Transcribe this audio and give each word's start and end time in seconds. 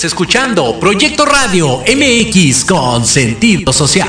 Estás 0.00 0.12
escuchando 0.12 0.80
Proyecto 0.80 1.26
Radio 1.26 1.80
MX 1.80 2.64
con 2.64 3.06
sentido 3.06 3.70
social. 3.70 4.08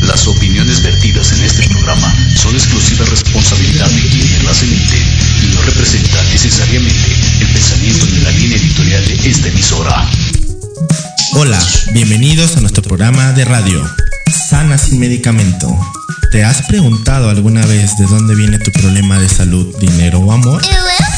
Las 0.00 0.26
opiniones 0.26 0.82
vertidas 0.82 1.30
en 1.30 1.44
este 1.44 1.68
programa 1.68 2.12
son 2.34 2.56
exclusiva 2.56 3.06
responsabilidad 3.06 3.88
de 3.88 4.00
quienes 4.00 4.42
las 4.42 4.62
emiten 4.64 5.00
y 5.44 5.54
no 5.54 5.62
representan 5.62 6.28
necesariamente 6.30 7.12
el 7.40 7.52
pensamiento 7.52 8.06
ni 8.06 8.18
la 8.18 8.30
línea 8.32 8.56
editorial 8.56 9.06
de 9.06 9.30
esta 9.30 9.46
emisora. 9.46 10.10
Hola, 11.34 11.64
bienvenidos 11.92 12.56
a 12.56 12.62
nuestro 12.62 12.82
programa 12.82 13.32
de 13.32 13.44
radio, 13.44 13.88
Sana 14.48 14.76
sin 14.76 14.98
medicamento. 14.98 15.68
¿Te 16.32 16.42
has 16.42 16.66
preguntado 16.66 17.30
alguna 17.30 17.64
vez 17.64 17.96
de 17.96 18.06
dónde 18.06 18.34
viene 18.34 18.58
tu 18.58 18.72
problema 18.72 19.20
de 19.20 19.28
salud, 19.28 19.72
dinero 19.78 20.18
o 20.18 20.32
amor? 20.32 20.62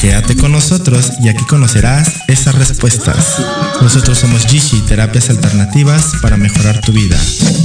Quédate 0.01 0.37
con 0.37 0.53
nosotros 0.53 1.11
y 1.19 1.27
aquí 1.27 1.45
conocerás 1.45 2.21
esas 2.29 2.55
respuestas. 2.55 3.41
Nosotros 3.81 4.17
somos 4.17 4.45
Gishi, 4.45 4.79
terapias 4.81 5.29
alternativas 5.29 6.13
para 6.21 6.37
mejorar 6.37 6.79
tu 6.79 6.93
vida. 6.93 7.17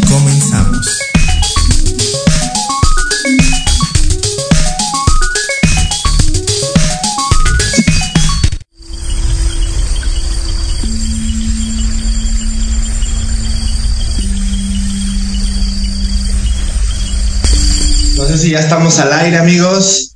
Comenzamos. 0.09 0.99
No 18.17 18.27
sé 18.27 18.39
si 18.39 18.51
ya 18.51 18.59
estamos 18.59 18.99
al 18.99 19.13
aire, 19.13 19.39
amigos. 19.39 20.14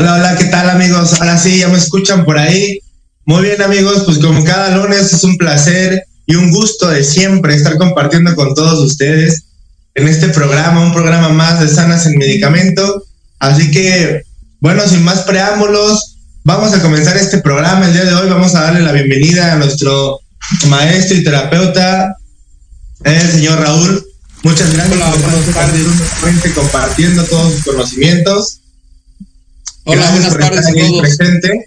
Hola, 0.00 0.14
hola, 0.14 0.34
¿qué 0.34 0.46
tal, 0.46 0.70
amigos? 0.70 1.20
Ahora 1.20 1.36
sí, 1.36 1.58
ya 1.58 1.68
me 1.68 1.76
escuchan 1.76 2.24
por 2.24 2.38
ahí. 2.38 2.78
Muy 3.26 3.42
bien, 3.42 3.60
amigos, 3.60 4.04
pues 4.06 4.18
como 4.18 4.42
cada 4.44 4.74
lunes 4.74 5.12
es 5.12 5.22
un 5.24 5.36
placer 5.36 6.04
y 6.24 6.36
un 6.36 6.50
gusto 6.50 6.88
de 6.88 7.04
siempre 7.04 7.54
estar 7.54 7.76
compartiendo 7.76 8.34
con 8.34 8.54
todos 8.54 8.78
ustedes 8.78 9.44
en 9.94 10.08
este 10.08 10.28
programa, 10.28 10.80
un 10.80 10.94
programa 10.94 11.28
más 11.28 11.60
de 11.60 11.68
Sanas 11.68 12.06
en 12.06 12.16
Medicamento. 12.16 13.04
Así 13.40 13.70
que, 13.70 14.22
bueno, 14.60 14.88
sin 14.88 15.04
más 15.04 15.18
preámbulos, 15.24 16.16
vamos 16.44 16.72
a 16.72 16.80
comenzar 16.80 17.18
este 17.18 17.42
programa. 17.42 17.84
El 17.84 17.92
día 17.92 18.06
de 18.06 18.14
hoy 18.14 18.30
vamos 18.30 18.54
a 18.54 18.62
darle 18.62 18.80
la 18.80 18.92
bienvenida 18.92 19.52
a 19.52 19.56
nuestro 19.56 20.20
maestro 20.68 21.18
y 21.18 21.24
terapeuta, 21.24 22.16
el 23.04 23.32
señor 23.32 23.60
Raúl. 23.60 24.02
Muchas 24.44 24.72
gracias 24.72 24.96
Hola, 24.96 25.10
por 25.10 25.34
estar 25.34 25.70
nuevamente 25.74 26.54
compartiendo 26.54 27.22
todos 27.24 27.52
sus 27.52 27.64
conocimientos. 27.64 28.60
Hola, 29.84 29.96
Gracias 30.02 30.12
buenas 30.12 30.32
por 30.32 30.40
tardes 30.40 30.66
estar 30.66 30.82
a 30.82 30.86
todos. 30.88 31.00
presente. 31.00 31.64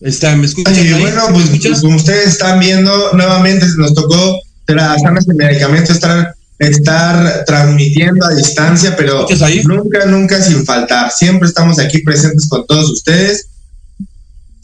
Está, 0.00 0.36
¿Me 0.36 0.46
escuchas? 0.46 0.76
Y 0.76 0.80
ahí? 0.80 1.00
bueno, 1.00 1.26
¿Me 1.28 1.32
pues 1.34 1.44
escuchas? 1.46 1.80
como 1.80 1.96
ustedes 1.96 2.26
están 2.28 2.60
viendo, 2.60 3.12
nuevamente 3.14 3.66
nos 3.78 3.94
tocó 3.94 4.38
tras 4.66 5.00
sanas 5.02 5.26
de 5.26 5.34
medicamento 5.34 5.92
estar, 5.92 6.34
estar 6.58 7.44
transmitiendo 7.46 8.26
a 8.26 8.34
distancia, 8.34 8.96
pero 8.96 9.26
nunca, 9.64 10.06
nunca 10.06 10.42
sin 10.42 10.64
faltar. 10.64 11.10
Siempre 11.10 11.48
estamos 11.48 11.78
aquí 11.78 11.98
presentes 12.02 12.48
con 12.48 12.66
todos 12.66 12.90
ustedes. 12.90 13.46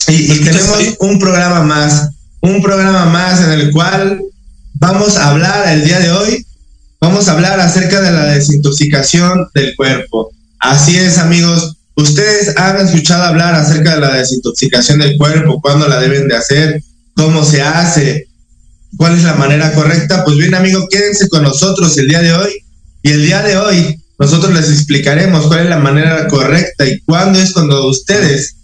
Y, 0.07 0.11
¿Me 0.27 0.35
y 0.35 0.39
tenemos 0.39 0.77
ahí? 0.77 0.95
un 0.99 1.19
programa 1.19 1.61
más, 1.63 2.09
un 2.41 2.61
programa 2.61 3.05
más 3.05 3.41
en 3.41 3.51
el 3.51 3.71
cual 3.71 4.21
vamos 4.73 5.17
a 5.17 5.29
hablar 5.29 5.67
el 5.69 5.83
día 5.85 5.99
de 5.99 6.11
hoy, 6.11 6.45
vamos 6.99 7.27
a 7.27 7.33
hablar 7.33 7.59
acerca 7.59 8.01
de 8.01 8.11
la 8.11 8.25
desintoxicación 8.25 9.47
del 9.53 9.75
cuerpo. 9.75 10.31
Así 10.59 10.97
es, 10.97 11.17
amigos. 11.17 11.77
Ustedes 11.95 12.57
han 12.57 12.77
escuchado 12.85 13.23
hablar 13.23 13.53
acerca 13.53 13.95
de 13.95 14.01
la 14.01 14.15
desintoxicación 14.15 14.99
del 14.99 15.17
cuerpo, 15.17 15.59
cuándo 15.61 15.87
la 15.87 15.99
deben 15.99 16.27
de 16.27 16.35
hacer, 16.35 16.81
cómo 17.13 17.43
se 17.43 17.61
hace, 17.61 18.27
cuál 18.97 19.15
es 19.15 19.23
la 19.23 19.35
manera 19.35 19.73
correcta. 19.73 20.23
Pues 20.23 20.37
bien, 20.37 20.55
amigos, 20.55 20.85
quédense 20.89 21.27
con 21.29 21.43
nosotros 21.43 21.97
el 21.97 22.07
día 22.07 22.21
de 22.21 22.33
hoy. 22.33 22.51
Y 23.03 23.11
el 23.11 23.25
día 23.25 23.41
de 23.41 23.57
hoy 23.57 24.01
nosotros 24.19 24.53
les 24.53 24.69
explicaremos 24.69 25.47
cuál 25.47 25.61
es 25.61 25.69
la 25.69 25.79
manera 25.79 26.27
correcta 26.27 26.87
y 26.87 26.99
cuándo 27.01 27.39
es 27.39 27.53
cuando 27.53 27.87
ustedes 27.87 28.55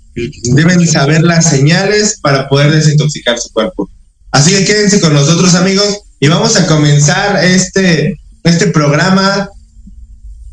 deben 0.53 0.87
saber 0.87 1.23
las 1.23 1.49
señales 1.49 2.19
para 2.21 2.47
poder 2.47 2.71
desintoxicar 2.71 3.39
su 3.39 3.51
cuerpo. 3.51 3.89
Así 4.31 4.51
que 4.51 4.65
quédense 4.65 4.99
con 5.01 5.13
nosotros, 5.13 5.55
amigos, 5.55 5.99
y 6.19 6.27
vamos 6.27 6.57
a 6.57 6.67
comenzar 6.67 7.43
este, 7.43 8.19
este 8.43 8.67
programa. 8.67 9.49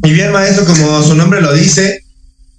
Y 0.02 0.12
bien, 0.12 0.32
maestro, 0.32 0.64
como 0.64 1.02
su 1.02 1.14
nombre 1.14 1.40
lo 1.40 1.52
dice, 1.54 2.03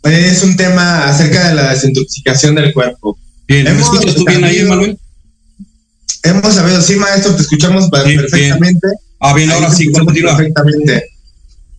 es 0.06 0.44
un 0.44 0.56
tema 0.56 1.06
acerca 1.06 1.50
de 1.50 1.56
la 1.56 1.72
desintoxicación 1.72 2.56
del 2.56 2.74
cuerpo. 2.74 3.18
Bien, 3.48 3.64
¿me 3.64 3.82
escuchas 3.82 4.16
tú 4.16 4.26
bien 4.26 4.44
ahí, 4.44 4.64
Manuel? 4.64 4.98
Hemos 6.24 6.54
sabido, 6.56 6.82
sí, 6.82 6.96
maestro, 6.96 7.36
te 7.36 7.44
escuchamos 7.44 7.90
Bien, 8.06 8.18
perfectamente. 8.22 8.88
Ah, 9.20 9.34
bien, 9.34 9.52
ahora 9.52 9.72
sí, 9.74 9.92
continúa. 9.92 10.36
Perfectamente. 10.36 10.94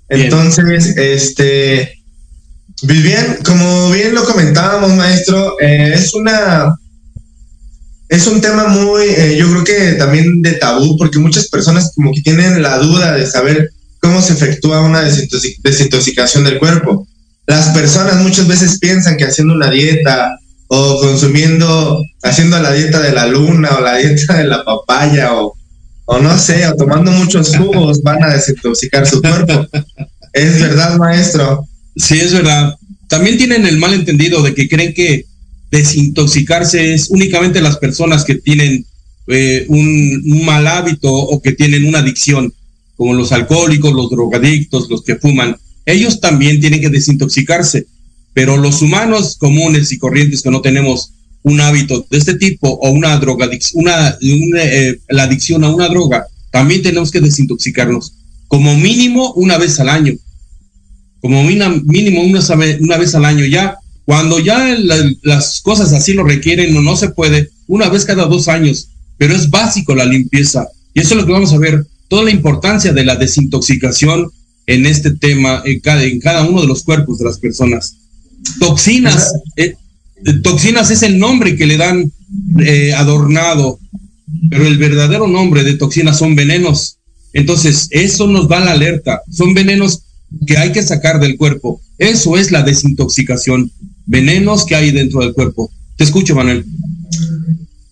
Bien. 0.09 0.23
Entonces, 0.23 0.97
este, 0.97 2.01
pues 2.87 3.03
bien, 3.03 3.39
como 3.45 3.91
bien 3.91 4.15
lo 4.15 4.25
comentábamos, 4.25 4.93
maestro, 4.93 5.57
eh, 5.61 5.93
es 5.95 6.15
una, 6.15 6.77
es 8.09 8.27
un 8.29 8.41
tema 8.41 8.69
muy, 8.69 9.05
eh, 9.05 9.37
yo 9.37 9.51
creo 9.51 9.65
que 9.65 9.93
también 9.95 10.43
de 10.43 10.53
tabú, 10.53 10.97
porque 10.97 11.19
muchas 11.19 11.49
personas 11.49 11.93
como 11.95 12.13
que 12.13 12.23
tienen 12.23 12.63
la 12.63 12.79
duda 12.79 13.13
de 13.15 13.27
saber 13.27 13.71
cómo 14.01 14.23
se 14.23 14.35
efectúa 14.35 14.83
una 14.83 15.03
desintoxi- 15.03 15.57
desintoxicación 15.63 16.45
del 16.45 16.59
cuerpo. 16.59 17.09
Las 17.47 17.69
personas 17.69 18.23
muchas 18.23 18.49
veces 18.49 18.79
piensan 18.79 19.17
que 19.17 19.25
haciendo 19.25 19.55
una 19.55 19.71
dieta 19.71 20.39
o 20.69 21.01
consumiendo, 21.01 22.03
haciendo 22.23 22.59
la 22.59 22.73
dieta 22.73 23.01
de 23.01 23.13
la 23.13 23.27
luna 23.27 23.71
o 23.79 23.81
la 23.81 23.97
dieta 23.99 24.39
de 24.39 24.45
la 24.45 24.65
papaya 24.65 25.35
o, 25.35 25.57
o 26.07 26.19
no 26.19 26.37
sé, 26.39 26.67
o 26.67 26.75
tomando 26.75 27.13
muchos 27.13 27.57
jugos 27.57 28.03
van 28.03 28.23
a 28.25 28.35
desintoxicar 28.35 29.07
su 29.07 29.21
cuerpo. 29.21 29.67
Es 30.33 30.61
verdad, 30.61 30.97
maestro. 30.97 31.67
Sí, 31.95 32.19
es 32.19 32.33
verdad. 32.33 32.75
También 33.09 33.39
tienen 33.39 33.65
el 33.65 33.79
malentendido 33.79 34.43
de 34.43 34.55
que 34.55 34.69
creen 34.69 34.93
que 34.93 35.25
desintoxicarse 35.71 36.95
es 36.95 37.11
únicamente 37.11 37.61
las 37.61 37.79
personas 37.79 38.25
que 38.25 38.35
tienen 38.35 38.85
eh, 39.29 39.67
un, 39.69 40.23
un 40.31 40.45
mal 40.45 40.67
hábito 40.67 41.13
o 41.13 41.41
que 41.41 41.53
tienen 41.53 41.87
una 41.87 42.01
adicción, 42.01 42.53
como 42.97 43.15
los 43.15 43.33
alcohólicos, 43.33 43.93
los 43.93 44.11
drogadictos, 44.11 44.91
los 44.91 45.03
que 45.03 45.17
fuman. 45.17 45.57
Ellos 45.87 46.21
también 46.21 46.61
tienen 46.61 46.81
que 46.81 46.91
desintoxicarse, 46.91 47.87
pero 48.35 48.57
los 48.57 48.83
humanos 48.83 49.37
comunes 49.39 49.93
y 49.93 49.99
corrientes 49.99 50.43
que 50.43 50.51
no 50.51 50.61
tenemos 50.61 51.13
un 51.43 51.61
hábito 51.61 52.05
de 52.11 52.19
este 52.19 52.35
tipo 52.35 52.69
o 52.69 52.91
una 52.91 53.17
drogadicción, 53.19 53.85
una, 53.85 54.19
eh, 54.21 54.99
la 55.09 55.23
adicción 55.23 55.65
a 55.65 55.73
una 55.75 55.89
droga, 55.89 56.27
también 56.51 56.83
tenemos 56.83 57.11
que 57.11 57.21
desintoxicarnos, 57.21 58.13
como 58.49 58.77
mínimo 58.77 59.33
una 59.35 59.57
vez 59.59 59.81
al 59.81 59.89
año 59.89 60.13
como 61.21 61.43
mínimo 61.43 62.23
una, 62.23 62.97
vez 62.97 63.15
al 63.15 63.25
año 63.25 63.45
ya. 63.47 63.77
Cuando 64.05 64.39
ya 64.39 64.77
la- 64.79 65.11
las 65.23 65.61
cosas 65.61 65.93
así 65.93 66.13
lo 66.13 66.23
requieren 66.23 66.77
o 66.77 66.83
no 66.83 66.95
se 66.97 67.09
puede, 67.09 67.51
una 67.67 67.89
vez 67.89 68.05
cada 68.05 68.27
dos 68.27 68.47
años, 68.47 68.89
pero 69.19 69.35
es 69.35 69.51
básico 69.51 69.95
la 69.95 70.05
limpieza. 70.05 70.69
Y 70.95 71.01
eso 71.01 71.15
es 71.15 71.21
lo 71.21 71.27
que 71.27 71.33
vamos 71.33 71.53
a 71.53 71.59
ver, 71.59 71.85
toda 72.09 72.23
la 72.23 72.31
importancia 72.31 72.93
de 72.93 73.05
la 73.05 73.17
desintoxicación 73.17 74.31
en 74.67 74.87
este 74.87 75.13
tema, 75.13 75.63
en 75.65 75.81
cada, 75.81 76.03
en 76.03 76.21
cada 76.21 76.45
uno 76.45 76.61
de 76.61 76.67
los 76.67 76.83
cuerpos 76.83 77.19
de 77.19 77.25
las 77.25 77.39
personas. 77.39 77.97
Toxinas, 78.59 79.33
eh, 79.57 79.75
eh, 80.25 80.33
toxinas 80.43 80.91
es 80.91 81.03
el 81.03 81.19
nombre 81.19 81.57
que 81.57 81.67
le 81.67 81.77
dan 81.77 82.13
eh, 82.59 82.93
adornado, 82.95 83.79
pero 84.51 84.67
el 84.67 84.79
verdadero 84.79 85.27
nombre 85.29 85.63
de 85.63 85.75
toxinas 85.75 86.19
son 86.19 86.35
venenos. 86.35 86.99
Entonces, 87.33 87.89
eso 87.91 88.27
nos 88.27 88.49
da 88.49 88.61
la 88.61 88.73
alerta. 88.73 89.23
Son 89.31 89.55
venenos 89.55 90.03
que 90.47 90.57
hay 90.57 90.73
que 90.73 90.83
sacar 90.83 91.21
del 91.21 91.37
cuerpo. 91.37 91.81
Eso 91.99 92.37
es 92.37 92.51
la 92.51 92.63
desintoxicación. 92.63 93.71
Venenos 94.07 94.65
que 94.65 94.75
hay 94.75 94.91
dentro 94.91 95.21
del 95.21 95.35
cuerpo. 95.35 95.71
Te 95.97 96.05
escucho, 96.05 96.35
Manuel. 96.35 96.65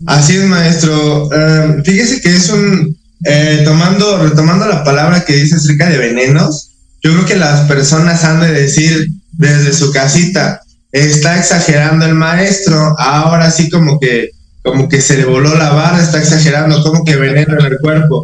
Así 0.06 0.34
es, 0.34 0.46
maestro. 0.46 1.30
Eh, 1.32 1.82
fíjese 1.84 2.20
que 2.20 2.34
es 2.34 2.50
un, 2.50 2.96
eh, 3.24 3.62
tomando, 3.64 4.18
retomando 4.18 4.66
la 4.66 4.84
palabra 4.84 5.24
que 5.24 5.34
dice 5.34 5.56
acerca 5.56 5.88
de 5.88 5.98
venenos, 5.98 6.70
yo 7.02 7.12
creo 7.12 7.26
que 7.26 7.37
las 7.37 7.66
personas 7.68 8.24
han 8.24 8.40
de 8.40 8.52
decir 8.52 9.08
desde 9.32 9.72
su 9.72 9.90
casita, 9.92 10.60
está 10.92 11.38
exagerando 11.38 12.06
el 12.06 12.14
maestro, 12.14 12.94
ahora 12.98 13.50
sí 13.50 13.68
como 13.68 13.98
que, 13.98 14.30
como 14.62 14.88
que 14.88 15.00
se 15.00 15.16
le 15.16 15.24
voló 15.24 15.54
la 15.56 15.70
barra, 15.70 16.02
está 16.02 16.18
exagerando, 16.18 16.82
como 16.82 17.04
que 17.04 17.16
veneno 17.16 17.58
en 17.58 17.66
el 17.66 17.78
cuerpo. 17.78 18.22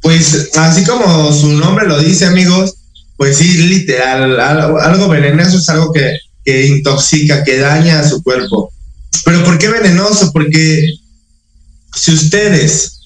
Pues 0.00 0.50
así 0.56 0.84
como 0.84 1.32
su 1.32 1.52
nombre 1.52 1.86
lo 1.86 2.00
dice, 2.00 2.26
amigos, 2.26 2.74
pues 3.16 3.36
sí, 3.36 3.56
literal, 3.68 4.40
algo, 4.40 5.08
venenoso 5.08 5.58
es 5.58 5.68
algo 5.68 5.92
que, 5.92 6.18
que 6.44 6.66
intoxica, 6.66 7.44
que 7.44 7.58
daña 7.58 8.00
a 8.00 8.08
su 8.08 8.22
cuerpo. 8.22 8.72
Pero 9.24 9.44
¿por 9.44 9.58
qué 9.58 9.68
venenoso? 9.68 10.32
Porque 10.32 10.84
si 11.94 12.12
ustedes 12.14 13.01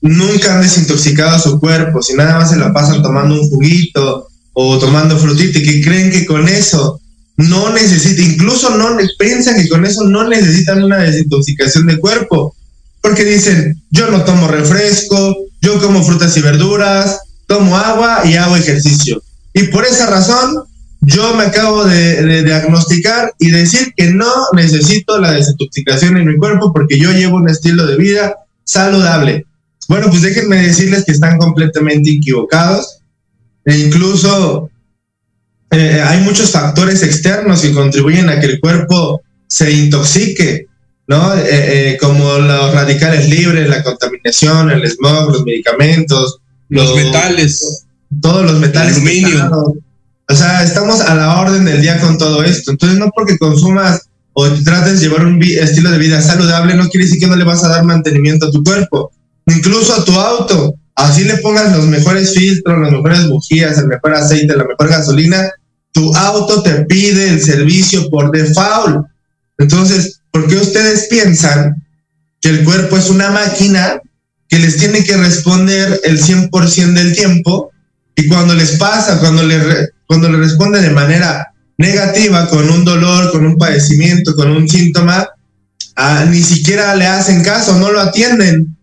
nunca 0.00 0.54
han 0.54 0.62
desintoxicado 0.62 1.38
su 1.38 1.58
cuerpo, 1.58 2.02
si 2.02 2.14
nada 2.14 2.38
más 2.38 2.50
se 2.50 2.56
la 2.56 2.72
pasan 2.72 3.02
tomando 3.02 3.40
un 3.40 3.48
juguito 3.48 4.28
o 4.52 4.78
tomando 4.78 5.18
frutita 5.18 5.58
y 5.58 5.62
que 5.62 5.80
creen 5.82 6.10
que 6.10 6.26
con 6.26 6.48
eso 6.48 7.00
no 7.36 7.70
necesita, 7.70 8.22
incluso 8.22 8.76
no 8.76 8.96
piensan 9.18 9.56
que 9.56 9.68
con 9.68 9.84
eso 9.84 10.04
no 10.04 10.28
necesitan 10.28 10.82
una 10.82 10.98
desintoxicación 10.98 11.86
de 11.86 11.98
cuerpo, 11.98 12.54
porque 13.00 13.24
dicen, 13.24 13.80
yo 13.90 14.10
no 14.10 14.24
tomo 14.24 14.48
refresco, 14.48 15.36
yo 15.60 15.80
como 15.80 16.02
frutas 16.02 16.36
y 16.36 16.40
verduras, 16.40 17.20
tomo 17.46 17.76
agua 17.76 18.22
y 18.24 18.34
hago 18.34 18.56
ejercicio. 18.56 19.22
Y 19.54 19.64
por 19.64 19.84
esa 19.84 20.06
razón, 20.06 20.64
yo 21.00 21.34
me 21.34 21.44
acabo 21.44 21.84
de, 21.84 22.42
diagnosticar 22.42 23.32
y 23.38 23.50
decir 23.50 23.92
que 23.96 24.10
no 24.10 24.30
necesito 24.52 25.18
la 25.18 25.32
desintoxicación 25.32 26.16
en 26.16 26.26
mi 26.26 26.36
cuerpo 26.36 26.72
porque 26.72 26.98
yo 26.98 27.12
llevo 27.12 27.36
un 27.36 27.48
estilo 27.48 27.86
de 27.86 27.96
vida 27.96 28.34
saludable. 28.64 29.46
Bueno, 29.88 30.08
pues 30.10 30.22
déjenme 30.22 30.62
decirles 30.62 31.04
que 31.04 31.12
están 31.12 31.38
completamente 31.38 32.10
equivocados. 32.10 33.00
E 33.64 33.76
incluso 33.78 34.70
eh, 35.70 36.02
hay 36.04 36.20
muchos 36.20 36.50
factores 36.50 37.02
externos 37.02 37.62
que 37.62 37.72
contribuyen 37.72 38.28
a 38.28 38.38
que 38.40 38.46
el 38.46 38.60
cuerpo 38.60 39.22
se 39.46 39.72
intoxique, 39.72 40.66
¿no? 41.06 41.34
Eh, 41.34 41.42
eh, 41.50 41.98
como 42.00 42.38
los 42.38 42.74
radicales 42.74 43.28
libres, 43.28 43.68
la 43.68 43.82
contaminación, 43.82 44.70
el 44.70 44.88
smog, 44.90 45.32
los 45.32 45.44
medicamentos, 45.44 46.38
los, 46.68 46.94
metales, 46.94 47.84
todos 48.20 48.44
los 48.44 48.60
metales. 48.60 48.96
aluminio. 48.96 49.50
O 50.30 50.34
sea, 50.34 50.62
estamos 50.62 51.00
a 51.00 51.14
la 51.14 51.40
orden 51.40 51.64
del 51.64 51.80
día 51.80 51.98
con 51.98 52.18
todo 52.18 52.44
esto. 52.44 52.70
Entonces, 52.70 52.98
no 52.98 53.10
porque 53.14 53.38
consumas 53.38 54.02
o 54.34 54.46
trates 54.62 55.00
de 55.00 55.08
llevar 55.08 55.26
un 55.26 55.42
estilo 55.42 55.90
de 55.90 55.98
vida 55.98 56.20
saludable, 56.20 56.74
no 56.74 56.88
quiere 56.88 57.06
decir 57.06 57.18
que 57.18 57.26
no 57.26 57.36
le 57.36 57.44
vas 57.44 57.64
a 57.64 57.68
dar 57.68 57.84
mantenimiento 57.84 58.46
a 58.46 58.50
tu 58.50 58.62
cuerpo, 58.62 59.10
incluso 59.50 59.94
a 59.94 60.04
tu 60.04 60.12
auto. 60.12 60.74
Así 60.94 61.24
le 61.24 61.36
pongas 61.38 61.76
los 61.76 61.86
mejores 61.86 62.34
filtros, 62.34 62.78
las 62.80 62.90
mejores 62.90 63.28
bujías, 63.28 63.78
el 63.78 63.86
mejor 63.86 64.14
aceite, 64.14 64.56
la 64.56 64.64
mejor 64.64 64.88
gasolina, 64.88 65.48
tu 65.92 66.14
auto 66.14 66.62
te 66.62 66.84
pide 66.86 67.30
el 67.30 67.40
servicio 67.40 68.10
por 68.10 68.30
default. 68.30 69.06
Entonces, 69.58 70.20
¿por 70.32 70.46
qué 70.48 70.56
ustedes 70.56 71.06
piensan 71.08 71.84
que 72.40 72.48
el 72.50 72.64
cuerpo 72.64 72.96
es 72.96 73.10
una 73.10 73.30
máquina 73.30 74.00
que 74.48 74.58
les 74.58 74.76
tiene 74.78 75.04
que 75.04 75.16
responder 75.16 76.00
el 76.04 76.20
100% 76.20 76.92
del 76.94 77.14
tiempo 77.14 77.70
y 78.16 78.26
cuando 78.28 78.54
les 78.54 78.72
pasa, 78.72 79.20
cuando 79.20 79.42
le, 79.42 79.90
cuando 80.06 80.28
le 80.28 80.38
responde 80.38 80.80
de 80.80 80.90
manera 80.90 81.52
negativa, 81.76 82.48
con 82.48 82.68
un 82.68 82.84
dolor, 82.84 83.30
con 83.30 83.46
un 83.46 83.56
padecimiento, 83.56 84.34
con 84.34 84.50
un 84.50 84.68
síntoma, 84.68 85.28
ah, 85.96 86.24
ni 86.28 86.42
siquiera 86.42 86.94
le 86.96 87.06
hacen 87.06 87.44
caso, 87.44 87.78
no 87.78 87.92
lo 87.92 88.00
atienden, 88.00 88.76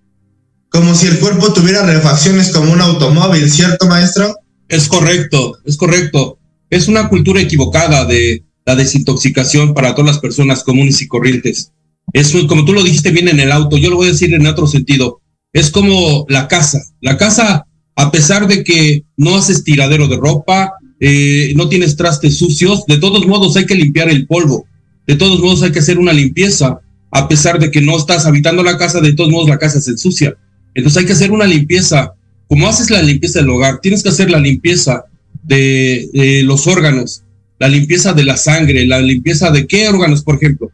como 0.75 0.93
si 0.93 1.07
el 1.07 1.19
cuerpo 1.19 1.53
tuviera 1.53 1.85
refacciones 1.85 2.51
como 2.51 2.71
un 2.71 2.81
automóvil, 2.81 3.49
¿cierto, 3.49 3.87
maestro? 3.87 4.35
Es 4.67 4.87
correcto, 4.87 5.57
es 5.65 5.77
correcto. 5.77 6.37
Es 6.69 6.87
una 6.87 7.07
cultura 7.09 7.41
equivocada 7.41 8.05
de 8.05 8.43
la 8.65 8.75
desintoxicación 8.75 9.73
para 9.73 9.95
todas 9.95 10.11
las 10.11 10.19
personas 10.19 10.63
comunes 10.63 11.01
y 11.01 11.07
corrientes. 11.07 11.71
Es 12.13 12.33
como 12.47 12.65
tú 12.65 12.73
lo 12.73 12.83
dijiste 12.83 13.11
bien 13.11 13.29
en 13.29 13.39
el 13.39 13.51
auto, 13.51 13.77
yo 13.77 13.89
lo 13.89 13.95
voy 13.95 14.07
a 14.07 14.11
decir 14.11 14.33
en 14.33 14.47
otro 14.47 14.67
sentido 14.67 15.21
es 15.55 15.71
como 15.71 16.25
la 16.27 16.49
casa. 16.49 16.83
La 16.99 17.15
casa, 17.15 17.65
a 17.95 18.11
pesar 18.11 18.45
de 18.45 18.65
que 18.65 19.05
no 19.15 19.37
haces 19.37 19.63
tiradero 19.63 20.09
de 20.09 20.17
ropa, 20.17 20.73
eh, 20.99 21.53
no 21.55 21.69
tienes 21.69 21.95
trastes 21.95 22.37
sucios, 22.37 22.85
de 22.87 22.97
todos 22.97 23.25
modos 23.25 23.55
hay 23.55 23.65
que 23.65 23.75
limpiar 23.75 24.09
el 24.09 24.27
polvo. 24.27 24.67
De 25.07 25.15
todos 25.15 25.39
modos 25.39 25.63
hay 25.63 25.71
que 25.71 25.79
hacer 25.79 25.97
una 25.97 26.11
limpieza. 26.11 26.81
A 27.09 27.29
pesar 27.29 27.57
de 27.57 27.71
que 27.71 27.79
no 27.79 27.95
estás 27.95 28.25
habitando 28.25 28.63
la 28.63 28.77
casa, 28.77 28.99
de 28.99 29.13
todos 29.13 29.31
modos 29.31 29.47
la 29.47 29.57
casa 29.57 29.79
se 29.79 29.91
ensucia. 29.91 30.35
Entonces 30.75 30.99
hay 30.99 31.05
que 31.07 31.13
hacer 31.13 31.31
una 31.31 31.45
limpieza. 31.45 32.13
Como 32.47 32.67
haces 32.67 32.91
la 32.91 33.01
limpieza 33.01 33.39
del 33.39 33.49
hogar, 33.49 33.79
tienes 33.81 34.03
que 34.03 34.09
hacer 34.09 34.29
la 34.29 34.39
limpieza 34.39 35.05
de, 35.41 36.43
los 36.45 36.67
órganos, 36.67 37.23
la 37.59 37.67
limpieza 37.67 38.13
de 38.13 38.25
la 38.25 38.37
sangre, 38.37 38.85
la 38.85 39.01
limpieza 39.01 39.49
de 39.49 39.65
qué 39.65 39.87
órganos, 39.87 40.23
por 40.23 40.35
ejemplo, 40.35 40.71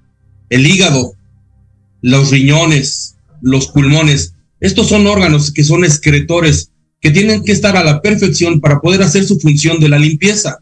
el 0.50 0.66
hígado, 0.66 1.14
los 2.02 2.32
riñones, 2.32 3.16
los 3.42 3.68
pulmones. 3.68 4.34
Estos 4.60 4.90
son 4.90 5.08
órganos 5.08 5.52
que 5.52 5.64
son 5.64 5.86
excretores, 5.86 6.72
que 7.00 7.12
tienen 7.12 7.44
que 7.44 7.52
estar 7.52 7.78
a 7.78 7.84
la 7.84 8.02
perfección 8.02 8.60
para 8.60 8.82
poder 8.82 9.02
hacer 9.04 9.24
su 9.24 9.40
función 9.40 9.80
de 9.80 9.90
la 9.90 10.00
limpieza, 10.00 10.58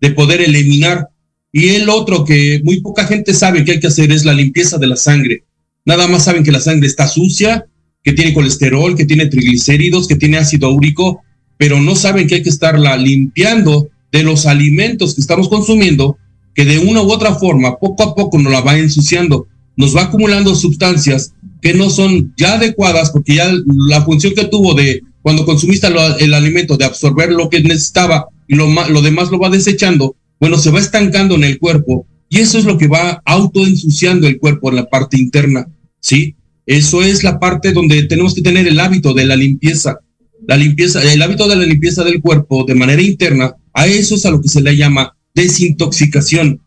de 0.00 0.10
poder 0.10 0.40
eliminar. 0.40 1.08
Y 1.52 1.70
el 1.70 1.88
otro 1.88 2.24
que 2.24 2.60
muy 2.64 2.80
poca 2.80 3.06
gente 3.06 3.34
sabe 3.34 3.64
que 3.64 3.72
hay 3.72 3.80
que 3.80 3.86
hacer 3.88 4.10
es 4.12 4.24
la 4.24 4.32
limpieza 4.32 4.78
de 4.78 4.86
la 4.86 4.96
sangre. 4.96 5.44
Nada 5.84 6.08
más 6.08 6.24
saben 6.24 6.42
que 6.42 6.52
la 6.52 6.60
sangre 6.60 6.86
está 6.86 7.06
sucia, 7.06 7.66
que 8.04 8.12
tiene 8.12 8.34
colesterol, 8.34 8.94
que 8.94 9.06
tiene 9.06 9.26
triglicéridos, 9.26 10.06
que 10.06 10.16
tiene 10.16 10.36
ácido 10.36 10.70
úrico, 10.70 11.22
pero 11.56 11.80
no 11.80 11.96
saben 11.96 12.28
que 12.28 12.36
hay 12.36 12.42
que 12.42 12.50
estarla 12.50 12.96
limpiando 12.96 13.88
de 14.12 14.22
los 14.22 14.46
alimentos 14.46 15.14
que 15.14 15.22
estamos 15.22 15.48
consumiendo, 15.48 16.18
que 16.54 16.64
de 16.66 16.78
una 16.78 17.02
u 17.02 17.10
otra 17.10 17.34
forma, 17.34 17.78
poco 17.78 18.02
a 18.02 18.14
poco 18.14 18.38
nos 18.38 18.52
la 18.52 18.60
va 18.60 18.78
ensuciando, 18.78 19.48
nos 19.76 19.96
va 19.96 20.02
acumulando 20.02 20.54
sustancias 20.54 21.32
que 21.62 21.74
no 21.74 21.88
son 21.88 22.34
ya 22.36 22.54
adecuadas 22.54 23.10
porque 23.10 23.36
ya 23.36 23.50
la 23.88 24.02
función 24.02 24.34
que 24.34 24.44
tuvo 24.44 24.74
de 24.74 25.02
cuando 25.22 25.46
consumiste 25.46 25.88
el 26.20 26.34
alimento 26.34 26.76
de 26.76 26.84
absorber 26.84 27.32
lo 27.32 27.48
que 27.48 27.60
necesitaba 27.60 28.26
y 28.46 28.54
lo, 28.54 28.68
lo 28.90 29.00
demás 29.00 29.30
lo 29.30 29.38
va 29.38 29.48
desechando, 29.48 30.14
bueno, 30.38 30.58
se 30.58 30.70
va 30.70 30.78
estancando 30.78 31.36
en 31.36 31.44
el 31.44 31.58
cuerpo 31.58 32.06
y 32.28 32.40
eso 32.40 32.58
es 32.58 32.66
lo 32.66 32.76
que 32.76 32.88
va 32.88 33.22
autoensuciando 33.24 34.26
el 34.26 34.38
cuerpo 34.38 34.68
en 34.68 34.76
la 34.76 34.90
parte 34.90 35.16
interna, 35.16 35.66
¿sí? 36.00 36.36
Eso 36.66 37.02
es 37.02 37.22
la 37.22 37.38
parte 37.38 37.72
donde 37.72 38.04
tenemos 38.04 38.34
que 38.34 38.42
tener 38.42 38.66
el 38.66 38.80
hábito 38.80 39.12
de 39.12 39.26
la 39.26 39.36
limpieza. 39.36 39.98
La 40.46 40.56
limpieza, 40.56 41.02
el 41.12 41.22
hábito 41.22 41.48
de 41.48 41.56
la 41.56 41.64
limpieza 41.64 42.04
del 42.04 42.20
cuerpo 42.20 42.64
de 42.64 42.74
manera 42.74 43.02
interna, 43.02 43.54
a 43.72 43.86
eso 43.86 44.14
es 44.14 44.26
a 44.26 44.30
lo 44.30 44.40
que 44.40 44.48
se 44.48 44.60
le 44.60 44.76
llama 44.76 45.16
desintoxicación. 45.34 46.60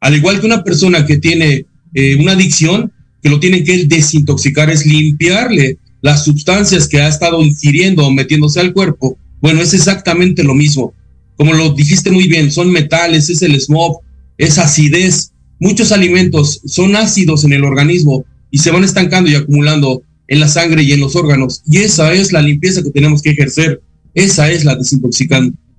Al 0.00 0.14
igual 0.14 0.40
que 0.40 0.46
una 0.46 0.64
persona 0.64 1.06
que 1.06 1.18
tiene 1.18 1.66
eh, 1.94 2.16
una 2.16 2.32
adicción, 2.32 2.92
que 3.22 3.30
lo 3.30 3.40
tiene 3.40 3.64
que 3.64 3.86
desintoxicar 3.86 4.70
es 4.70 4.84
limpiarle 4.86 5.78
las 6.02 6.24
sustancias 6.24 6.86
que 6.86 7.00
ha 7.00 7.08
estado 7.08 7.42
ingiriendo 7.42 8.06
o 8.06 8.10
metiéndose 8.10 8.60
al 8.60 8.72
cuerpo. 8.72 9.16
Bueno, 9.40 9.62
es 9.62 9.72
exactamente 9.72 10.44
lo 10.44 10.54
mismo. 10.54 10.92
Como 11.36 11.54
lo 11.54 11.72
dijiste 11.72 12.10
muy 12.10 12.28
bien, 12.28 12.52
son 12.52 12.70
metales, 12.70 13.30
es 13.30 13.42
el 13.42 13.58
smog, 13.60 14.00
es 14.36 14.58
acidez. 14.58 15.32
Muchos 15.58 15.92
alimentos 15.92 16.60
son 16.66 16.96
ácidos 16.96 17.44
en 17.44 17.54
el 17.54 17.64
organismo 17.64 18.24
y 18.54 18.58
se 18.58 18.70
van 18.70 18.84
estancando 18.84 19.28
y 19.28 19.34
acumulando 19.34 20.02
en 20.28 20.38
la 20.38 20.46
sangre 20.46 20.84
y 20.84 20.92
en 20.92 21.00
los 21.00 21.16
órganos. 21.16 21.60
Y 21.66 21.78
esa 21.78 22.12
es 22.12 22.30
la 22.30 22.40
limpieza 22.40 22.84
que 22.84 22.92
tenemos 22.92 23.20
que 23.20 23.30
ejercer. 23.30 23.82
Esa 24.14 24.48
es 24.48 24.64
la 24.64 24.78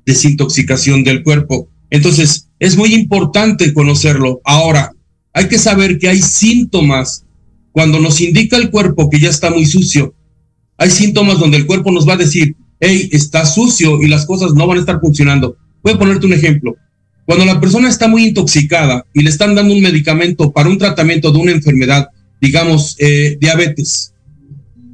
desintoxicación 0.05 1.05
del 1.05 1.23
cuerpo. 1.23 1.69
Entonces, 1.89 2.49
es 2.59 2.75
muy 2.75 2.93
importante 2.93 3.73
conocerlo. 3.73 4.41
Ahora, 4.43 4.91
hay 5.31 5.47
que 5.47 5.57
saber 5.57 5.99
que 5.99 6.09
hay 6.09 6.21
síntomas 6.21 7.23
cuando 7.71 7.97
nos 8.01 8.19
indica 8.19 8.57
el 8.57 8.69
cuerpo 8.71 9.09
que 9.09 9.21
ya 9.21 9.29
está 9.29 9.49
muy 9.51 9.65
sucio, 9.65 10.13
hay 10.77 10.89
síntomas 10.89 11.39
donde 11.39 11.55
el 11.55 11.67
cuerpo 11.67 11.93
nos 11.93 12.05
va 12.05 12.15
a 12.15 12.17
decir, 12.17 12.57
hey, 12.81 13.07
está 13.13 13.45
sucio 13.45 14.01
y 14.01 14.09
las 14.09 14.25
cosas 14.25 14.51
no 14.53 14.67
van 14.67 14.79
a 14.79 14.81
estar 14.81 14.99
funcionando. 14.99 15.55
Voy 15.81 15.93
a 15.93 15.97
ponerte 15.97 16.25
un 16.25 16.33
ejemplo. 16.33 16.75
Cuando 17.25 17.45
la 17.45 17.61
persona 17.61 17.88
está 17.88 18.09
muy 18.09 18.25
intoxicada 18.25 19.05
y 19.13 19.23
le 19.23 19.29
están 19.29 19.55
dando 19.55 19.73
un 19.73 19.81
medicamento 19.81 20.51
para 20.51 20.67
un 20.67 20.77
tratamiento 20.77 21.31
de 21.31 21.38
una 21.38 21.53
enfermedad, 21.53 22.09
digamos, 22.41 22.95
eh, 22.99 23.37
diabetes, 23.39 24.13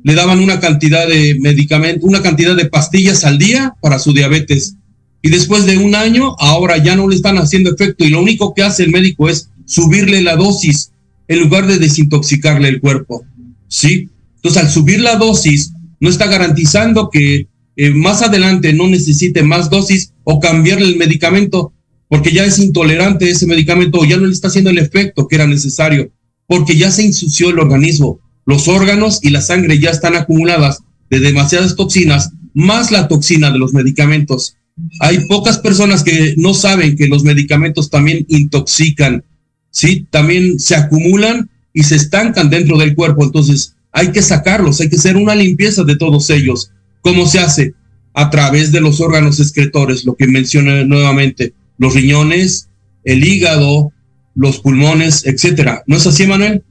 le 0.03 0.15
daban 0.15 0.39
una 0.39 0.59
cantidad 0.59 1.07
de 1.07 1.37
medicamento, 1.39 2.05
una 2.05 2.21
cantidad 2.21 2.55
de 2.55 2.65
pastillas 2.65 3.23
al 3.23 3.37
día 3.37 3.75
para 3.81 3.99
su 3.99 4.13
diabetes. 4.13 4.75
Y 5.21 5.29
después 5.29 5.65
de 5.65 5.77
un 5.77 5.93
año, 5.93 6.35
ahora 6.39 6.77
ya 6.77 6.95
no 6.95 7.07
le 7.07 7.15
están 7.15 7.37
haciendo 7.37 7.71
efecto 7.71 8.03
y 8.03 8.09
lo 8.09 8.21
único 8.21 8.53
que 8.53 8.63
hace 8.63 8.83
el 8.83 8.91
médico 8.91 9.29
es 9.29 9.49
subirle 9.65 10.21
la 10.21 10.35
dosis 10.35 10.91
en 11.27 11.39
lugar 11.39 11.67
de 11.67 11.77
desintoxicarle 11.77 12.67
el 12.67 12.81
cuerpo. 12.81 13.23
¿Sí? 13.67 14.09
Entonces, 14.37 14.63
al 14.63 14.69
subir 14.71 14.99
la 14.99 15.17
dosis, 15.17 15.73
no 15.99 16.09
está 16.09 16.25
garantizando 16.25 17.09
que 17.11 17.47
eh, 17.75 17.89
más 17.91 18.21
adelante 18.21 18.73
no 18.73 18.87
necesite 18.87 19.43
más 19.43 19.69
dosis 19.69 20.13
o 20.23 20.39
cambiarle 20.39 20.87
el 20.87 20.97
medicamento 20.97 21.73
porque 22.09 22.33
ya 22.33 22.43
es 22.43 22.59
intolerante 22.59 23.29
ese 23.29 23.45
medicamento 23.45 23.99
o 23.99 24.05
ya 24.05 24.17
no 24.17 24.25
le 24.25 24.33
está 24.33 24.49
haciendo 24.49 24.69
el 24.69 24.79
efecto 24.79 25.29
que 25.29 25.35
era 25.35 25.47
necesario, 25.47 26.11
porque 26.51 26.75
ya 26.75 26.91
se 26.91 27.05
ensució 27.05 27.49
el 27.49 27.59
organismo. 27.59 28.19
Los 28.45 28.67
órganos 28.67 29.19
y 29.23 29.29
la 29.29 29.39
sangre 29.39 29.79
ya 29.79 29.89
están 29.89 30.17
acumuladas 30.17 30.79
de 31.09 31.21
demasiadas 31.21 31.77
toxinas, 31.77 32.31
más 32.53 32.91
la 32.91 33.07
toxina 33.07 33.51
de 33.51 33.59
los 33.59 33.73
medicamentos. 33.73 34.57
Hay 34.99 35.27
pocas 35.27 35.59
personas 35.59 36.03
que 36.03 36.35
no 36.35 36.53
saben 36.53 36.97
que 36.97 37.07
los 37.07 37.23
medicamentos 37.23 37.89
también 37.89 38.25
intoxican 38.27 39.23
¿sí? 39.71 40.05
También 40.09 40.59
se 40.59 40.75
acumulan 40.75 41.49
y 41.73 41.83
se 41.83 41.95
estancan 41.95 42.49
dentro 42.49 42.77
del 42.77 42.95
cuerpo, 42.95 43.23
entonces 43.23 43.75
hay 43.93 44.11
que 44.11 44.21
sacarlos, 44.21 44.81
hay 44.81 44.89
que 44.89 44.97
hacer 44.97 45.15
una 45.15 45.35
limpieza 45.35 45.85
de 45.85 45.95
todos 45.95 46.29
ellos. 46.31 46.71
¿Cómo 46.99 47.25
se 47.25 47.39
hace? 47.39 47.75
A 48.13 48.29
través 48.29 48.73
de 48.73 48.81
los 48.81 48.99
órganos 48.99 49.39
excretores, 49.39 50.03
lo 50.03 50.15
que 50.15 50.27
mencioné 50.27 50.85
nuevamente, 50.85 51.53
los 51.77 51.95
riñones, 51.95 52.67
el 53.05 53.23
hígado, 53.23 53.93
los 54.35 54.59
pulmones, 54.59 55.25
etcétera. 55.25 55.83
¿No 55.87 55.97
es 55.97 56.07
así, 56.07 56.25
Manuel? 56.25 56.63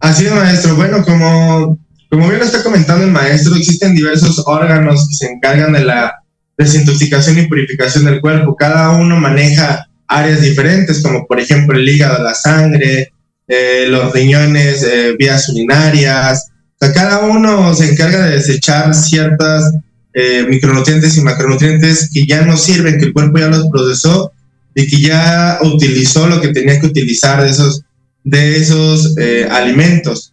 Así 0.00 0.26
es, 0.26 0.32
maestro. 0.32 0.76
Bueno, 0.76 1.04
como, 1.04 1.78
como 2.10 2.28
bien 2.28 2.40
lo 2.40 2.44
está 2.44 2.62
comentando 2.62 3.04
el 3.04 3.12
maestro, 3.12 3.54
existen 3.54 3.94
diversos 3.94 4.42
órganos 4.46 5.08
que 5.08 5.14
se 5.14 5.32
encargan 5.32 5.72
de 5.72 5.84
la 5.84 6.12
desintoxicación 6.58 7.38
y 7.38 7.46
purificación 7.46 8.04
del 8.04 8.20
cuerpo. 8.20 8.56
Cada 8.56 8.90
uno 8.90 9.16
maneja 9.16 9.88
áreas 10.06 10.42
diferentes, 10.42 11.02
como 11.02 11.26
por 11.26 11.40
ejemplo 11.40 11.78
el 11.78 11.88
hígado, 11.88 12.22
la 12.22 12.34
sangre, 12.34 13.12
eh, 13.48 13.86
los 13.88 14.12
riñones, 14.12 14.82
eh, 14.82 15.14
vías 15.18 15.48
urinarias. 15.48 16.48
O 16.80 16.84
sea, 16.84 16.92
cada 16.92 17.20
uno 17.20 17.74
se 17.74 17.90
encarga 17.90 18.26
de 18.26 18.36
desechar 18.36 18.94
ciertas 18.94 19.72
eh, 20.14 20.44
micronutrientes 20.48 21.16
y 21.16 21.22
macronutrientes 21.22 22.10
que 22.12 22.26
ya 22.26 22.42
no 22.42 22.56
sirven, 22.56 22.98
que 22.98 23.06
el 23.06 23.12
cuerpo 23.12 23.38
ya 23.38 23.48
los 23.48 23.68
procesó 23.68 24.32
y 24.74 24.86
que 24.86 25.00
ya 25.00 25.58
utilizó 25.62 26.26
lo 26.26 26.40
que 26.40 26.48
tenía 26.48 26.80
que 26.80 26.86
utilizar 26.86 27.42
de 27.42 27.50
esos, 27.50 27.82
de 28.24 28.56
esos 28.56 29.14
alimentos. 29.50 30.32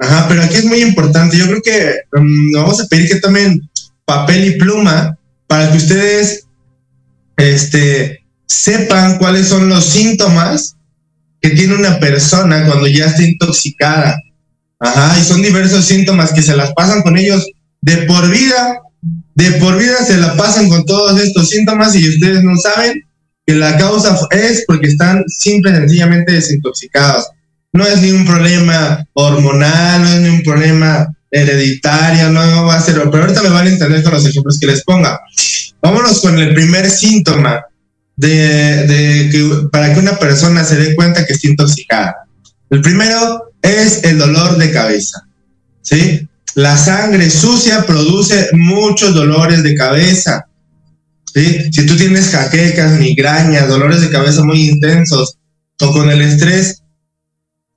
Ajá, 0.00 0.26
pero 0.28 0.42
aquí 0.42 0.56
es 0.56 0.64
muy 0.64 0.80
importante. 0.80 1.36
Yo 1.36 1.46
creo 1.46 1.60
que 1.62 1.94
um, 2.18 2.52
vamos 2.52 2.80
a 2.80 2.86
pedir 2.86 3.06
que 3.06 3.20
tomen 3.20 3.68
papel 4.06 4.46
y 4.46 4.58
pluma 4.58 5.18
para 5.46 5.70
que 5.70 5.76
ustedes 5.76 6.46
este, 7.36 8.24
sepan 8.46 9.18
cuáles 9.18 9.48
son 9.48 9.68
los 9.68 9.84
síntomas 9.84 10.76
que 11.40 11.50
tiene 11.50 11.74
una 11.74 12.00
persona 12.00 12.66
cuando 12.66 12.86
ya 12.86 13.06
está 13.06 13.22
intoxicada. 13.22 14.18
Ajá, 14.78 15.18
y 15.18 15.22
son 15.22 15.42
diversos 15.42 15.84
síntomas 15.84 16.32
que 16.32 16.42
se 16.42 16.56
las 16.56 16.72
pasan 16.72 17.02
con 17.02 17.18
ellos 17.18 17.46
de 17.82 17.98
por 17.98 18.30
vida. 18.30 18.78
De 19.34 19.52
por 19.52 19.78
vida 19.78 20.02
se 20.04 20.16
la 20.16 20.34
pasan 20.34 20.70
con 20.70 20.86
todos 20.86 21.20
estos 21.20 21.50
síntomas 21.50 21.94
y 21.94 22.08
ustedes 22.08 22.42
no 22.42 22.56
saben 22.56 23.04
que 23.50 23.58
la 23.58 23.76
causa 23.76 24.16
es 24.30 24.64
porque 24.64 24.86
están 24.86 25.24
simple 25.26 25.72
y 25.72 25.74
sencillamente 25.74 26.32
desintoxicados. 26.32 27.26
No 27.72 27.84
es 27.84 28.00
ni 28.00 28.12
un 28.12 28.24
problema 28.24 29.04
hormonal, 29.12 30.02
no 30.02 30.08
es 30.08 30.20
ni 30.20 30.28
un 30.28 30.42
problema 30.42 31.08
hereditario, 31.30 32.30
no 32.30 32.64
va 32.64 32.76
a 32.76 32.80
ser, 32.80 32.96
pero 33.10 33.24
ahorita 33.24 33.42
me 33.42 33.48
van 33.48 33.66
a 33.66 33.70
entender 33.70 34.02
con 34.04 34.12
los 34.12 34.26
ejemplos 34.26 34.58
que 34.60 34.66
les 34.66 34.84
ponga. 34.84 35.20
Vámonos 35.82 36.20
con 36.20 36.38
el 36.38 36.54
primer 36.54 36.88
síntoma 36.88 37.64
de, 38.16 39.28
que, 39.32 39.68
para 39.72 39.94
que 39.94 40.00
una 40.00 40.16
persona 40.16 40.62
se 40.62 40.76
dé 40.76 40.94
cuenta 40.94 41.26
que 41.26 41.32
está 41.32 41.48
intoxicada. 41.48 42.14
El 42.70 42.82
primero 42.82 43.52
es 43.62 44.04
el 44.04 44.18
dolor 44.18 44.58
de 44.58 44.70
cabeza. 44.70 45.26
¿sí? 45.82 46.28
La 46.54 46.76
sangre 46.76 47.28
sucia 47.30 47.84
produce 47.84 48.48
muchos 48.52 49.12
dolores 49.12 49.64
de 49.64 49.74
cabeza. 49.74 50.46
¿Sí? 51.34 51.70
Si 51.72 51.86
tú 51.86 51.96
tienes 51.96 52.30
jaquecas, 52.30 52.98
migrañas, 52.98 53.68
dolores 53.68 54.00
de 54.00 54.10
cabeza 54.10 54.44
muy 54.44 54.68
intensos 54.68 55.36
o 55.80 55.92
con 55.92 56.10
el 56.10 56.22
estrés, 56.22 56.82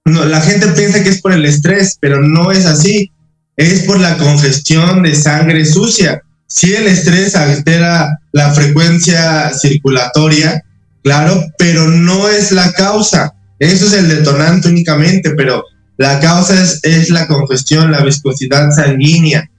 no, 0.05 0.25
la 0.25 0.41
gente 0.41 0.67
piensa 0.69 1.01
que 1.03 1.09
es 1.09 1.21
por 1.21 1.31
el 1.31 1.45
estrés, 1.45 1.97
pero 1.99 2.21
no 2.21 2.51
es 2.51 2.65
así. 2.65 3.11
Es 3.55 3.83
por 3.83 3.99
la 3.99 4.17
congestión 4.17 5.03
de 5.03 5.15
sangre 5.15 5.65
sucia. 5.65 6.21
Si 6.47 6.73
el 6.73 6.87
estrés 6.87 7.35
altera 7.35 8.19
la 8.31 8.51
frecuencia 8.53 9.51
circulatoria, 9.53 10.63
claro, 11.03 11.43
pero 11.57 11.87
no 11.87 12.29
es 12.29 12.51
la 12.51 12.71
causa. 12.73 13.33
Eso 13.59 13.85
es 13.85 13.93
el 13.93 14.09
detonante 14.09 14.67
únicamente, 14.67 15.31
pero 15.31 15.63
la 15.97 16.19
causa 16.19 16.55
es, 16.83 17.09
la 17.09 17.27
congestión, 17.27 17.91
la 17.91 18.03
viscosidad 18.03 18.71
sanguínea. 18.71 19.49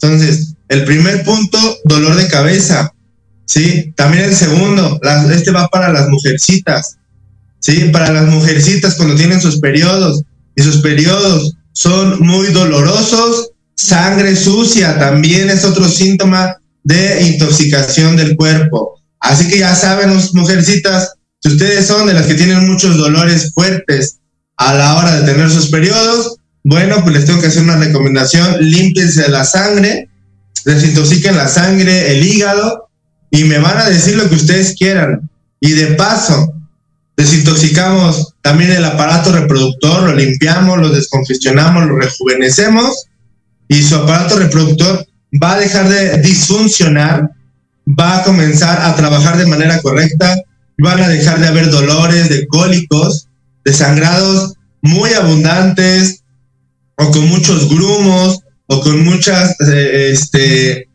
Entonces, 0.00 0.54
el 0.68 0.84
primer 0.84 1.24
punto, 1.24 1.58
dolor 1.84 2.14
de 2.16 2.28
cabeza. 2.28 2.92
¿Sí? 3.50 3.92
También 3.96 4.24
el 4.24 4.36
segundo, 4.36 5.00
este 5.32 5.50
va 5.50 5.66
para 5.68 5.92
las 5.92 6.08
mujercitas. 6.08 6.98
¿sí? 7.58 7.90
Para 7.92 8.12
las 8.12 8.26
mujercitas 8.26 8.94
cuando 8.94 9.16
tienen 9.16 9.40
sus 9.40 9.58
periodos 9.58 10.22
y 10.54 10.62
sus 10.62 10.78
periodos 10.78 11.56
son 11.72 12.20
muy 12.20 12.48
dolorosos, 12.48 13.50
sangre 13.74 14.36
sucia 14.36 14.98
también 14.98 15.50
es 15.50 15.64
otro 15.64 15.88
síntoma 15.88 16.58
de 16.84 17.22
intoxicación 17.22 18.16
del 18.16 18.36
cuerpo. 18.36 19.00
Así 19.18 19.48
que 19.48 19.58
ya 19.58 19.74
saben, 19.74 20.16
mujercitas, 20.32 21.14
si 21.42 21.48
ustedes 21.48 21.86
son 21.86 22.06
de 22.06 22.14
las 22.14 22.26
que 22.26 22.34
tienen 22.34 22.68
muchos 22.68 22.96
dolores 22.98 23.52
fuertes 23.52 24.18
a 24.58 24.74
la 24.74 24.96
hora 24.96 25.20
de 25.20 25.32
tener 25.32 25.50
sus 25.50 25.70
periodos, 25.70 26.36
bueno, 26.62 27.02
pues 27.02 27.16
les 27.16 27.24
tengo 27.24 27.40
que 27.40 27.48
hacer 27.48 27.62
una 27.62 27.78
recomendación, 27.78 28.58
límpiense 28.60 29.28
la 29.28 29.44
sangre, 29.44 30.08
desintoxiquen 30.64 31.36
la 31.36 31.48
sangre, 31.48 32.12
el 32.12 32.24
hígado, 32.24 32.89
y 33.30 33.44
me 33.44 33.58
van 33.58 33.78
a 33.78 33.88
decir 33.88 34.16
lo 34.16 34.28
que 34.28 34.34
ustedes 34.34 34.74
quieran. 34.76 35.28
Y 35.60 35.72
de 35.72 35.88
paso, 35.88 36.52
desintoxicamos 37.16 38.34
también 38.40 38.72
el 38.72 38.84
aparato 38.84 39.32
reproductor, 39.32 40.02
lo 40.02 40.14
limpiamos, 40.14 40.78
lo 40.78 40.88
descongestionamos, 40.88 41.86
lo 41.86 41.96
rejuvenecemos, 41.96 43.06
y 43.68 43.82
su 43.82 43.96
aparato 43.96 44.38
reproductor 44.38 45.06
va 45.42 45.54
a 45.54 45.60
dejar 45.60 45.88
de 45.88 46.18
disfuncionar, 46.18 47.30
va 47.86 48.18
a 48.18 48.22
comenzar 48.24 48.80
a 48.82 48.96
trabajar 48.96 49.36
de 49.36 49.46
manera 49.46 49.80
correcta, 49.80 50.36
van 50.78 51.00
a 51.00 51.08
dejar 51.08 51.40
de 51.40 51.48
haber 51.48 51.70
dolores, 51.70 52.28
de 52.28 52.46
cólicos, 52.48 53.28
de 53.64 53.72
sangrados 53.72 54.54
muy 54.82 55.12
abundantes 55.12 56.22
o 56.96 57.10
con 57.10 57.28
muchos 57.28 57.68
grumos 57.68 58.40
o 58.66 58.80
con 58.80 59.04
muchas, 59.04 59.56
eh, 59.68 60.10
este, 60.12 60.88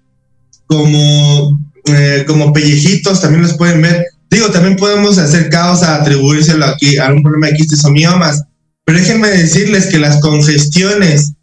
como, 0.65 1.59
eh, 1.85 2.23
como 2.27 2.53
pellejitos, 2.53 3.21
también 3.21 3.43
los 3.43 3.57
pueden 3.57 3.81
ver. 3.81 4.05
Digo, 4.29 4.49
también 4.49 4.75
podemos 4.75 5.17
hacer 5.17 5.49
causa, 5.49 5.95
atribuírselo 5.95 6.65
aquí 6.65 6.97
a 6.97 7.11
un 7.11 7.23
problema 7.23 7.47
de 7.47 7.53
quistes 7.53 7.85
o 7.85 7.91
miomas, 7.91 8.43
pero 8.83 8.99
déjenme 8.99 9.29
decirles 9.29 9.87
que 9.87 9.99
las 9.99 10.19
congestiones 10.19 11.33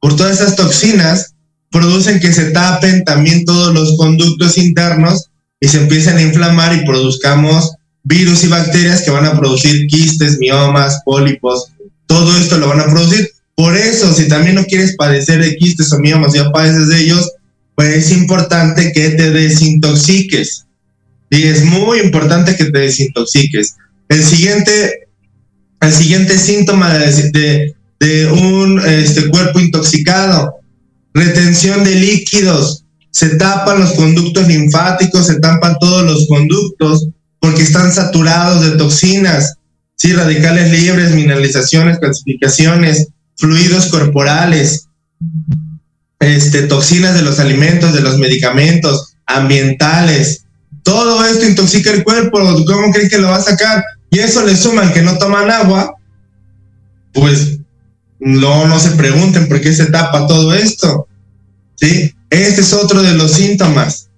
por 0.00 0.16
todas 0.16 0.40
esas 0.40 0.56
toxinas 0.56 1.34
producen 1.70 2.20
que 2.20 2.32
se 2.32 2.50
tapen 2.50 3.04
también 3.04 3.44
todos 3.44 3.74
los 3.74 3.96
conductos 3.96 4.56
internos 4.58 5.26
y 5.60 5.68
se 5.68 5.78
empiecen 5.78 6.16
a 6.16 6.22
inflamar 6.22 6.74
y 6.74 6.86
produzcamos 6.86 7.72
virus 8.04 8.44
y 8.44 8.48
bacterias 8.48 9.02
que 9.02 9.10
van 9.10 9.26
a 9.26 9.38
producir 9.38 9.86
quistes, 9.86 10.38
miomas, 10.38 11.02
pólipos, 11.04 11.72
todo 12.06 12.36
esto 12.38 12.58
lo 12.58 12.68
van 12.68 12.80
a 12.80 12.86
producir. 12.86 13.28
Por 13.54 13.76
eso, 13.76 14.12
si 14.14 14.28
también 14.28 14.54
no 14.54 14.64
quieres 14.64 14.94
padecer 14.96 15.42
de 15.42 15.56
quistes 15.56 15.92
o 15.92 15.98
miomas, 15.98 16.32
ya 16.32 16.50
padeces 16.50 16.88
de 16.88 17.00
ellos, 17.00 17.30
pues 17.78 17.96
es 17.96 18.10
importante 18.10 18.90
que 18.92 19.10
te 19.10 19.30
desintoxiques. 19.30 20.66
Y 21.30 21.44
es 21.44 21.64
muy 21.64 22.00
importante 22.00 22.56
que 22.56 22.64
te 22.64 22.78
desintoxiques. 22.80 23.76
El 24.08 24.24
siguiente, 24.24 25.06
el 25.80 25.92
siguiente 25.92 26.36
síntoma 26.38 26.92
de, 26.92 27.76
de 28.00 28.26
un 28.32 28.80
este, 28.84 29.28
cuerpo 29.28 29.60
intoxicado 29.60 30.56
retención 31.14 31.84
de 31.84 31.94
líquidos, 31.94 32.84
se 33.12 33.36
tapan 33.36 33.78
los 33.78 33.92
conductos 33.92 34.48
linfáticos, 34.48 35.28
se 35.28 35.38
tapan 35.38 35.76
todos 35.78 36.04
los 36.04 36.26
conductos 36.26 37.06
porque 37.38 37.62
están 37.62 37.92
saturados 37.92 38.64
de 38.64 38.76
toxinas, 38.76 39.54
¿sí? 39.94 40.12
radicales 40.14 40.72
libres, 40.72 41.14
mineralizaciones, 41.14 42.00
calcificaciones, 42.00 43.06
fluidos 43.36 43.86
corporales, 43.86 44.88
este, 46.20 46.62
toxinas 46.62 47.14
de 47.14 47.22
los 47.22 47.38
alimentos, 47.38 47.92
de 47.92 48.00
los 48.00 48.18
medicamentos, 48.18 49.14
ambientales. 49.26 50.44
Todo 50.82 51.24
esto 51.24 51.46
intoxica 51.46 51.90
el 51.90 52.04
cuerpo. 52.04 52.38
¿Cómo 52.66 52.92
creen 52.92 53.08
que 53.08 53.18
lo 53.18 53.28
va 53.28 53.36
a 53.36 53.42
sacar? 53.42 53.84
Y 54.10 54.20
eso 54.20 54.44
le 54.44 54.56
suman 54.56 54.92
que 54.92 55.02
no 55.02 55.18
toman 55.18 55.50
agua, 55.50 55.94
pues 57.12 57.58
no, 58.20 58.66
no 58.66 58.78
se 58.80 58.92
pregunten 58.92 59.48
por 59.48 59.60
qué 59.60 59.72
se 59.72 59.86
tapa 59.86 60.26
todo 60.26 60.54
esto. 60.54 61.06
¿sí? 61.76 62.12
Este 62.30 62.62
es 62.62 62.72
otro 62.72 63.02
de 63.02 63.12
los 63.12 63.32
síntomas. 63.32 64.08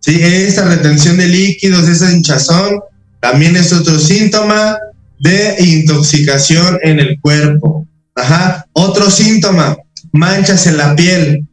¿sí? 0.00 0.18
Esta 0.22 0.64
retención 0.64 1.16
de 1.16 1.28
líquidos, 1.28 1.88
esa 1.88 2.12
hinchazón, 2.12 2.80
también 3.20 3.56
es 3.56 3.72
otro 3.72 3.98
síntoma 3.98 4.78
de 5.18 5.56
intoxicación 5.58 6.78
en 6.82 7.00
el 7.00 7.20
cuerpo. 7.20 7.86
Ajá. 8.14 8.66
Otro 8.72 9.10
síntoma, 9.10 9.76
manchas 10.12 10.66
en 10.66 10.76
la 10.76 10.94
piel. 10.94 11.46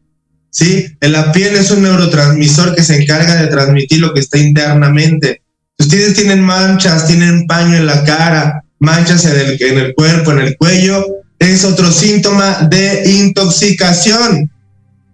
¿sí? 0.51 0.85
En 1.01 1.11
la 1.11 1.31
piel 1.31 1.55
es 1.55 1.71
un 1.71 1.83
neurotransmisor 1.83 2.75
que 2.75 2.83
se 2.83 3.01
encarga 3.01 3.35
de 3.35 3.47
transmitir 3.47 3.99
lo 3.99 4.13
que 4.13 4.19
está 4.19 4.37
internamente. 4.37 5.41
ustedes 5.77 6.13
tienen 6.13 6.41
manchas, 6.41 7.07
tienen 7.07 7.47
paño 7.47 7.77
en 7.77 7.85
la 7.85 8.03
cara, 8.03 8.63
manchas 8.79 9.25
en 9.25 9.39
el, 9.39 9.61
en 9.61 9.77
el 9.77 9.95
cuerpo, 9.95 10.31
en 10.31 10.39
el 10.39 10.57
cuello, 10.57 11.05
es 11.39 11.63
otro 11.63 11.91
síntoma 11.91 12.67
de 12.69 13.09
intoxicación. 13.09 14.51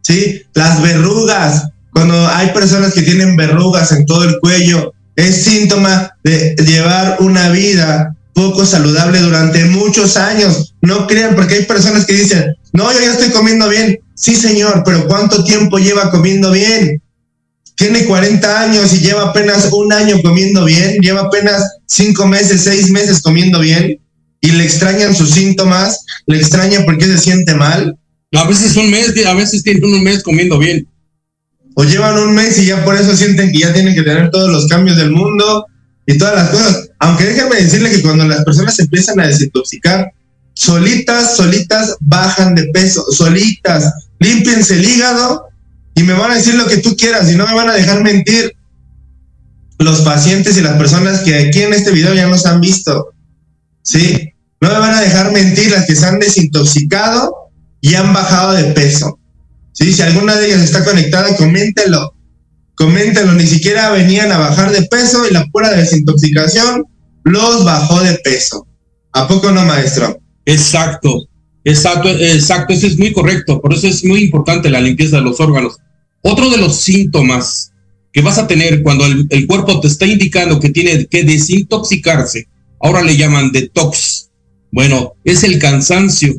¿sí? 0.02 0.42
Las 0.54 0.82
verrugas, 0.82 1.70
cuando 1.94 2.28
hay 2.28 2.50
personas 2.50 2.94
que 2.94 3.04
tienen 3.04 3.38
verrugas 3.38 3.92
en 3.92 4.06
todo 4.06 4.24
el 4.24 4.40
cuello, 4.40 4.94
es 5.16 5.44
síntoma 5.44 6.12
de 6.24 6.56
llevar 6.56 7.18
una 7.20 7.50
vida 7.50 8.16
poco 8.36 8.66
saludable 8.66 9.20
durante 9.20 9.66
muchos 9.66 10.18
años. 10.18 10.76
No 10.82 11.08
crean, 11.08 11.36
porque 11.36 11.56
hay 11.56 11.66
personas 11.66 12.06
que 12.06 12.14
dicen, 12.14 12.54
no, 12.74 12.92
yo 12.94 13.00
ya 13.00 13.14
estoy 13.14 13.30
comiendo 13.30 13.68
bien. 13.70 13.98
Sí, 14.14 14.36
señor, 14.36 14.84
pero 14.86 15.08
¿cuánto 15.08 15.44
tiempo 15.44 15.80
lleva 15.80 16.12
comiendo 16.12 16.52
bien? 16.52 17.02
Tiene 17.76 18.06
40 18.06 18.62
años 18.62 18.94
y 18.94 19.00
lleva 19.00 19.24
apenas 19.24 19.70
un 19.72 19.92
año 19.92 20.22
comiendo 20.22 20.66
bien, 20.66 20.98
lleva 21.02 21.22
apenas 21.22 21.64
cinco 21.88 22.28
meses, 22.28 22.62
seis 22.64 22.92
meses 22.92 23.22
comiendo 23.22 23.60
bien 23.60 24.00
y 24.42 24.52
le 24.52 24.64
extrañan 24.64 25.16
sus 25.16 25.32
síntomas, 25.32 26.06
le 26.28 26.38
extraña 26.38 26.86
porque 26.86 27.06
se 27.06 27.18
siente 27.18 27.56
mal. 27.56 27.98
A 28.34 28.48
veces 28.48 28.76
un 28.76 28.92
mes, 28.92 29.14
a 29.26 29.34
veces 29.34 29.64
tiene 29.64 29.86
un 29.86 30.04
mes 30.04 30.24
comiendo 30.24 30.60
bien. 30.60 30.88
o 31.76 31.84
llevan 31.84 32.18
un 32.18 32.34
mes 32.34 32.58
y 32.60 32.66
ya 32.66 32.84
por 32.86 32.96
eso 32.96 33.16
sienten 33.16 33.52
que 33.52 33.60
ya 33.60 33.74
tienen 33.74 33.96
que 33.96 34.04
tener 34.04 34.30
todos 34.30 34.50
los 34.50 34.68
cambios 34.68 34.98
del 34.98 35.12
mundo 35.12 35.66
y 36.06 36.18
todas 36.18 36.36
las 36.36 36.50
cosas. 36.50 36.90
Aunque 37.00 37.26
déjenme 37.26 37.56
decirle 37.56 37.92
que 37.92 38.02
cuando 38.02 38.26
las 38.26 38.44
personas 38.44 38.80
empiezan 38.80 39.20
a 39.20 39.28
desintoxicar, 39.28 40.12
solitas, 40.54 41.36
solitas 41.36 41.96
bajan 42.00 42.56
de 42.56 42.66
peso, 42.66 43.06
solitas, 43.12 43.92
límpiense 44.20 44.76
el 44.76 44.86
hígado 44.86 45.48
y 45.96 46.04
me 46.04 46.14
van 46.14 46.32
a 46.32 46.36
decir 46.36 46.56
lo 46.56 46.68
que 46.68 46.78
tú 46.78 46.96
quieras 46.96 47.32
y 47.32 47.36
no 47.36 47.46
me 47.48 47.54
van 47.54 47.70
a 47.70 47.74
dejar 47.74 48.04
mentir 48.04 48.56
los 49.80 50.02
pacientes 50.02 50.58
y 50.58 50.62
las 50.62 50.78
personas 50.78 51.22
que 51.22 51.36
aquí 51.36 51.62
en 51.62 51.74
este 51.74 51.92
video 51.92 52.14
ya 52.14 52.28
nos 52.28 52.46
han 52.46 52.62
visto. 52.62 53.14
Sí, 53.82 54.34
no 54.62 54.70
me 54.70 54.80
van 54.80 54.96
a 54.96 55.02
dejar 55.02 55.32
mentir 55.32 55.72
las 55.72 55.86
que 55.86 55.96
se 55.96 56.06
han 56.06 56.20
desintoxicado 56.20 57.52
y 57.82 57.96
han 57.96 58.14
bajado 58.14 58.54
de 58.54 58.64
peso. 58.66 59.20
Sí, 59.74 59.94
si 59.94 60.02
alguna 60.02 60.36
de 60.36 60.48
ellas 60.48 60.62
está 60.62 60.84
conectada, 60.86 61.36
coméntelo. 61.36 62.15
Coméntelo, 62.76 63.34
ni 63.34 63.46
siquiera 63.46 63.92
venían 63.92 64.32
a 64.32 64.38
bajar 64.38 64.72
de 64.72 64.84
peso 64.84 65.28
y 65.30 65.34
la 65.34 65.46
pura 65.48 65.72
desintoxicación 65.72 66.84
los 67.24 67.64
bajó 67.64 68.02
de 68.02 68.16
peso. 68.16 68.68
¿A 69.14 69.28
poco 69.28 69.52
no, 69.52 69.64
maestro? 69.66 70.20
Exacto, 70.46 71.28
exacto, 71.64 72.10
exacto, 72.10 72.74
eso 72.74 72.88
es 72.88 73.00
muy 73.00 73.14
correcto. 73.14 73.62
Por 73.62 73.74
eso 73.74 73.88
es 73.88 74.04
muy 74.04 74.24
importante 74.24 74.70
la 74.70 74.82
limpieza 74.82 75.18
de 75.18 75.24
los 75.24 75.40
órganos. 75.40 75.78
Otro 76.22 76.50
de 76.50 76.58
los 76.58 76.82
síntomas 76.82 77.72
que 78.12 78.22
vas 78.22 78.38
a 78.38 78.48
tener 78.48 78.84
cuando 78.84 79.06
el, 79.06 79.26
el 79.30 79.48
cuerpo 79.48 79.80
te 79.80 79.88
está 79.88 80.06
indicando 80.06 80.60
que 80.60 80.70
tiene 80.70 81.06
que 81.06 81.24
desintoxicarse, 81.24 82.48
ahora 82.82 83.02
le 83.02 83.16
llaman 83.16 83.52
detox. 83.52 84.30
Bueno, 84.72 85.14
es 85.24 85.44
el 85.44 85.60
cansancio, 85.60 86.36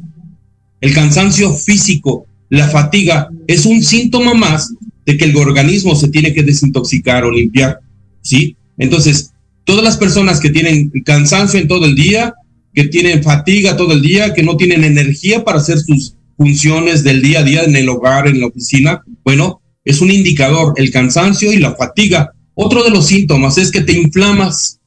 el 0.80 0.92
cansancio 0.92 1.54
físico, 1.54 2.26
la 2.50 2.68
fatiga, 2.68 3.28
es 3.46 3.66
un 3.66 3.82
síntoma 3.82 4.34
más 4.34 4.70
de 5.06 5.16
que 5.16 5.24
el 5.24 5.36
organismo 5.36 5.94
se 5.94 6.08
tiene 6.08 6.34
que 6.34 6.42
desintoxicar 6.42 7.24
o 7.24 7.30
limpiar, 7.30 7.78
¿sí? 8.20 8.56
Entonces, 8.76 9.30
todas 9.64 9.84
las 9.84 9.96
personas 9.96 10.40
que 10.40 10.50
tienen 10.50 10.90
cansancio 11.04 11.60
en 11.60 11.68
todo 11.68 11.86
el 11.86 11.94
día, 11.94 12.34
que 12.74 12.84
tienen 12.84 13.22
fatiga 13.22 13.76
todo 13.76 13.92
el 13.92 14.02
día, 14.02 14.34
que 14.34 14.42
no 14.42 14.56
tienen 14.56 14.84
energía 14.84 15.44
para 15.44 15.58
hacer 15.58 15.78
sus 15.78 16.16
funciones 16.36 17.04
del 17.04 17.22
día 17.22 17.38
a 17.38 17.44
día 17.44 17.62
en 17.62 17.76
el 17.76 17.88
hogar, 17.88 18.26
en 18.26 18.40
la 18.40 18.48
oficina, 18.48 19.02
bueno, 19.24 19.62
es 19.84 20.00
un 20.00 20.10
indicador, 20.10 20.74
el 20.76 20.90
cansancio 20.90 21.52
y 21.52 21.58
la 21.58 21.76
fatiga. 21.76 22.32
Otro 22.54 22.82
de 22.82 22.90
los 22.90 23.06
síntomas 23.06 23.56
es 23.58 23.70
que 23.70 23.82
te 23.82 23.92
inflamas. 23.92 24.80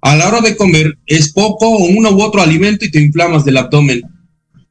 A 0.00 0.16
la 0.16 0.26
hora 0.26 0.40
de 0.40 0.56
comer 0.56 0.98
es 1.06 1.32
poco 1.32 1.68
o 1.68 1.84
uno 1.84 2.10
u 2.10 2.20
otro 2.20 2.42
alimento 2.42 2.84
y 2.84 2.90
te 2.90 3.00
inflamas 3.00 3.44
del 3.44 3.56
abdomen, 3.56 4.02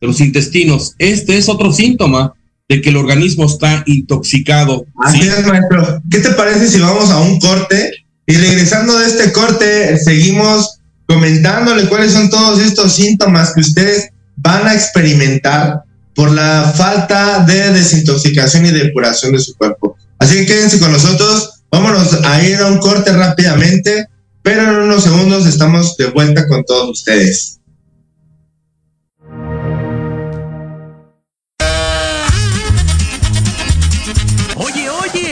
de 0.02 0.08
los 0.08 0.20
intestinos. 0.20 0.94
Este 1.00 1.38
es 1.38 1.48
otro 1.48 1.72
síntoma 1.72 2.34
de 2.72 2.82
que 2.82 2.88
el 2.90 2.96
organismo 2.96 3.48
está 3.48 3.84
intoxicado. 3.86 4.86
Así 5.04 5.20
es, 5.20 5.46
maestro. 5.46 6.02
¿Qué 6.10 6.20
te 6.20 6.30
parece 6.30 6.70
si 6.70 6.80
vamos 6.80 7.10
a 7.12 7.20
un 7.20 7.38
corte? 7.38 7.92
Y 8.26 8.36
regresando 8.36 8.98
de 8.98 9.08
este 9.08 9.34
corte, 9.34 9.98
seguimos 9.98 10.80
comentándole 11.06 11.90
cuáles 11.90 12.14
son 12.14 12.30
todos 12.30 12.62
estos 12.62 12.96
síntomas 12.96 13.52
que 13.54 13.60
ustedes 13.60 14.12
van 14.38 14.66
a 14.66 14.74
experimentar 14.74 15.82
por 16.16 16.32
la 16.32 16.74
falta 16.74 17.40
de 17.40 17.74
desintoxicación 17.74 18.66
y 18.66 18.72
depuración 18.72 19.34
de 19.34 19.40
su 19.40 19.54
cuerpo. 19.58 19.98
Así 20.18 20.38
que 20.38 20.46
quédense 20.46 20.80
con 20.80 20.94
nosotros, 20.94 21.64
vámonos 21.70 22.24
a 22.24 22.42
ir 22.42 22.56
a 22.56 22.68
un 22.68 22.78
corte 22.78 23.12
rápidamente, 23.12 24.08
pero 24.44 24.62
en 24.62 24.76
unos 24.86 25.04
segundos 25.04 25.46
estamos 25.46 25.98
de 25.98 26.06
vuelta 26.06 26.48
con 26.48 26.64
todos 26.64 26.90
ustedes. 26.90 27.60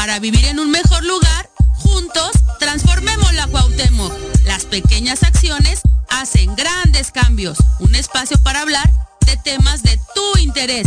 Para 0.00 0.18
vivir 0.18 0.46
en 0.46 0.58
un 0.58 0.70
mejor 0.70 1.04
lugar, 1.04 1.50
juntos 1.74 2.30
transformemos 2.58 3.34
la 3.34 3.46
Cuauhtémoc. 3.48 4.10
Las 4.46 4.64
pequeñas 4.64 5.22
acciones 5.22 5.82
hacen 6.08 6.56
grandes 6.56 7.10
cambios. 7.10 7.58
Un 7.80 7.94
espacio 7.94 8.38
para 8.42 8.62
hablar 8.62 8.90
de 9.26 9.36
temas 9.36 9.82
de 9.82 10.00
tu 10.14 10.38
interés, 10.38 10.86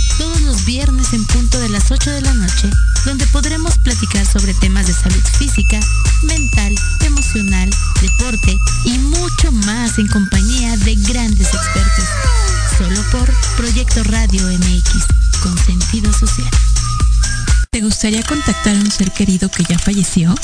Todos 0.21 0.41
los 0.41 0.65
viernes 0.65 1.13
en 1.13 1.25
punto 1.25 1.59
de 1.59 1.69
las 1.69 1.89
8 1.89 2.11
de 2.11 2.21
la 2.21 2.31
noche, 2.35 2.69
donde 3.05 3.25
podremos 3.25 3.75
platicar 3.79 4.23
sobre 4.23 4.53
temas 4.53 4.85
de 4.85 4.93
salud 4.93 5.23
física, 5.39 5.79
mental, 6.21 6.75
emocional, 7.03 7.67
deporte 8.03 8.55
y 8.85 8.99
mucho 8.99 9.51
más 9.51 9.97
en 9.97 10.07
compañía 10.09 10.77
de 10.77 10.93
grandes 10.93 11.47
expertos. 11.47 12.05
Solo 12.77 13.01
por 13.11 13.33
Proyecto 13.57 14.03
Radio 14.03 14.43
MX, 14.45 15.07
con 15.41 15.57
sentido 15.57 16.13
social. 16.13 16.51
¿Te 17.71 17.81
gustaría 17.81 18.21
contactar 18.21 18.75
a 18.75 18.79
un 18.79 18.91
ser 18.91 19.11
querido 19.13 19.49
que 19.49 19.63
ya 19.63 19.79
falleció? 19.79 20.35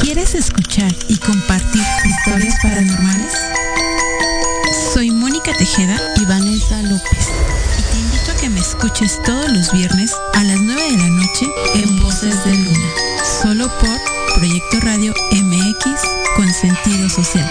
¿Quieres 0.00 0.34
escuchar 0.34 0.96
y 1.10 1.18
compartir 1.18 1.82
historias 2.06 2.54
paranormales? 2.62 3.34
Soy 4.94 5.10
Mónica 5.10 5.52
Tejeda 5.58 6.00
y 6.16 6.24
Vanessa 6.24 6.80
López. 6.84 7.28
Me 8.50 8.60
escuches 8.60 9.20
todos 9.24 9.50
los 9.52 9.72
viernes 9.72 10.14
a 10.34 10.42
las 10.42 10.60
9 10.60 10.82
de 10.82 10.96
la 10.96 11.08
noche 11.08 11.46
en 11.74 12.02
Voces 12.02 12.44
de 12.44 12.52
Luna. 12.52 12.88
Solo 13.42 13.68
por 13.78 14.36
Proyecto 14.36 14.80
Radio 14.80 15.12
MX 15.32 16.00
con 16.34 16.50
sentido 16.52 17.08
social. 17.10 17.50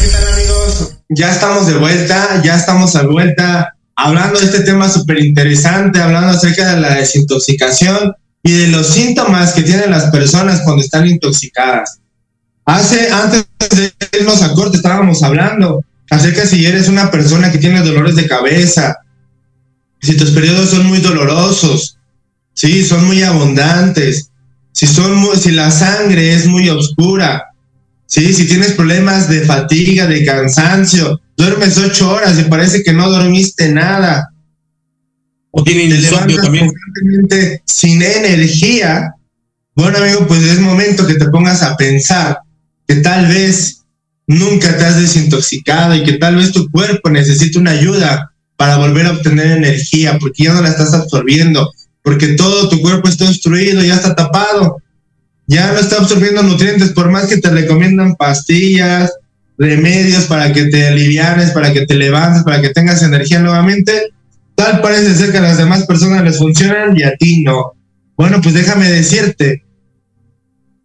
¿Qué 0.00 0.08
tal 0.08 0.32
amigos? 0.32 0.96
Ya 1.08 1.30
estamos 1.30 1.66
de 1.68 1.78
vuelta, 1.78 2.42
ya 2.42 2.56
estamos 2.56 2.92
de 2.94 3.06
vuelta 3.06 3.74
hablando 3.96 4.40
de 4.40 4.46
este 4.46 4.60
tema 4.60 4.88
súper 4.88 5.24
interesante, 5.24 6.00
hablando 6.00 6.30
acerca 6.30 6.74
de 6.74 6.80
la 6.80 6.94
desintoxicación 6.94 8.14
y 8.42 8.52
de 8.52 8.68
los 8.68 8.88
síntomas 8.88 9.52
que 9.52 9.62
tienen 9.62 9.90
las 9.90 10.10
personas 10.10 10.60
cuando 10.62 10.82
están 10.82 11.06
intoxicadas. 11.06 11.98
Hace, 12.66 13.10
antes 13.10 13.46
de 13.70 13.92
irnos 14.18 14.42
a 14.42 14.52
corte, 14.54 14.76
estábamos 14.76 15.22
hablando 15.22 15.84
acerca 16.10 16.46
si 16.46 16.64
eres 16.66 16.88
una 16.88 17.10
persona 17.10 17.50
que 17.50 17.58
tiene 17.58 17.82
dolores 17.82 18.16
de 18.16 18.26
cabeza, 18.26 18.98
si 20.00 20.16
tus 20.16 20.30
periodos 20.30 20.70
son 20.70 20.86
muy 20.86 20.98
dolorosos, 20.98 21.98
sí, 22.52 22.84
son 22.84 23.06
muy 23.06 23.22
abundantes, 23.22 24.30
si, 24.72 24.86
son 24.86 25.24
si 25.38 25.52
la 25.52 25.70
sangre 25.70 26.34
es 26.34 26.46
muy 26.46 26.68
oscura, 26.68 27.53
sí, 28.14 28.32
si 28.32 28.46
tienes 28.46 28.72
problemas 28.72 29.28
de 29.28 29.40
fatiga, 29.40 30.06
de 30.06 30.24
cansancio, 30.24 31.20
duermes 31.36 31.76
ocho 31.78 32.12
horas 32.12 32.38
y 32.38 32.44
parece 32.44 32.84
que 32.84 32.92
no 32.92 33.10
dormiste 33.10 33.70
nada. 33.70 34.30
O 35.50 35.64
tiene 35.64 35.84
insomnio 35.84 36.40
también. 36.40 36.70
Sin 37.64 38.02
energía. 38.02 39.14
Bueno, 39.74 39.98
amigo, 39.98 40.28
pues 40.28 40.44
es 40.44 40.60
momento 40.60 41.04
que 41.08 41.14
te 41.14 41.28
pongas 41.28 41.62
a 41.62 41.76
pensar 41.76 42.38
que 42.86 42.96
tal 42.96 43.26
vez 43.26 43.80
nunca 44.28 44.76
te 44.78 44.84
has 44.84 45.00
desintoxicado 45.00 45.96
y 45.96 46.04
que 46.04 46.12
tal 46.12 46.36
vez 46.36 46.52
tu 46.52 46.70
cuerpo 46.70 47.10
necesita 47.10 47.58
una 47.58 47.72
ayuda 47.72 48.30
para 48.56 48.76
volver 48.76 49.06
a 49.06 49.12
obtener 49.12 49.58
energía, 49.58 50.18
porque 50.20 50.44
ya 50.44 50.54
no 50.54 50.62
la 50.62 50.68
estás 50.68 50.94
absorbiendo, 50.94 51.72
porque 52.02 52.28
todo 52.34 52.68
tu 52.68 52.80
cuerpo 52.80 53.08
está 53.08 53.26
destruido, 53.26 53.82
ya 53.82 53.96
está 53.96 54.14
tapado, 54.14 54.80
ya 55.46 55.72
no 55.72 55.78
está 55.78 55.96
absorbiendo 55.96 56.42
nutrientes, 56.42 56.90
por 56.90 57.10
más 57.10 57.26
que 57.26 57.38
te 57.38 57.50
recomiendan 57.50 58.14
pastillas, 58.16 59.12
remedios 59.58 60.24
para 60.24 60.52
que 60.52 60.64
te 60.64 60.88
alivianes, 60.88 61.50
para 61.50 61.72
que 61.72 61.86
te 61.86 61.94
levantes, 61.94 62.42
para 62.42 62.60
que 62.60 62.70
tengas 62.70 63.02
energía 63.02 63.40
nuevamente, 63.40 64.10
tal 64.54 64.80
parece 64.80 65.14
ser 65.14 65.32
que 65.32 65.38
a 65.38 65.42
las 65.42 65.58
demás 65.58 65.84
personas 65.86 66.24
les 66.24 66.38
funcionan 66.38 66.96
y 66.96 67.02
a 67.02 67.14
ti 67.16 67.42
no. 67.42 67.72
Bueno, 68.16 68.40
pues 68.40 68.54
déjame 68.54 68.90
decirte 68.90 69.64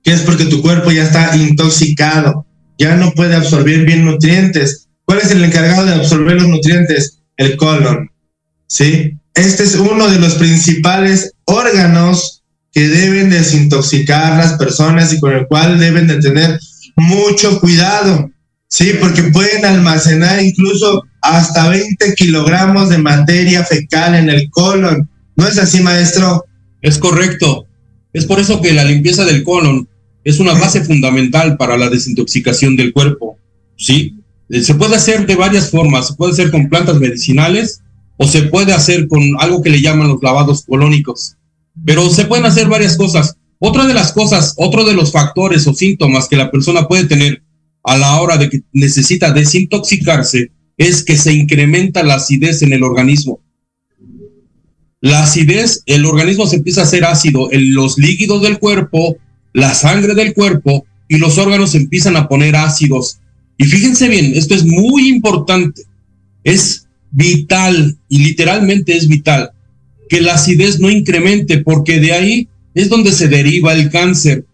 que 0.03 0.13
es 0.13 0.21
porque 0.21 0.45
tu 0.45 0.61
cuerpo 0.61 0.91
ya 0.91 1.03
está 1.03 1.35
intoxicado, 1.35 2.45
ya 2.77 2.95
no 2.95 3.11
puede 3.11 3.35
absorber 3.35 3.85
bien 3.85 4.05
nutrientes. 4.05 4.87
¿Cuál 5.05 5.19
es 5.19 5.31
el 5.31 5.43
encargado 5.43 5.85
de 5.85 5.95
absorber 5.95 6.35
los 6.35 6.47
nutrientes? 6.47 7.19
El 7.37 7.57
colon. 7.57 8.09
¿Sí? 8.67 9.17
Este 9.33 9.63
es 9.63 9.75
uno 9.75 10.07
de 10.09 10.19
los 10.19 10.35
principales 10.35 11.33
órganos 11.45 12.38
que 12.71 12.87
deben 12.87 13.29
desintoxicar 13.29 14.37
las 14.37 14.53
personas 14.53 15.13
y 15.13 15.19
con 15.19 15.33
el 15.33 15.47
cual 15.47 15.79
deben 15.79 16.07
de 16.07 16.19
tener 16.19 16.59
mucho 16.95 17.59
cuidado. 17.59 18.29
Sí, 18.67 18.93
porque 18.99 19.23
pueden 19.23 19.65
almacenar 19.65 20.41
incluso 20.43 21.03
hasta 21.21 21.69
20 21.69 22.13
kilogramos 22.15 22.89
de 22.89 22.99
materia 22.99 23.63
fecal 23.63 24.15
en 24.15 24.29
el 24.29 24.49
colon. 24.51 25.09
¿No 25.35 25.47
es 25.47 25.57
así, 25.57 25.81
maestro? 25.81 26.45
Es 26.81 26.97
correcto. 26.97 27.65
Es 28.13 28.25
por 28.25 28.39
eso 28.39 28.61
que 28.61 28.73
la 28.73 28.83
limpieza 28.83 29.25
del 29.25 29.43
colon 29.43 29.87
es 30.23 30.39
una 30.39 30.53
base 30.53 30.83
fundamental 30.83 31.57
para 31.57 31.77
la 31.77 31.89
desintoxicación 31.89 32.75
del 32.75 32.93
cuerpo. 32.93 33.37
¿Sí? 33.75 34.15
Eh, 34.49 34.61
se 34.61 34.75
puede 34.75 34.95
hacer 34.95 35.25
de 35.25 35.35
varias 35.35 35.71
formas. 35.71 36.07
Se 36.07 36.13
puede 36.13 36.33
hacer 36.33 36.51
con 36.51 36.69
plantas 36.69 36.99
medicinales 36.99 37.81
o 38.17 38.27
se 38.27 38.43
puede 38.43 38.73
hacer 38.73 39.07
con 39.07 39.21
algo 39.39 39.63
que 39.63 39.69
le 39.69 39.81
llaman 39.81 40.09
los 40.09 40.21
lavados 40.21 40.63
colónicos. 40.65 41.37
Pero 41.85 42.09
se 42.09 42.25
pueden 42.25 42.45
hacer 42.45 42.67
varias 42.67 42.97
cosas. 42.97 43.37
Otra 43.59 43.85
de 43.85 43.93
las 43.93 44.13
cosas, 44.13 44.53
otro 44.57 44.85
de 44.85 44.93
los 44.93 45.11
factores 45.11 45.67
o 45.67 45.73
síntomas 45.73 46.27
que 46.27 46.37
la 46.37 46.49
persona 46.49 46.87
puede 46.87 47.05
tener 47.05 47.43
a 47.83 47.97
la 47.97 48.21
hora 48.21 48.37
de 48.37 48.49
que 48.49 48.61
necesita 48.71 49.31
desintoxicarse 49.31 50.51
es 50.77 51.03
que 51.03 51.17
se 51.17 51.33
incrementa 51.33 52.03
la 52.03 52.15
acidez 52.15 52.61
en 52.61 52.73
el 52.73 52.83
organismo. 52.83 53.41
La 55.01 55.23
acidez, 55.23 55.83
el 55.85 56.05
organismo 56.05 56.47
se 56.47 56.57
empieza 56.57 56.81
a 56.81 56.83
hacer 56.85 57.05
ácido 57.05 57.51
en 57.51 57.73
los 57.73 57.97
líquidos 57.97 58.41
del 58.41 58.59
cuerpo, 58.59 59.17
la 59.53 59.73
sangre 59.73 60.13
del 60.13 60.33
cuerpo 60.33 60.85
y 61.07 61.17
los 61.17 61.37
órganos 61.37 61.75
empiezan 61.75 62.15
a 62.15 62.27
poner 62.27 62.55
ácidos. 62.55 63.19
Y 63.57 63.65
fíjense 63.65 64.07
bien, 64.07 64.33
esto 64.35 64.55
es 64.55 64.65
muy 64.65 65.09
importante. 65.09 65.83
Es 66.43 66.87
vital 67.11 67.97
y 68.07 68.19
literalmente 68.19 68.95
es 68.95 69.07
vital 69.07 69.51
que 70.09 70.21
la 70.21 70.33
acidez 70.33 70.79
no 70.79 70.89
incremente 70.89 71.59
porque 71.59 71.99
de 71.99 72.11
ahí 72.11 72.49
es 72.73 72.89
donde 72.89 73.11
se 73.11 73.27
deriva 73.27 73.73
el 73.73 73.89
cáncer. 73.89 74.45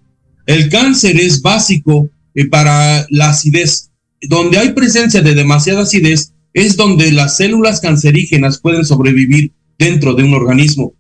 El 0.46 0.70
cáncer 0.70 1.20
es 1.20 1.42
básico 1.42 2.10
eh, 2.36 2.46
para 2.46 3.08
la 3.10 3.30
acidez. 3.30 3.90
Donde 4.22 4.60
hay 4.60 4.74
presencia 4.74 5.22
de 5.22 5.34
demasiada 5.34 5.84
acidez 5.84 6.34
es 6.54 6.76
donde 6.76 7.12
las 7.12 7.38
células 7.38 7.80
cancerígenas 7.80 8.60
pueden 8.60 8.86
sobrevivir 8.86 9.52
dentro 9.80 10.14
de 10.14 10.24
un 10.24 10.34
organismo. 10.34 10.94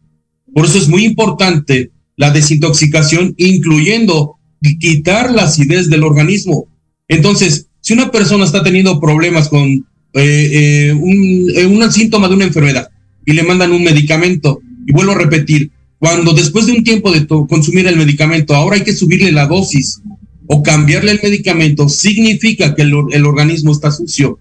Por 0.53 0.65
eso 0.65 0.77
es 0.77 0.87
muy 0.87 1.05
importante 1.05 1.91
la 2.15 2.31
desintoxicación, 2.31 3.35
incluyendo 3.37 4.37
quitar 4.79 5.31
la 5.31 5.43
acidez 5.43 5.89
del 5.89 6.03
organismo. 6.03 6.67
Entonces, 7.07 7.67
si 7.81 7.93
una 7.93 8.09
persona 8.09 8.45
está 8.45 8.63
teniendo 8.63 8.99
problemas 8.99 9.49
con 9.49 9.67
eh, 9.67 9.79
eh, 10.13 10.93
un, 10.93 11.81
un 11.81 11.91
síntoma 11.91 12.27
de 12.29 12.35
una 12.35 12.45
enfermedad 12.45 12.89
y 13.25 13.33
le 13.33 13.43
mandan 13.43 13.71
un 13.71 13.83
medicamento, 13.83 14.61
y 14.85 14.91
vuelvo 14.91 15.13
a 15.13 15.17
repetir, 15.17 15.71
cuando 15.99 16.33
después 16.33 16.67
de 16.67 16.73
un 16.73 16.83
tiempo 16.83 17.11
de 17.11 17.25
consumir 17.25 17.87
el 17.87 17.95
medicamento, 17.95 18.55
ahora 18.55 18.75
hay 18.75 18.83
que 18.83 18.93
subirle 18.93 19.31
la 19.31 19.47
dosis 19.47 20.01
o 20.47 20.61
cambiarle 20.61 21.11
el 21.11 21.19
medicamento 21.23 21.89
significa 21.89 22.75
que 22.75 22.83
el, 22.83 23.25
organismo 23.25 23.71
está 23.71 23.91
sucio, 23.91 24.37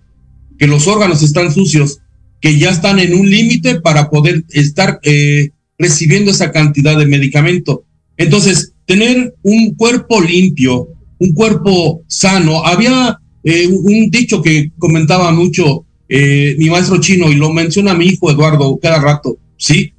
que 0.59 0.66
los 0.66 0.87
órganos 0.87 1.22
están 1.22 1.53
sucios, 1.53 2.01
que 2.41 2.59
ya 2.59 2.70
están 2.70 2.99
en 2.99 3.14
un 3.14 3.30
límite 3.30 3.80
para 3.80 4.11
poder 4.11 4.45
estar 4.51 5.01
eh, 5.03 5.51
recibiendo 5.78 6.30
esa 6.30 6.53
cantidad 6.53 6.99
de 6.99 7.07
medicamento. 7.07 7.85
Entonces, 8.16 8.72
tener 8.85 9.35
un 9.43 9.74
cuerpo 9.74 10.20
limpio, 10.20 10.89
un 11.18 11.32
cuerpo 11.32 12.03
sano, 12.07 12.64
había 12.66 13.18
eh, 13.45 13.66
un 13.66 14.11
dicho 14.11 14.43
que 14.43 14.70
comentaba 14.78 15.30
mucho 15.32 15.87
eh, 16.17 16.55
mi 16.59 16.71
maestro 16.71 17.01
chino 17.01 17.29
y 17.31 17.35
lo 17.35 17.53
menciona 17.53 17.93
mi 17.93 18.07
hijo 18.07 18.31
Eduardo 18.31 18.79
cada 18.81 19.01
rato, 19.01 19.37
¿sí? 19.57 19.93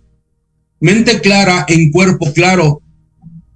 Mente 0.80 1.20
clara 1.20 1.66
en 1.68 1.92
cuerpo 1.92 2.32
claro. 2.32 2.82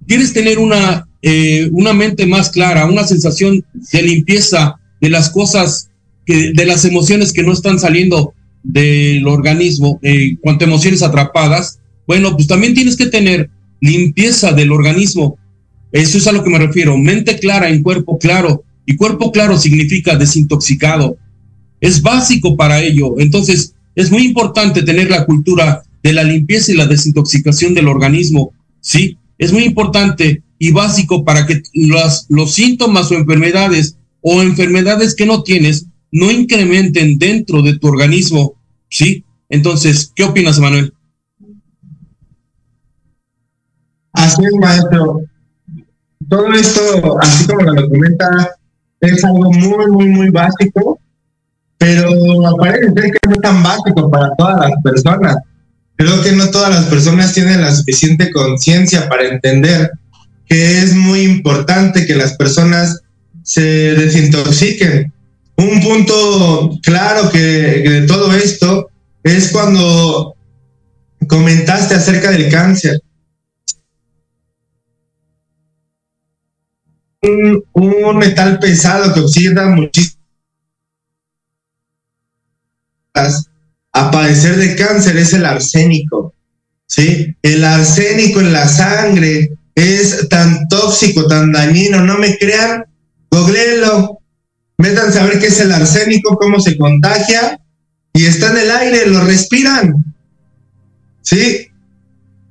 ¿Quieres 0.06 0.34
tener 0.34 0.58
una 0.58 1.06
eh, 1.22 1.68
una 1.72 1.92
mente 1.92 2.26
más 2.26 2.50
clara, 2.50 2.86
una 2.86 3.04
sensación 3.04 3.64
de 3.92 4.02
limpieza 4.02 4.76
de 5.00 5.10
las 5.10 5.30
cosas, 5.30 5.90
de 6.26 6.64
las 6.64 6.84
emociones 6.84 7.32
que 7.32 7.42
no 7.42 7.52
están 7.52 7.78
saliendo 7.78 8.34
del 8.62 9.26
organismo, 9.26 9.98
eh, 10.02 10.36
cuanto 10.40 10.64
emociones 10.64 11.02
atrapadas, 11.02 11.80
bueno, 12.06 12.36
pues 12.36 12.46
también 12.46 12.74
tienes 12.74 12.96
que 12.96 13.06
tener 13.06 13.50
limpieza 13.80 14.52
del 14.52 14.72
organismo. 14.72 15.38
Eso 15.92 16.18
es 16.18 16.26
a 16.26 16.32
lo 16.32 16.44
que 16.44 16.50
me 16.50 16.58
refiero, 16.58 16.96
mente 16.96 17.38
clara 17.38 17.68
en 17.68 17.82
cuerpo 17.82 18.18
claro. 18.18 18.64
Y 18.86 18.96
cuerpo 18.96 19.32
claro 19.32 19.58
significa 19.58 20.16
desintoxicado. 20.16 21.16
Es 21.80 22.02
básico 22.02 22.56
para 22.56 22.80
ello. 22.80 23.18
Entonces, 23.18 23.74
es 23.94 24.10
muy 24.10 24.24
importante 24.24 24.82
tener 24.82 25.10
la 25.10 25.24
cultura 25.24 25.82
de 26.02 26.12
la 26.12 26.24
limpieza 26.24 26.72
y 26.72 26.76
la 26.76 26.86
desintoxicación 26.86 27.74
del 27.74 27.88
organismo. 27.88 28.52
Sí, 28.80 29.18
es 29.38 29.52
muy 29.52 29.64
importante 29.64 30.42
y 30.58 30.70
básico 30.72 31.24
para 31.24 31.46
que 31.46 31.62
los, 31.74 32.26
los 32.28 32.52
síntomas 32.52 33.10
o 33.10 33.14
enfermedades 33.14 33.96
o 34.20 34.42
enfermedades 34.42 35.14
que 35.14 35.26
no 35.26 35.42
tienes 35.42 35.86
no 36.12 36.30
incrementen 36.30 37.18
dentro 37.18 37.62
de 37.62 37.78
tu 37.78 37.88
organismo, 37.88 38.54
¿sí? 38.88 39.24
Entonces, 39.48 40.12
¿qué 40.14 40.24
opinas, 40.24 40.58
Manuel? 40.58 40.92
Así 44.12 44.42
es, 44.44 44.52
maestro. 44.60 45.20
Todo 46.28 46.52
esto, 46.52 47.18
así 47.20 47.46
como 47.46 47.62
lo 47.62 47.88
comenta, 47.88 48.56
es 49.00 49.24
algo 49.24 49.52
muy, 49.52 49.86
muy, 49.90 50.06
muy 50.08 50.30
básico, 50.30 50.89
pero 51.80 52.10
parece 52.58 52.92
ser 52.92 53.04
que 53.04 53.18
no 53.26 53.32
es 53.32 53.40
tan 53.40 53.62
básico 53.62 54.10
para 54.10 54.34
todas 54.36 54.68
las 54.68 54.82
personas. 54.84 55.36
Creo 55.96 56.22
que 56.22 56.32
no 56.32 56.50
todas 56.50 56.68
las 56.68 56.84
personas 56.84 57.32
tienen 57.32 57.62
la 57.62 57.74
suficiente 57.74 58.30
conciencia 58.30 59.08
para 59.08 59.26
entender 59.26 59.90
que 60.46 60.82
es 60.82 60.94
muy 60.94 61.22
importante 61.22 62.06
que 62.06 62.14
las 62.14 62.36
personas 62.36 63.00
se 63.42 63.62
desintoxiquen. 63.62 65.10
Un 65.56 65.80
punto 65.80 66.78
claro 66.82 67.30
que, 67.30 67.38
de 67.38 68.06
todo 68.06 68.34
esto 68.34 68.90
es 69.24 69.50
cuando 69.50 70.36
comentaste 71.28 71.94
acerca 71.94 72.30
del 72.30 72.50
cáncer. 72.50 73.00
Un, 77.22 78.18
metal 78.18 78.58
pesado 78.58 79.14
que 79.14 79.20
oxida 79.20 79.64
muchísimo 79.66 80.19
a 83.14 84.10
padecer 84.10 84.56
de 84.56 84.76
cáncer 84.76 85.16
es 85.16 85.32
el 85.32 85.44
arsénico. 85.44 86.34
¿sí? 86.86 87.34
El 87.42 87.64
arsénico 87.64 88.40
en 88.40 88.52
la 88.52 88.68
sangre 88.68 89.50
es 89.74 90.28
tan 90.28 90.68
tóxico, 90.68 91.26
tan 91.26 91.52
dañino. 91.52 92.02
No 92.02 92.18
me 92.18 92.36
crean, 92.38 92.84
googleenlo. 93.30 94.18
Metan 94.78 95.16
a 95.16 95.24
ver 95.24 95.38
qué 95.38 95.48
es 95.48 95.60
el 95.60 95.72
arsénico, 95.72 96.36
cómo 96.36 96.60
se 96.60 96.76
contagia. 96.76 97.60
Y 98.12 98.26
está 98.26 98.50
en 98.50 98.58
el 98.58 98.70
aire, 98.70 99.06
lo 99.06 99.24
respiran. 99.24 99.92
¿Sí? 101.22 101.68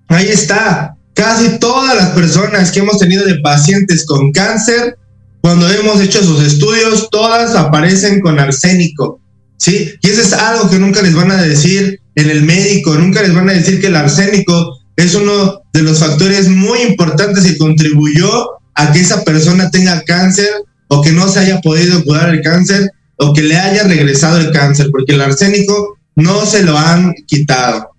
Ahí 0.07 0.27
está. 0.27 0.95
Casi 1.13 1.59
todas 1.59 1.95
las 1.95 2.09
personas 2.09 2.71
que 2.71 2.79
hemos 2.79 2.97
tenido 2.97 3.25
de 3.25 3.39
pacientes 3.39 4.05
con 4.05 4.31
cáncer 4.31 4.97
cuando 5.41 5.69
hemos 5.69 6.01
hecho 6.01 6.23
sus 6.23 6.41
estudios, 6.43 7.09
todas 7.09 7.55
aparecen 7.55 8.19
con 8.19 8.39
arsénico, 8.39 9.21
¿sí? 9.59 9.93
Y 10.01 10.09
eso 10.09 10.21
es 10.21 10.33
algo 10.33 10.69
que 10.69 10.79
nunca 10.79 11.01
les 11.01 11.13
van 11.13 11.31
a 11.31 11.41
decir 11.41 11.99
en 12.15 12.29
el 12.29 12.43
médico, 12.43 12.95
nunca 12.95 13.21
les 13.21 13.33
van 13.33 13.49
a 13.49 13.53
decir 13.53 13.79
que 13.79 13.87
el 13.87 13.95
arsénico 13.95 14.79
es 14.95 15.13
uno 15.13 15.61
de 15.71 15.83
los 15.83 15.99
factores 15.99 16.49
muy 16.49 16.79
importantes 16.81 17.43
que 17.43 17.57
contribuyó 17.57 18.49
a 18.73 18.91
que 18.91 18.99
esa 18.99 19.23
persona 19.23 19.69
tenga 19.69 20.01
cáncer 20.01 20.49
o 20.87 21.01
que 21.01 21.11
no 21.11 21.29
se 21.29 21.39
haya 21.39 21.61
podido 21.61 22.03
curar 22.03 22.33
el 22.33 22.41
cáncer 22.41 22.89
o 23.17 23.33
que 23.33 23.43
le 23.43 23.57
haya 23.57 23.83
regresado 23.83 24.39
el 24.39 24.51
cáncer, 24.51 24.87
porque 24.91 25.13
el 25.13 25.21
arsénico 25.21 25.97
no 26.15 26.45
se 26.45 26.63
lo 26.63 26.77
han 26.77 27.13
quitado. 27.27 27.91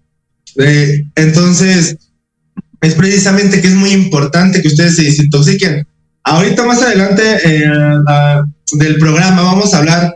Eh, 0.57 1.05
entonces, 1.15 1.97
es 2.81 2.95
precisamente 2.95 3.61
que 3.61 3.69
es 3.69 3.75
muy 3.75 3.91
importante 3.91 4.63
que 4.63 4.69
ustedes 4.69 4.97
se 4.97 5.05
desintoxiquen. 5.05 5.87
Ahorita 6.25 6.65
más 6.65 6.83
adelante 6.83 7.23
eh, 7.45 7.71
del 8.73 8.99
programa 8.99 9.43
vamos 9.43 9.73
a 9.73 9.79
hablar 9.79 10.15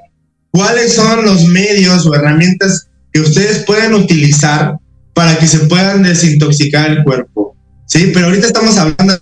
cuáles 0.54 0.92
son 0.94 1.24
los 1.24 1.46
medios 1.46 2.06
o 2.06 2.14
herramientas 2.14 2.88
que 3.12 3.20
ustedes 3.20 3.64
pueden 3.64 3.92
utilizar 3.92 4.76
para 5.12 5.36
que 5.36 5.48
se 5.48 5.58
puedan 5.66 6.04
desintoxicar 6.04 6.92
el 6.92 7.02
cuerpo. 7.02 7.56
Sí, 7.86 8.12
pero 8.14 8.26
ahorita 8.26 8.46
estamos 8.46 8.78
hablando 8.78 9.18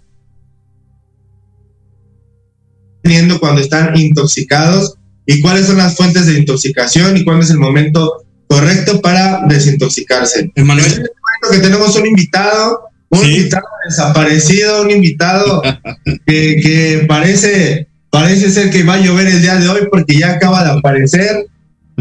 teniendo 3.03 3.41
cuando 3.41 3.63
están 3.63 3.97
intoxicados 3.97 4.99
y 5.25 5.41
cuáles 5.41 5.67
son 5.67 5.79
las 5.79 5.97
fuentes 5.97 6.27
de 6.27 6.39
intoxicación 6.39 7.17
y 7.17 7.25
cuándo 7.25 7.45
es 7.45 7.51
el 7.51 7.59
momento 7.59 8.27
correcto 8.47 9.01
para 9.01 9.47
desintoxicarse. 9.49 10.53
Emanuel. 10.55 10.87
Este 10.87 11.01
momento 11.01 11.51
que 11.51 11.59
tenemos 11.61 11.97
un 11.97 12.07
invitado, 12.09 12.81
un 13.09 13.25
invitado 13.25 13.65
desaparecido, 13.89 14.83
un 14.83 14.91
invitado 14.91 15.63
que, 16.27 16.61
que, 16.63 17.07
parece, 17.09 17.89
parece 18.13 18.51
ser 18.51 18.71
que 18.71 18.85
va 18.85 18.95
a 18.95 19.01
llover 19.01 19.27
el 19.27 19.43
día 19.43 19.57
de 19.57 19.69
hoy 19.69 19.89
porque 19.91 20.17
ya 20.17 20.35
acaba 20.35 20.63
de 20.63 20.79
aparecer. 20.79 21.47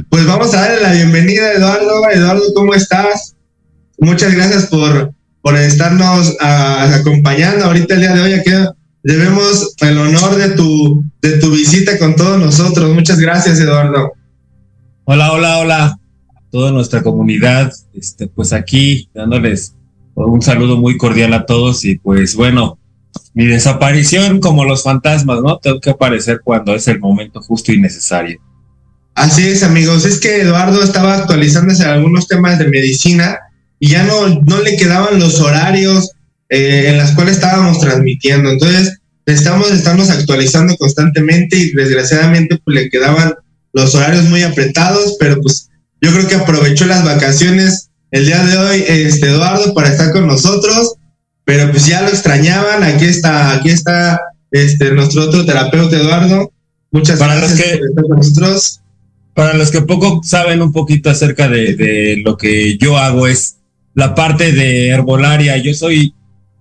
Pues 0.09 0.27
vamos 0.27 0.53
a 0.53 0.61
darle 0.61 0.81
la 0.81 0.91
bienvenida, 0.91 1.53
Eduardo. 1.53 2.07
Eduardo, 2.11 2.43
¿cómo 2.53 2.75
estás? 2.75 3.35
Muchas 3.97 4.35
gracias 4.35 4.67
por, 4.67 5.11
por 5.41 5.57
estarnos 5.57 6.37
a, 6.39 6.93
acompañando 6.93 7.65
ahorita 7.65 7.95
el 7.95 8.01
día 8.01 8.13
de 8.13 8.21
hoy. 8.21 8.33
Aquí 8.33 8.51
debemos 9.01 9.73
el 9.81 9.97
honor 9.97 10.35
de 10.35 10.49
tu, 10.49 11.03
de 11.23 11.39
tu 11.39 11.49
visita 11.51 11.97
con 11.97 12.15
todos 12.15 12.39
nosotros. 12.39 12.93
Muchas 12.93 13.19
gracias, 13.19 13.59
Eduardo. 13.59 14.11
Hola, 15.05 15.31
hola, 15.31 15.57
hola 15.57 15.97
toda 16.51 16.71
nuestra 16.71 17.01
comunidad, 17.01 17.71
este, 17.93 18.27
pues 18.27 18.53
aquí 18.53 19.09
dándoles 19.13 19.73
un 20.13 20.41
saludo 20.41 20.77
muy 20.77 20.97
cordial 20.97 21.33
a 21.33 21.45
todos 21.45 21.85
y 21.85 21.97
pues 21.97 22.35
bueno, 22.35 22.77
mi 23.33 23.45
desaparición 23.45 24.39
como 24.39 24.65
los 24.65 24.83
fantasmas, 24.83 25.41
¿no? 25.41 25.57
Tengo 25.57 25.79
que 25.79 25.91
aparecer 25.91 26.41
cuando 26.43 26.75
es 26.75 26.87
el 26.87 26.99
momento 26.99 27.41
justo 27.41 27.71
y 27.71 27.79
necesario. 27.79 28.39
Así 29.15 29.47
es, 29.47 29.63
amigos. 29.63 30.05
Es 30.05 30.19
que 30.19 30.41
Eduardo 30.41 30.83
estaba 30.83 31.15
actualizándose 31.15 31.85
algunos 31.85 32.27
temas 32.27 32.59
de 32.59 32.67
medicina 32.67 33.37
y 33.79 33.89
ya 33.89 34.03
no, 34.03 34.27
no 34.27 34.61
le 34.61 34.77
quedaban 34.77 35.19
los 35.19 35.39
horarios 35.39 36.11
eh, 36.49 36.89
en 36.89 36.97
los 36.97 37.11
cuales 37.11 37.35
estábamos 37.35 37.79
transmitiendo. 37.79 38.51
Entonces, 38.51 38.99
estamos, 39.25 39.71
estamos 39.71 40.09
actualizando 40.09 40.75
constantemente 40.77 41.57
y 41.57 41.71
desgraciadamente 41.71 42.59
pues 42.63 42.75
le 42.75 42.89
quedaban 42.89 43.33
los 43.73 43.95
horarios 43.95 44.25
muy 44.25 44.43
apretados, 44.43 45.15
pero 45.19 45.39
pues 45.41 45.69
yo 46.01 46.11
creo 46.11 46.27
que 46.27 46.35
aprovechó 46.35 46.85
las 46.85 47.05
vacaciones 47.05 47.89
el 48.11 48.25
día 48.25 48.43
de 48.43 48.57
hoy, 48.57 48.83
este 48.87 49.27
Eduardo, 49.27 49.73
para 49.73 49.89
estar 49.89 50.11
con 50.11 50.27
nosotros, 50.27 50.95
pero 51.45 51.69
pues 51.71 51.85
ya 51.87 52.01
lo 52.01 52.09
extrañaban. 52.09 52.83
Aquí 52.83 53.05
está, 53.05 53.53
aquí 53.53 53.69
está 53.69 54.19
este 54.51 54.91
nuestro 54.91 55.23
otro 55.23 55.45
terapeuta 55.45 55.97
Eduardo. 55.97 56.51
Muchas 56.91 57.19
para 57.19 57.35
gracias 57.35 57.59
los 57.59 57.67
que, 57.67 57.77
por 57.77 57.89
estar 57.89 58.03
con 58.05 58.17
nosotros. 58.17 58.79
Para 59.33 59.53
los 59.53 59.71
que 59.71 59.81
poco 59.81 60.21
saben 60.23 60.61
un 60.61 60.73
poquito 60.73 61.09
acerca 61.09 61.47
de, 61.47 61.75
de 61.75 62.21
lo 62.23 62.37
que 62.37 62.77
yo 62.77 62.97
hago 62.97 63.27
es 63.27 63.57
la 63.93 64.13
parte 64.13 64.51
de 64.51 64.89
herbolaria. 64.89 65.57
Yo 65.57 65.73
soy 65.73 66.13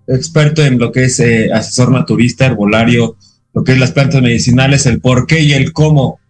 experto 0.06 0.64
en 0.64 0.78
lo 0.78 0.92
que 0.92 1.04
es 1.04 1.18
eh, 1.20 1.50
asesor 1.52 1.90
naturista, 1.90 2.46
herbolario, 2.46 3.16
lo 3.52 3.64
que 3.64 3.72
es 3.72 3.78
las 3.78 3.92
plantas 3.92 4.22
medicinales, 4.22 4.86
el 4.86 5.00
por 5.00 5.26
qué 5.26 5.40
y 5.40 5.52
el 5.52 5.72
cómo 5.72 6.20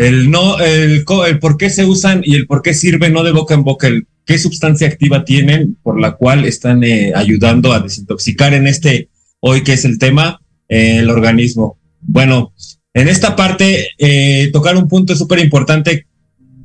el 0.00 0.30
no, 0.30 0.58
el, 0.60 1.04
el 1.26 1.38
por 1.38 1.56
qué 1.58 1.68
se 1.68 1.84
usan 1.84 2.22
y 2.24 2.34
el 2.34 2.46
por 2.46 2.62
qué 2.62 2.72
sirven, 2.72 3.12
no 3.12 3.22
de 3.22 3.32
boca 3.32 3.54
en 3.54 3.64
boca, 3.64 3.86
el 3.86 4.06
qué 4.24 4.38
sustancia 4.38 4.86
activa 4.86 5.24
tienen 5.24 5.76
por 5.82 6.00
la 6.00 6.12
cual 6.12 6.44
están 6.44 6.84
eh, 6.84 7.12
ayudando 7.14 7.72
a 7.72 7.80
desintoxicar 7.80 8.54
en 8.54 8.66
este, 8.66 9.08
hoy 9.40 9.62
que 9.62 9.72
es 9.72 9.84
el 9.84 9.98
tema, 9.98 10.40
eh, 10.68 10.98
el 10.98 11.10
organismo. 11.10 11.78
Bueno, 12.00 12.52
en 12.94 13.08
esta 13.08 13.36
parte, 13.36 13.88
eh, 13.98 14.50
tocar 14.52 14.76
un 14.76 14.88
punto 14.88 15.14
súper 15.16 15.38
importante, 15.38 16.06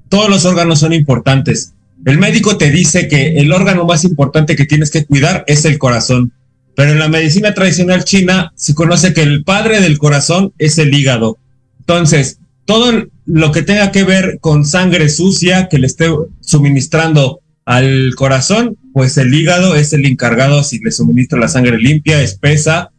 todos 0.09 0.29
los 0.29 0.45
órganos 0.45 0.79
son 0.79 0.93
importantes. 0.93 1.73
El 2.05 2.17
médico 2.17 2.57
te 2.57 2.71
dice 2.71 3.07
que 3.07 3.37
el 3.37 3.51
órgano 3.51 3.85
más 3.85 4.03
importante 4.03 4.55
que 4.55 4.65
tienes 4.65 4.91
que 4.91 5.05
cuidar 5.05 5.43
es 5.47 5.65
el 5.65 5.77
corazón, 5.77 6.33
pero 6.75 6.91
en 6.91 6.99
la 6.99 7.07
medicina 7.07 7.53
tradicional 7.53 8.03
china 8.03 8.51
se 8.55 8.75
conoce 8.75 9.13
que 9.13 9.23
el 9.23 9.43
padre 9.43 9.81
del 9.81 9.97
corazón 9.97 10.53
es 10.57 10.77
el 10.77 10.93
hígado. 10.93 11.37
Entonces, 11.79 12.39
todo 12.65 13.07
lo 13.25 13.51
que 13.51 13.61
tenga 13.61 13.91
que 13.91 14.03
ver 14.03 14.39
con 14.39 14.65
sangre 14.65 15.09
sucia 15.09 15.67
que 15.69 15.79
le 15.79 15.87
esté 15.87 16.09
suministrando 16.41 17.41
al 17.65 18.13
corazón, 18.15 18.77
pues 18.93 19.17
el 19.17 19.33
hígado 19.33 19.75
es 19.75 19.91
el 19.93 20.05
encargado 20.05 20.63
si 20.63 20.79
le 20.79 20.91
suministra 20.91 21.39
la 21.39 21.47
sangre 21.47 21.77
limpia, 21.77 22.21
espesa 22.21 22.91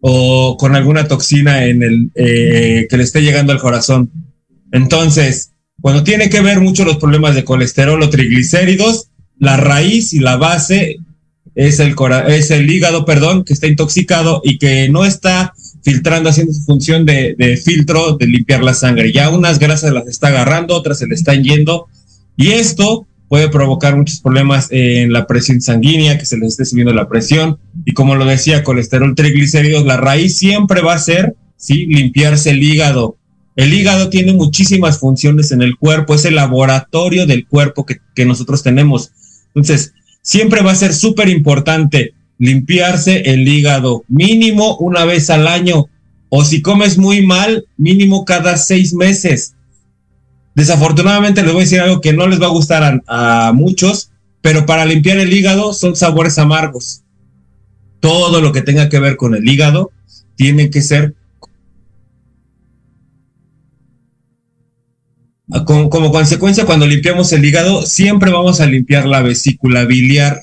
o 0.00 0.56
con 0.58 0.76
alguna 0.76 1.08
toxina 1.08 1.64
en 1.66 1.82
el 1.82 2.10
eh, 2.14 2.86
que 2.88 2.96
le 2.96 3.02
esté 3.04 3.22
llegando 3.22 3.52
al 3.52 3.60
corazón. 3.60 4.10
Entonces, 4.72 5.52
cuando 5.80 6.04
tiene 6.04 6.30
que 6.30 6.40
ver 6.40 6.60
mucho 6.60 6.84
los 6.84 6.98
problemas 6.98 7.34
de 7.34 7.44
colesterol 7.44 8.02
o 8.02 8.10
triglicéridos, 8.10 9.08
la 9.38 9.56
raíz 9.56 10.12
y 10.12 10.18
la 10.18 10.36
base 10.36 10.96
es 11.54 11.80
el, 11.80 11.94
es 12.28 12.50
el 12.50 12.70
hígado, 12.70 13.04
perdón, 13.04 13.44
que 13.44 13.52
está 13.52 13.66
intoxicado 13.66 14.40
y 14.44 14.58
que 14.58 14.88
no 14.88 15.04
está 15.04 15.54
filtrando, 15.82 16.28
haciendo 16.28 16.52
su 16.52 16.64
función 16.64 17.06
de, 17.06 17.34
de, 17.38 17.56
filtro, 17.56 18.16
de 18.16 18.26
limpiar 18.26 18.62
la 18.62 18.74
sangre. 18.74 19.12
Ya 19.12 19.30
unas 19.30 19.58
grasas 19.58 19.92
las 19.92 20.06
está 20.06 20.28
agarrando, 20.28 20.74
otras 20.74 20.98
se 20.98 21.06
le 21.06 21.14
están 21.14 21.42
yendo. 21.42 21.86
Y 22.36 22.50
esto 22.52 23.06
puede 23.28 23.48
provocar 23.48 23.96
muchos 23.96 24.20
problemas 24.20 24.68
en 24.70 25.12
la 25.12 25.26
presión 25.26 25.60
sanguínea, 25.60 26.18
que 26.18 26.26
se 26.26 26.38
les 26.38 26.50
esté 26.50 26.64
subiendo 26.64 26.92
la 26.92 27.08
presión. 27.08 27.58
Y 27.84 27.92
como 27.92 28.14
lo 28.14 28.24
decía, 28.24 28.64
colesterol, 28.64 29.14
triglicéridos, 29.14 29.84
la 29.84 29.96
raíz 29.96 30.36
siempre 30.38 30.80
va 30.80 30.94
a 30.94 30.98
ser, 30.98 31.36
¿sí? 31.56 31.86
Limpiarse 31.86 32.50
el 32.50 32.62
hígado. 32.62 33.16
El 33.56 33.74
hígado 33.74 34.08
tiene 34.08 34.32
muchísimas 34.32 34.98
funciones 34.98 35.52
en 35.52 35.62
el 35.62 35.76
cuerpo, 35.76 36.14
es 36.14 36.24
el 36.24 36.36
laboratorio 36.36 37.26
del 37.26 37.46
cuerpo 37.46 37.84
que, 37.84 37.98
que 38.14 38.24
nosotros 38.24 38.62
tenemos. 38.62 39.10
Entonces, 39.48 39.92
siempre 40.22 40.62
va 40.62 40.72
a 40.72 40.76
ser 40.76 40.94
súper 40.94 41.28
importante 41.28 42.14
limpiarse 42.38 43.22
el 43.32 43.46
hígado 43.46 44.04
mínimo 44.08 44.76
una 44.78 45.04
vez 45.04 45.28
al 45.28 45.48
año 45.48 45.88
o 46.28 46.44
si 46.44 46.62
comes 46.62 46.98
muy 46.98 47.24
mal, 47.24 47.66
mínimo 47.76 48.24
cada 48.24 48.56
seis 48.56 48.92
meses. 48.94 49.54
Desafortunadamente 50.58 51.44
les 51.44 51.52
voy 51.52 51.60
a 51.60 51.64
decir 51.64 51.80
algo 51.80 52.00
que 52.00 52.12
no 52.12 52.26
les 52.26 52.42
va 52.42 52.46
a 52.46 52.50
gustar 52.50 53.00
a, 53.06 53.52
muchos, 53.54 54.10
pero 54.40 54.66
para 54.66 54.84
limpiar 54.86 55.18
el 55.18 55.32
hígado 55.32 55.72
son 55.72 55.94
sabores 55.94 56.36
amargos. 56.36 57.04
Todo 58.00 58.40
lo 58.40 58.50
que 58.50 58.62
tenga 58.62 58.88
que 58.88 58.98
ver 58.98 59.16
con 59.16 59.36
el 59.36 59.48
hígado 59.48 59.92
tiene 60.34 60.68
que 60.68 60.82
ser 60.82 61.14
como, 65.64 65.90
como 65.90 66.10
consecuencia 66.10 66.66
cuando 66.66 66.88
limpiamos 66.88 67.32
el 67.32 67.44
hígado 67.44 67.86
siempre 67.86 68.32
vamos 68.32 68.60
a 68.60 68.66
limpiar 68.66 69.06
la 69.06 69.22
vesícula 69.22 69.84
biliar, 69.84 70.42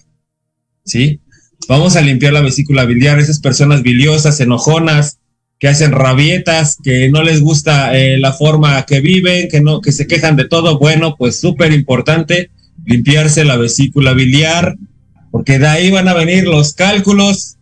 ¿sí? 0.86 1.20
Vamos 1.68 1.98
a 1.98 2.02
limpiar 2.02 2.32
la 2.32 2.40
vesícula 2.40 2.86
biliar, 2.86 3.20
esas 3.20 3.42
personas 3.42 3.84
biliosas, 3.84 4.40
enojonas, 4.40 5.20
que 5.66 5.70
hacen 5.70 5.94
rabietas, 5.94 6.78
que 6.84 7.10
no 7.10 7.24
les 7.24 7.42
gusta 7.42 7.98
eh, 7.98 8.20
la 8.20 8.34
forma 8.34 8.86
que 8.86 9.02
viven, 9.02 9.48
que 9.50 9.62
no, 9.62 9.82
que 9.82 9.92
se 9.92 10.06
quejan 10.06 10.36
de 10.36 10.48
todo. 10.48 10.78
Bueno, 10.78 11.16
pues 11.18 11.40
súper 11.40 11.74
importante 11.74 12.52
limpiarse 12.86 13.44
la 13.46 13.58
vesícula 13.58 14.14
biliar, 14.14 14.76
porque 15.32 15.58
de 15.58 15.66
ahí 15.66 15.90
van 15.90 16.08
a 16.08 16.14
venir 16.14 16.44
los 16.44 16.76
cálculos, 16.76 17.56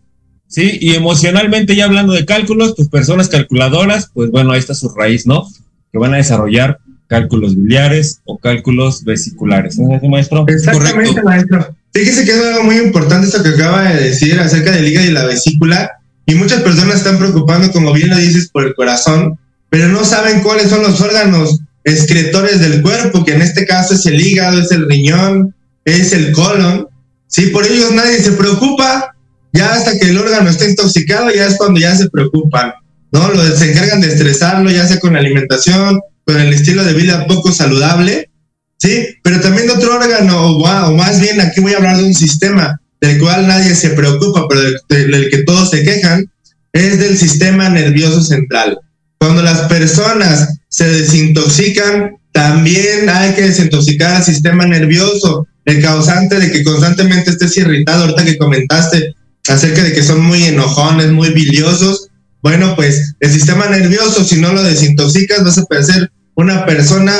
¿sí? 0.47 0.79
Y 0.81 0.95
emocionalmente, 0.95 1.77
ya 1.77 1.85
hablando 1.85 2.11
de 2.11 2.25
cálculos, 2.25 2.73
pues 2.75 2.89
personas 2.89 3.29
calculadoras, 3.29 4.09
pues 4.13 4.31
bueno, 4.31 4.51
ahí 4.51 4.59
está 4.59 4.73
su 4.73 4.89
raíz, 4.89 5.25
¿no? 5.25 5.47
Que 5.93 5.97
van 5.97 6.13
a 6.13 6.17
desarrollar 6.17 6.79
cálculos 7.07 7.55
biliares 7.55 8.19
o 8.25 8.37
cálculos 8.37 9.05
vesiculares. 9.05 9.79
¿No 9.79 9.95
es 9.95 10.03
maestro? 10.03 10.43
Exactamente, 10.49 11.21
Correcto. 11.21 11.23
maestro. 11.23 11.75
Fíjese 11.93 12.25
que 12.25 12.31
es 12.31 12.45
algo 12.47 12.65
muy 12.65 12.79
importante 12.79 13.27
esto 13.27 13.41
que 13.41 13.51
acaba 13.51 13.93
de 13.93 14.09
decir 14.09 14.37
acerca 14.41 14.71
del 14.71 14.89
hígado 14.89 15.07
y 15.07 15.11
la 15.11 15.23
vesícula. 15.23 15.89
Y 16.25 16.35
muchas 16.35 16.61
personas 16.61 16.97
están 16.97 17.17
preocupando, 17.17 17.71
como 17.71 17.93
bien 17.93 18.09
lo 18.09 18.17
dices, 18.17 18.49
por 18.49 18.65
el 18.65 18.73
corazón, 18.75 19.37
pero 19.69 19.87
no 19.87 20.03
saben 20.05 20.41
cuáles 20.41 20.69
son 20.69 20.83
los 20.83 21.01
órganos 21.01 21.59
excretores 21.83 22.59
del 22.59 22.81
cuerpo, 22.81 23.25
que 23.25 23.33
en 23.33 23.41
este 23.41 23.65
caso 23.65 23.93
es 23.93 24.05
el 24.05 24.21
hígado, 24.21 24.61
es 24.61 24.71
el 24.71 24.87
riñón, 24.87 25.53
es 25.85 26.13
el 26.13 26.31
colon. 26.31 26.87
Sí, 27.27 27.47
por 27.47 27.65
ellos 27.65 27.91
nadie 27.91 28.19
se 28.19 28.33
preocupa. 28.33 29.15
Ya 29.51 29.73
hasta 29.73 29.97
que 29.99 30.09
el 30.09 30.17
órgano 30.17 30.49
está 30.49 30.67
intoxicado, 30.67 31.29
ya 31.31 31.45
es 31.45 31.57
cuando 31.57 31.79
ya 31.79 31.95
se 31.95 32.09
preocupan. 32.09 32.73
¿no? 33.11 33.29
Lo, 33.29 33.55
se 33.55 33.71
encargan 33.71 34.01
de 34.01 34.07
estresarlo, 34.07 34.71
ya 34.71 34.87
sea 34.87 34.99
con 34.99 35.13
la 35.13 35.19
alimentación, 35.19 35.99
con 36.25 36.39
el 36.39 36.53
estilo 36.53 36.83
de 36.83 36.93
vida 36.93 37.27
poco 37.27 37.51
saludable, 37.51 38.29
¿sí? 38.77 39.07
Pero 39.23 39.39
también 39.39 39.67
de 39.67 39.73
otro 39.73 39.95
órgano, 39.95 40.57
o, 40.57 40.95
más 40.95 41.19
bien 41.19 41.39
aquí 41.39 41.61
voy 41.61 41.73
a 41.73 41.77
hablar 41.77 41.97
de 41.97 42.05
un 42.05 42.13
sistema 42.13 42.81
del 43.03 43.19
cual 43.19 43.45
nadie 43.45 43.75
se 43.75 43.89
preocupa, 43.89 44.47
pero 44.47 44.61
del, 44.87 45.29
que 45.29 45.43
todos 45.43 45.71
se 45.71 45.83
quejan, 45.83 46.25
es 46.71 46.97
del 46.99 47.17
sistema 47.17 47.67
nervioso 47.67 48.23
central. 48.23 48.79
Cuando 49.17 49.43
las 49.43 49.67
personas 49.67 50.57
se 50.69 50.87
desintoxican, 50.87 52.15
también 52.31 53.09
hay 53.09 53.33
que 53.33 53.41
desintoxicar 53.41 54.15
el 54.15 54.23
sistema 54.23 54.65
nervioso, 54.65 55.45
el 55.65 55.81
causante 55.81 56.39
de 56.39 56.49
que 56.49 56.63
constantemente 56.63 57.31
estés 57.31 57.57
irritado, 57.57 58.03
ahorita 58.03 58.23
que 58.23 58.37
comentaste 58.37 59.13
acerca 59.49 59.83
de 59.83 59.91
que 59.91 60.01
son 60.01 60.21
muy 60.21 60.41
enojones, 60.45 61.11
muy 61.11 61.31
biliosos. 61.31 62.07
Bueno, 62.41 62.73
pues 62.77 63.15
el 63.19 63.31
sistema 63.33 63.67
nervioso, 63.67 64.23
si 64.23 64.39
no 64.39 64.53
lo 64.53 64.63
desintoxicas, 64.63 65.43
vas 65.43 65.57
a 65.57 65.65
parecer 65.65 66.09
una 66.35 66.65
persona 66.65 67.13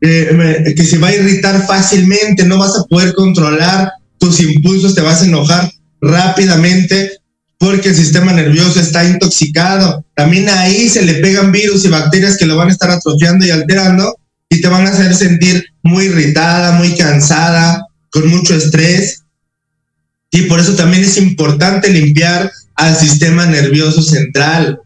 eh, 0.00 0.72
que 0.76 0.84
se 0.84 0.98
va 0.98 1.08
a 1.08 1.16
irritar 1.16 1.66
fácilmente, 1.66 2.44
no 2.44 2.58
vas 2.58 2.78
a 2.78 2.84
poder 2.84 3.12
controlar 3.14 3.90
tus 4.26 4.40
impulsos, 4.40 4.94
te 4.94 5.00
vas 5.00 5.22
a 5.22 5.26
enojar 5.26 5.70
rápidamente 6.00 7.12
porque 7.58 7.90
el 7.90 7.96
sistema 7.96 8.32
nervioso 8.32 8.80
está 8.80 9.04
intoxicado. 9.04 10.04
También 10.14 10.48
ahí 10.48 10.88
se 10.88 11.02
le 11.02 11.14
pegan 11.14 11.52
virus 11.52 11.84
y 11.84 11.88
bacterias 11.88 12.36
que 12.36 12.46
lo 12.46 12.56
van 12.56 12.68
a 12.68 12.72
estar 12.72 12.90
atrofiando 12.90 13.46
y 13.46 13.50
alterando 13.50 14.16
y 14.48 14.60
te 14.60 14.68
van 14.68 14.86
a 14.86 14.90
hacer 14.90 15.14
sentir 15.14 15.64
muy 15.82 16.06
irritada, 16.06 16.72
muy 16.72 16.94
cansada, 16.96 17.86
con 18.10 18.28
mucho 18.28 18.54
estrés. 18.54 19.22
Y 20.30 20.42
por 20.42 20.60
eso 20.60 20.74
también 20.74 21.04
es 21.04 21.16
importante 21.18 21.88
limpiar 21.88 22.50
al 22.74 22.96
sistema 22.96 23.46
nervioso 23.46 24.02
central. 24.02 24.80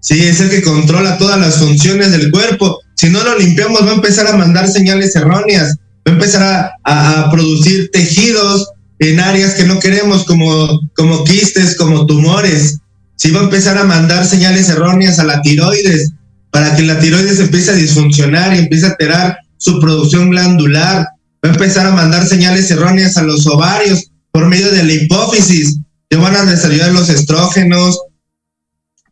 Sí, 0.00 0.24
es 0.24 0.40
el 0.40 0.50
que 0.50 0.62
controla 0.62 1.16
todas 1.16 1.38
las 1.38 1.58
funciones 1.58 2.10
del 2.10 2.30
cuerpo. 2.30 2.80
Si 2.96 3.08
no 3.08 3.22
lo 3.22 3.38
limpiamos, 3.38 3.86
va 3.86 3.92
a 3.92 3.94
empezar 3.94 4.26
a 4.26 4.36
mandar 4.36 4.68
señales 4.68 5.14
erróneas, 5.14 5.76
va 6.06 6.12
a 6.12 6.14
empezar 6.14 6.72
a, 6.84 7.30
producir 7.30 7.90
tejidos 7.92 8.68
en 9.00 9.18
áreas 9.18 9.54
que 9.54 9.64
no 9.64 9.80
queremos, 9.80 10.24
como, 10.24 10.80
como 10.94 11.24
quistes, 11.24 11.76
como 11.76 12.06
tumores. 12.06 12.78
Sí, 13.16 13.30
va 13.32 13.40
a 13.40 13.44
empezar 13.44 13.76
a 13.78 13.84
mandar 13.84 14.26
señales 14.26 14.68
erróneas 14.68 15.18
a 15.18 15.24
la 15.24 15.40
tiroides, 15.42 16.12
para 16.50 16.76
que 16.76 16.82
la 16.82 16.98
tiroides 17.00 17.40
empiece 17.40 17.70
a 17.70 17.74
disfuncionar 17.74 18.54
y 18.54 18.58
empiece 18.58 18.86
a 18.86 18.90
alterar 18.90 19.38
su 19.56 19.80
producción 19.80 20.30
glandular. 20.30 21.08
Va 21.44 21.48
a 21.48 21.52
empezar 21.52 21.86
a 21.86 21.92
mandar 21.92 22.26
señales 22.26 22.70
erróneas 22.70 23.16
a 23.16 23.22
los 23.22 23.46
ovarios 23.46 24.10
por 24.32 24.46
medio 24.46 24.70
de 24.70 24.84
la 24.84 24.92
hipófisis. 24.92 25.78
Que 26.10 26.16
van 26.16 26.34
a 26.34 26.44
desarrollar 26.44 26.92
los 26.92 27.08
estrógenos, 27.08 27.98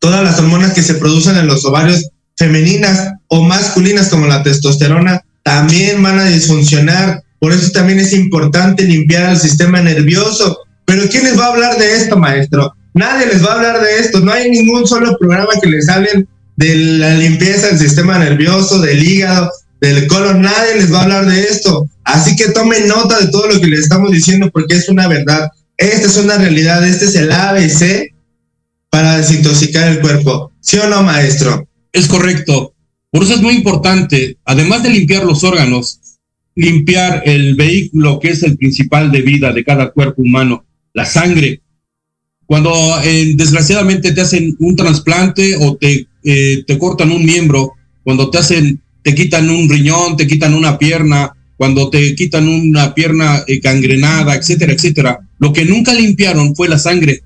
todas 0.00 0.22
las 0.22 0.38
hormonas 0.38 0.72
que 0.72 0.82
se 0.82 0.94
producen 0.94 1.36
en 1.36 1.46
los 1.46 1.64
ovarios 1.64 2.08
femeninas 2.36 3.12
o 3.28 3.42
masculinas 3.42 4.08
como 4.08 4.26
la 4.26 4.42
testosterona 4.42 5.22
también 5.44 6.02
van 6.02 6.18
a 6.18 6.24
disfuncionar. 6.24 7.22
Por 7.38 7.52
eso 7.52 7.70
también 7.70 8.00
es 8.00 8.12
importante 8.12 8.84
limpiar 8.84 9.30
el 9.30 9.38
sistema 9.38 9.80
nervioso. 9.80 10.58
Pero 10.84 11.08
¿quién 11.08 11.24
les 11.24 11.38
va 11.38 11.46
a 11.46 11.52
hablar 11.52 11.78
de 11.78 11.96
esto, 11.96 12.16
maestro? 12.16 12.74
Nadie 12.94 13.26
les 13.26 13.44
va 13.44 13.52
a 13.52 13.56
hablar 13.56 13.80
de 13.80 13.98
esto. 13.98 14.20
No 14.20 14.32
hay 14.32 14.50
ningún 14.50 14.86
solo 14.86 15.16
programa 15.18 15.52
que 15.62 15.68
les 15.68 15.88
hablen 15.88 16.26
de 16.56 16.74
la 16.74 17.14
limpieza 17.14 17.68
del 17.68 17.78
sistema 17.78 18.18
nervioso, 18.18 18.80
del 18.80 19.06
hígado, 19.06 19.50
del 19.80 20.08
colon, 20.08 20.42
nadie 20.42 20.74
les 20.74 20.92
va 20.92 21.00
a 21.00 21.02
hablar 21.04 21.26
de 21.26 21.44
esto. 21.44 21.88
Así 22.04 22.34
que 22.34 22.48
tomen 22.48 22.88
nota 22.88 23.20
de 23.20 23.28
todo 23.28 23.46
lo 23.48 23.60
que 23.60 23.68
les 23.68 23.80
estamos 23.80 24.10
diciendo 24.10 24.50
porque 24.52 24.74
es 24.74 24.88
una 24.88 25.06
verdad. 25.06 25.50
Esta 25.76 26.06
es 26.06 26.16
una 26.16 26.36
realidad, 26.36 26.84
este 26.86 27.04
es 27.04 27.14
el 27.14 27.30
ABC 27.30 28.12
para 28.90 29.18
desintoxicar 29.18 29.88
el 29.88 30.00
cuerpo. 30.00 30.50
¿Sí 30.60 30.78
o 30.78 30.88
no, 30.88 31.02
maestro? 31.02 31.68
Es 31.92 32.08
correcto. 32.08 32.74
Por 33.10 33.22
eso 33.22 33.34
es 33.34 33.40
muy 33.40 33.54
importante, 33.54 34.36
además 34.44 34.82
de 34.82 34.90
limpiar 34.90 35.24
los 35.24 35.44
órganos, 35.44 36.00
limpiar 36.58 37.22
el 37.24 37.54
vehículo 37.54 38.18
que 38.18 38.30
es 38.30 38.42
el 38.42 38.56
principal 38.56 39.12
de 39.12 39.22
vida 39.22 39.52
de 39.52 39.64
cada 39.64 39.90
cuerpo 39.90 40.22
humano, 40.22 40.64
la 40.92 41.06
sangre. 41.06 41.62
Cuando 42.46 42.72
eh, 43.04 43.34
desgraciadamente 43.36 44.12
te 44.12 44.22
hacen 44.22 44.56
un 44.58 44.74
trasplante 44.74 45.56
o 45.56 45.76
te 45.76 46.08
eh, 46.24 46.64
te 46.66 46.76
cortan 46.78 47.12
un 47.12 47.24
miembro, 47.24 47.74
cuando 48.02 48.28
te 48.28 48.38
hacen, 48.38 48.82
te 49.02 49.14
quitan 49.14 49.48
un 49.48 49.68
riñón, 49.68 50.16
te 50.16 50.26
quitan 50.26 50.52
una 50.52 50.78
pierna, 50.78 51.32
cuando 51.56 51.90
te 51.90 52.14
quitan 52.16 52.48
una 52.48 52.92
pierna 52.92 53.44
eh, 53.46 53.60
gangrenada, 53.60 54.34
etcétera, 54.34 54.72
etcétera. 54.72 55.20
Lo 55.38 55.52
que 55.52 55.64
nunca 55.64 55.94
limpiaron 55.94 56.56
fue 56.56 56.68
la 56.68 56.78
sangre. 56.78 57.22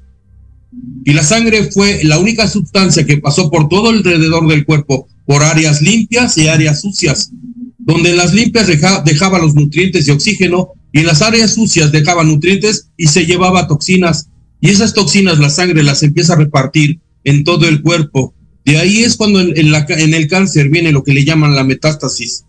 Y 1.05 1.13
la 1.15 1.23
sangre 1.23 1.71
fue 1.73 2.05
la 2.05 2.19
única 2.19 2.47
sustancia 2.47 3.07
que 3.07 3.19
pasó 3.19 3.51
por 3.51 3.69
todo 3.69 3.89
alrededor 3.89 4.47
del 4.47 4.65
cuerpo, 4.65 5.09
por 5.27 5.43
áreas 5.43 5.81
limpias 5.81 6.37
y 6.39 6.49
áreas 6.49 6.83
sucias. 6.83 7.33
Donde 7.85 8.15
las 8.15 8.33
limpias 8.33 8.67
dejaban 8.67 9.43
los 9.43 9.55
nutrientes 9.55 10.07
y 10.07 10.11
oxígeno 10.11 10.71
y 10.93 11.01
en 11.01 11.07
las 11.07 11.23
áreas 11.23 11.55
sucias 11.55 11.93
dejaban 11.93 12.29
nutrientes 12.29 12.89
y 12.97 13.07
se 13.07 13.27
llevaba 13.27 13.67
toxinas. 13.67 14.29
Y 14.61 14.71
esas 14.71 14.95
toxinas 14.95 15.39
la 15.39 15.51
sangre 15.51 15.83
las 15.83 16.03
empieza 16.03 16.35
a 16.35 16.37
repartir 16.37 17.01
en 17.25 17.45
todo 17.45 17.69
el 17.69 17.83
cuerpo 17.83 18.35
de 18.65 18.79
ahí 18.79 19.03
es 19.03 19.17
cuando 19.17 19.41
en, 19.41 19.55
en, 19.57 20.15
el 20.15 20.29
cáncer 20.29 20.69
viene 20.69 20.93
lo 20.93 21.03
que 21.03 21.13
le 21.13 21.25
llaman 21.25 21.57
la 21.57 21.65
metástasis. 21.65 22.45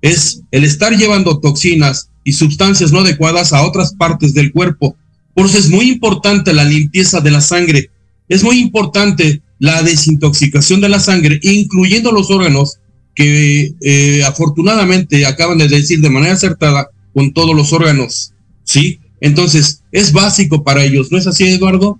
Es 0.00 0.42
el 0.50 0.64
estar 0.64 0.96
llevando 0.96 1.40
toxinas 1.40 2.10
y 2.24 2.32
sustancias 2.32 2.92
no 2.92 3.00
adecuadas 3.00 3.52
a 3.52 3.66
otras 3.66 3.94
partes 3.94 4.32
del 4.32 4.52
cuerpo. 4.52 4.96
Por 5.34 5.46
eso 5.46 5.58
es 5.58 5.68
muy 5.68 5.90
importante 5.90 6.52
la 6.52 6.64
limpieza 6.64 7.20
de 7.20 7.30
la 7.30 7.40
sangre. 7.40 7.90
Es 8.28 8.42
muy 8.42 8.58
importante 8.58 9.42
la 9.58 9.82
desintoxicación 9.82 10.80
de 10.80 10.88
la 10.88 11.00
sangre, 11.00 11.38
incluyendo 11.42 12.12
los 12.12 12.30
órganos 12.30 12.77
que 13.18 13.74
eh, 13.80 14.22
afortunadamente 14.24 15.26
acaban 15.26 15.58
de 15.58 15.66
decir 15.66 16.00
de 16.00 16.08
manera 16.08 16.34
acertada 16.34 16.88
con 17.12 17.32
todos 17.32 17.56
los 17.56 17.72
órganos. 17.72 18.32
¿Sí? 18.62 19.00
Entonces, 19.20 19.82
es 19.90 20.12
básico 20.12 20.62
para 20.62 20.84
ellos. 20.84 21.10
¿No 21.10 21.18
es 21.18 21.26
así, 21.26 21.48
Eduardo? 21.48 21.98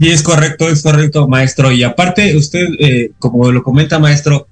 Y 0.00 0.08
es 0.08 0.22
correcto, 0.22 0.68
es 0.68 0.82
correcto, 0.82 1.28
maestro. 1.28 1.70
Y 1.70 1.84
aparte, 1.84 2.36
usted, 2.36 2.66
eh, 2.80 3.12
como 3.20 3.52
lo 3.52 3.62
comenta, 3.62 4.00
maestro, 4.00 4.48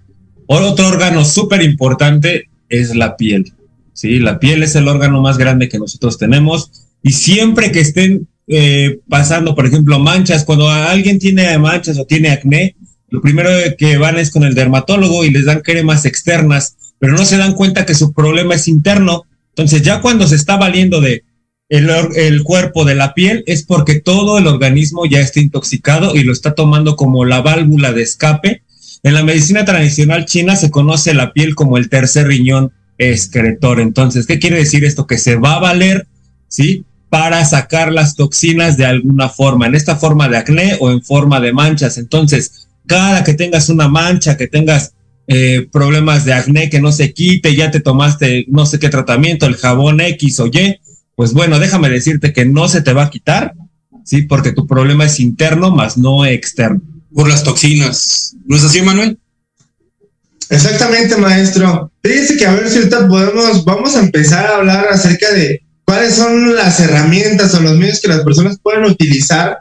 otro 0.46 0.86
órgano 0.86 1.24
súper 1.24 1.62
importante 1.62 2.48
es 2.68 2.94
la 2.94 3.16
piel. 3.16 3.52
Sí, 3.92 4.20
la 4.20 4.38
piel 4.38 4.62
es 4.62 4.76
el 4.76 4.86
órgano 4.86 5.20
más 5.20 5.36
grande 5.36 5.68
que 5.68 5.80
nosotros 5.80 6.16
tenemos. 6.16 6.70
Y 7.02 7.10
siempre 7.10 7.72
que 7.72 7.80
estén 7.80 8.28
eh, 8.46 9.00
pasando, 9.08 9.56
por 9.56 9.66
ejemplo, 9.66 9.98
manchas, 9.98 10.44
cuando 10.44 10.70
alguien 10.70 11.18
tiene 11.18 11.58
manchas 11.58 11.98
o 11.98 12.04
tiene 12.04 12.28
acné, 12.28 12.76
lo 13.14 13.20
primero 13.20 13.48
que 13.78 13.96
van 13.96 14.18
es 14.18 14.32
con 14.32 14.42
el 14.42 14.56
dermatólogo 14.56 15.24
y 15.24 15.30
les 15.30 15.44
dan 15.44 15.60
cremas 15.60 16.04
externas, 16.04 16.76
pero 16.98 17.12
no 17.12 17.24
se 17.24 17.36
dan 17.36 17.54
cuenta 17.54 17.86
que 17.86 17.94
su 17.94 18.12
problema 18.12 18.56
es 18.56 18.66
interno. 18.66 19.22
Entonces, 19.50 19.82
ya 19.82 20.00
cuando 20.00 20.26
se 20.26 20.34
está 20.34 20.56
valiendo 20.56 21.00
de 21.00 21.22
el, 21.68 22.42
cuerpo 22.42 22.84
de 22.84 22.96
la 22.96 23.14
piel 23.14 23.44
es 23.46 23.62
porque 23.62 24.00
todo 24.00 24.38
el 24.38 24.48
organismo 24.48 25.06
ya 25.06 25.20
está 25.20 25.38
intoxicado 25.38 26.16
y 26.16 26.24
lo 26.24 26.32
está 26.32 26.56
tomando 26.56 26.96
como 26.96 27.24
la 27.24 27.40
válvula 27.40 27.92
de 27.92 28.02
escape. 28.02 28.62
En 29.04 29.14
la 29.14 29.22
medicina 29.22 29.64
tradicional 29.64 30.24
china 30.24 30.56
se 30.56 30.72
conoce 30.72 31.14
la 31.14 31.32
piel 31.32 31.54
como 31.54 31.78
el 31.78 31.88
tercer 31.88 32.26
riñón 32.26 32.72
excretor. 32.98 33.78
Entonces, 33.78 34.26
¿qué 34.26 34.40
quiere 34.40 34.56
decir 34.56 34.84
esto? 34.84 35.06
Que 35.06 35.18
se 35.18 35.36
va 35.36 35.54
a 35.54 35.60
valer, 35.60 36.08
¿sí? 36.48 36.84
Para 37.10 37.44
sacar 37.44 37.92
las 37.92 38.16
toxinas 38.16 38.76
de 38.76 38.86
alguna 38.86 39.28
forma, 39.28 39.68
en 39.68 39.76
esta 39.76 39.94
forma 39.94 40.28
de 40.28 40.36
acné 40.38 40.76
o 40.80 40.90
en 40.90 41.00
forma 41.00 41.38
de 41.38 41.52
manchas. 41.52 41.96
Entonces, 41.96 42.64
cada 42.86 43.24
que 43.24 43.34
tengas 43.34 43.68
una 43.68 43.88
mancha, 43.88 44.36
que 44.36 44.46
tengas 44.46 44.94
eh, 45.26 45.66
problemas 45.72 46.24
de 46.24 46.34
acné 46.34 46.68
que 46.68 46.80
no 46.80 46.92
se 46.92 47.14
quite, 47.14 47.54
ya 47.54 47.70
te 47.70 47.80
tomaste 47.80 48.44
no 48.48 48.66
sé 48.66 48.78
qué 48.78 48.88
tratamiento, 48.88 49.46
el 49.46 49.56
jabón 49.56 50.00
X 50.00 50.40
o 50.40 50.46
Y, 50.46 50.80
pues 51.16 51.32
bueno, 51.32 51.58
déjame 51.58 51.88
decirte 51.88 52.32
que 52.32 52.44
no 52.44 52.68
se 52.68 52.82
te 52.82 52.92
va 52.92 53.04
a 53.04 53.10
quitar, 53.10 53.54
¿sí? 54.04 54.22
Porque 54.22 54.52
tu 54.52 54.66
problema 54.66 55.04
es 55.06 55.20
interno 55.20 55.70
más 55.70 55.96
no 55.96 56.26
externo. 56.26 56.82
Por 57.14 57.28
las 57.28 57.44
toxinas. 57.44 58.34
¿No 58.44 58.56
es 58.56 58.64
así, 58.64 58.82
Manuel? 58.82 59.18
Exactamente, 60.50 61.16
maestro. 61.16 61.92
Fíjese 62.02 62.36
que 62.36 62.46
a 62.46 62.54
ver 62.54 62.68
si 62.68 62.78
ahorita 62.78 63.08
podemos, 63.08 63.64
vamos 63.64 63.96
a 63.96 64.00
empezar 64.00 64.46
a 64.46 64.56
hablar 64.56 64.88
acerca 64.90 65.32
de 65.32 65.62
cuáles 65.84 66.14
son 66.14 66.54
las 66.54 66.80
herramientas 66.80 67.54
o 67.54 67.60
los 67.60 67.76
medios 67.76 68.00
que 68.00 68.08
las 68.08 68.22
personas 68.22 68.58
pueden 68.60 68.84
utilizar 68.84 69.58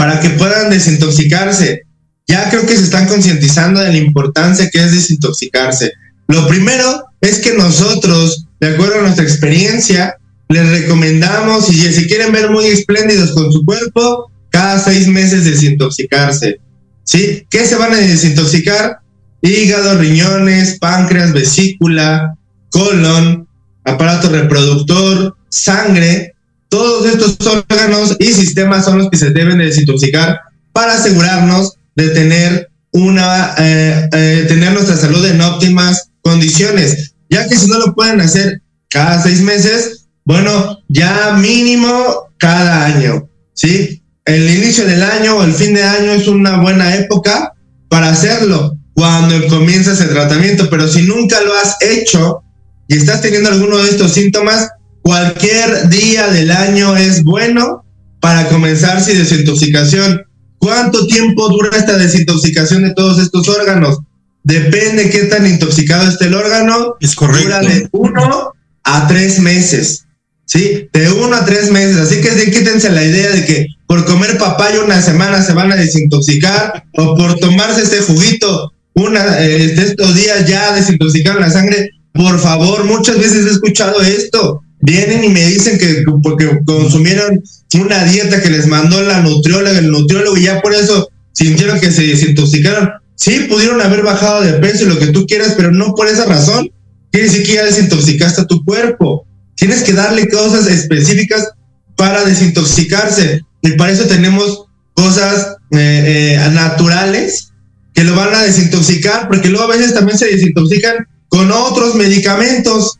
para 0.00 0.18
que 0.18 0.30
puedan 0.30 0.70
desintoxicarse. 0.70 1.82
Ya 2.26 2.48
creo 2.48 2.64
que 2.64 2.74
se 2.74 2.84
están 2.84 3.06
concientizando 3.06 3.80
de 3.80 3.88
la 3.88 3.98
importancia 3.98 4.70
que 4.70 4.78
es 4.82 4.92
desintoxicarse. 4.92 5.92
Lo 6.26 6.48
primero 6.48 7.04
es 7.20 7.40
que 7.40 7.52
nosotros 7.52 8.46
de 8.60 8.68
acuerdo 8.68 9.00
a 9.00 9.02
nuestra 9.02 9.24
experiencia, 9.24 10.16
les 10.48 10.70
recomendamos, 10.70 11.66
si 11.66 11.92
se 11.92 12.06
quieren 12.06 12.32
ver 12.32 12.48
muy 12.48 12.64
espléndidos 12.64 13.32
con 13.32 13.52
su 13.52 13.62
cuerpo, 13.62 14.30
cada 14.48 14.78
seis 14.78 15.06
meses 15.06 15.44
desintoxicarse. 15.44 16.60
¿Sí? 17.04 17.46
¿Qué 17.50 17.66
se 17.66 17.76
van 17.76 17.92
a 17.92 17.98
desintoxicar? 17.98 19.00
Hígado, 19.42 19.98
riñones, 19.98 20.78
páncreas, 20.78 21.34
vesícula, 21.34 22.38
colon, 22.70 23.46
aparato 23.84 24.30
reproductor, 24.30 25.36
sangre. 25.50 26.32
Todos 26.70 27.04
estos 27.04 27.36
órganos 27.46 28.16
y 28.18 28.32
sistemas 28.32 28.84
son 28.84 28.98
los 28.98 29.10
que 29.10 29.18
se 29.18 29.30
deben 29.30 29.58
desintoxicar 29.58 30.40
para 30.72 30.94
asegurarnos 30.94 31.74
de 31.96 32.08
tener 32.10 32.70
una, 32.92 33.54
eh, 33.58 34.08
eh, 34.12 34.44
tener 34.48 34.72
nuestra 34.72 34.96
salud 34.96 35.24
en 35.26 35.40
óptimas 35.40 36.10
condiciones, 36.22 37.14
ya 37.28 37.46
que 37.48 37.56
si 37.56 37.66
no 37.66 37.78
lo 37.78 37.94
pueden 37.94 38.20
hacer 38.20 38.62
cada 38.88 39.22
seis 39.22 39.40
meses, 39.42 40.06
bueno, 40.24 40.78
ya 40.88 41.36
mínimo 41.38 42.32
cada 42.38 42.86
año, 42.86 43.28
¿sí? 43.52 44.02
El 44.24 44.48
inicio 44.48 44.86
del 44.86 45.02
año 45.02 45.38
o 45.38 45.44
el 45.44 45.52
fin 45.52 45.74
de 45.74 45.82
año 45.82 46.12
es 46.12 46.28
una 46.28 46.60
buena 46.60 46.94
época 46.94 47.52
para 47.88 48.10
hacerlo 48.10 48.76
cuando 48.94 49.46
comienzas 49.48 50.00
el 50.00 50.10
tratamiento, 50.10 50.68
pero 50.70 50.86
si 50.86 51.02
nunca 51.02 51.40
lo 51.40 51.52
has 51.54 51.76
hecho 51.80 52.42
y 52.86 52.96
estás 52.96 53.22
teniendo 53.22 53.48
alguno 53.48 53.78
de 53.78 53.90
estos 53.90 54.12
síntomas, 54.12 54.68
cualquier 55.02 55.88
día 55.88 56.28
del 56.28 56.50
año 56.50 56.96
es 56.96 57.22
bueno 57.24 57.84
para 58.20 58.48
comenzar 58.48 59.02
su 59.02 59.10
desintoxicación. 59.12 60.22
¿Cuánto 60.58 61.06
tiempo 61.06 61.48
dura 61.48 61.76
esta 61.76 61.96
desintoxicación 61.96 62.84
de 62.84 62.94
todos 62.94 63.18
estos 63.18 63.48
órganos? 63.48 63.98
Depende 64.42 65.10
qué 65.10 65.24
tan 65.24 65.46
intoxicado 65.46 66.08
esté 66.08 66.26
el 66.26 66.34
órgano. 66.34 66.96
Es 67.00 67.14
correcto. 67.14 67.44
Dura 67.44 67.60
de 67.60 67.88
uno 67.92 68.52
a 68.84 69.08
tres 69.08 69.40
meses. 69.40 70.04
¿Sí? 70.44 70.88
De 70.92 71.10
uno 71.10 71.36
a 71.36 71.44
tres 71.44 71.70
meses. 71.70 71.96
Así 71.96 72.20
que 72.20 72.30
sí, 72.30 72.50
quítense 72.50 72.90
la 72.90 73.04
idea 73.04 73.30
de 73.30 73.44
que 73.44 73.66
por 73.86 74.04
comer 74.04 74.36
papaya 74.36 74.82
una 74.82 75.00
semana 75.00 75.42
se 75.42 75.52
van 75.52 75.72
a 75.72 75.76
desintoxicar 75.76 76.84
o 76.96 77.16
por 77.16 77.38
tomarse 77.38 77.82
este 77.82 78.00
juguito 78.00 78.72
una, 78.94 79.40
eh, 79.40 79.68
de 79.68 79.82
estos 79.82 80.14
días 80.14 80.46
ya 80.46 80.74
desintoxicaron 80.74 81.40
la 81.40 81.50
sangre. 81.50 81.90
Por 82.12 82.38
favor, 82.40 82.84
muchas 82.84 83.18
veces 83.18 83.46
he 83.46 83.50
escuchado 83.50 84.00
esto. 84.00 84.62
Vienen 84.82 85.24
y 85.24 85.28
me 85.28 85.46
dicen 85.46 85.78
que 85.78 86.04
porque 86.22 86.60
consumieron 86.64 87.42
una 87.74 88.04
dieta 88.04 88.42
que 88.42 88.50
les 88.50 88.66
mandó 88.66 89.02
la 89.02 89.20
nutrióloga, 89.20 89.78
el 89.78 89.90
nutriólogo, 89.90 90.36
y 90.36 90.44
ya 90.44 90.60
por 90.60 90.74
eso 90.74 91.08
sintieron 91.32 91.80
que 91.80 91.92
se 91.92 92.06
desintoxicaron. 92.06 92.90
Sí, 93.14 93.46
pudieron 93.50 93.80
haber 93.82 94.02
bajado 94.02 94.42
de 94.42 94.54
peso 94.54 94.84
y 94.84 94.88
lo 94.88 94.98
que 94.98 95.08
tú 95.08 95.26
quieras, 95.26 95.54
pero 95.56 95.70
no 95.70 95.94
por 95.94 96.08
esa 96.08 96.24
razón. 96.24 96.70
Quiere 97.12 97.28
decir 97.28 97.44
que 97.44 97.54
ya 97.54 97.64
desintoxicaste 97.64 98.42
a 98.42 98.46
tu 98.46 98.64
cuerpo. 98.64 99.26
Tienes 99.56 99.82
que 99.82 99.92
darle 99.92 100.28
cosas 100.28 100.66
específicas 100.66 101.48
para 101.96 102.24
desintoxicarse. 102.24 103.42
Y 103.62 103.72
para 103.72 103.92
eso 103.92 104.04
tenemos 104.04 104.64
cosas 104.94 105.56
eh, 105.72 106.36
eh, 106.38 106.50
naturales 106.52 107.52
que 107.92 108.04
lo 108.04 108.14
van 108.14 108.34
a 108.34 108.42
desintoxicar, 108.42 109.28
porque 109.28 109.48
luego 109.48 109.64
a 109.64 109.76
veces 109.76 109.92
también 109.92 110.18
se 110.18 110.26
desintoxican 110.26 111.06
con 111.28 111.50
otros 111.52 111.94
medicamentos. 111.94 112.96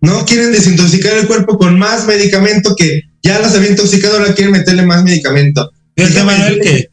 No 0.00 0.24
quieren 0.24 0.52
desintoxicar 0.52 1.16
el 1.16 1.26
cuerpo 1.26 1.58
con 1.58 1.78
más 1.78 2.06
medicamento 2.06 2.74
que 2.76 3.02
ya 3.22 3.38
los 3.38 3.54
había 3.54 3.70
intoxicado, 3.70 4.18
ahora 4.18 4.34
quieren 4.34 4.52
meterle 4.52 4.82
más 4.82 5.04
medicamento. 5.04 5.70
Fíjate, 5.96 6.24
Manuel, 6.24 6.60
que. 6.60 6.88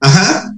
Ajá. 0.00 0.54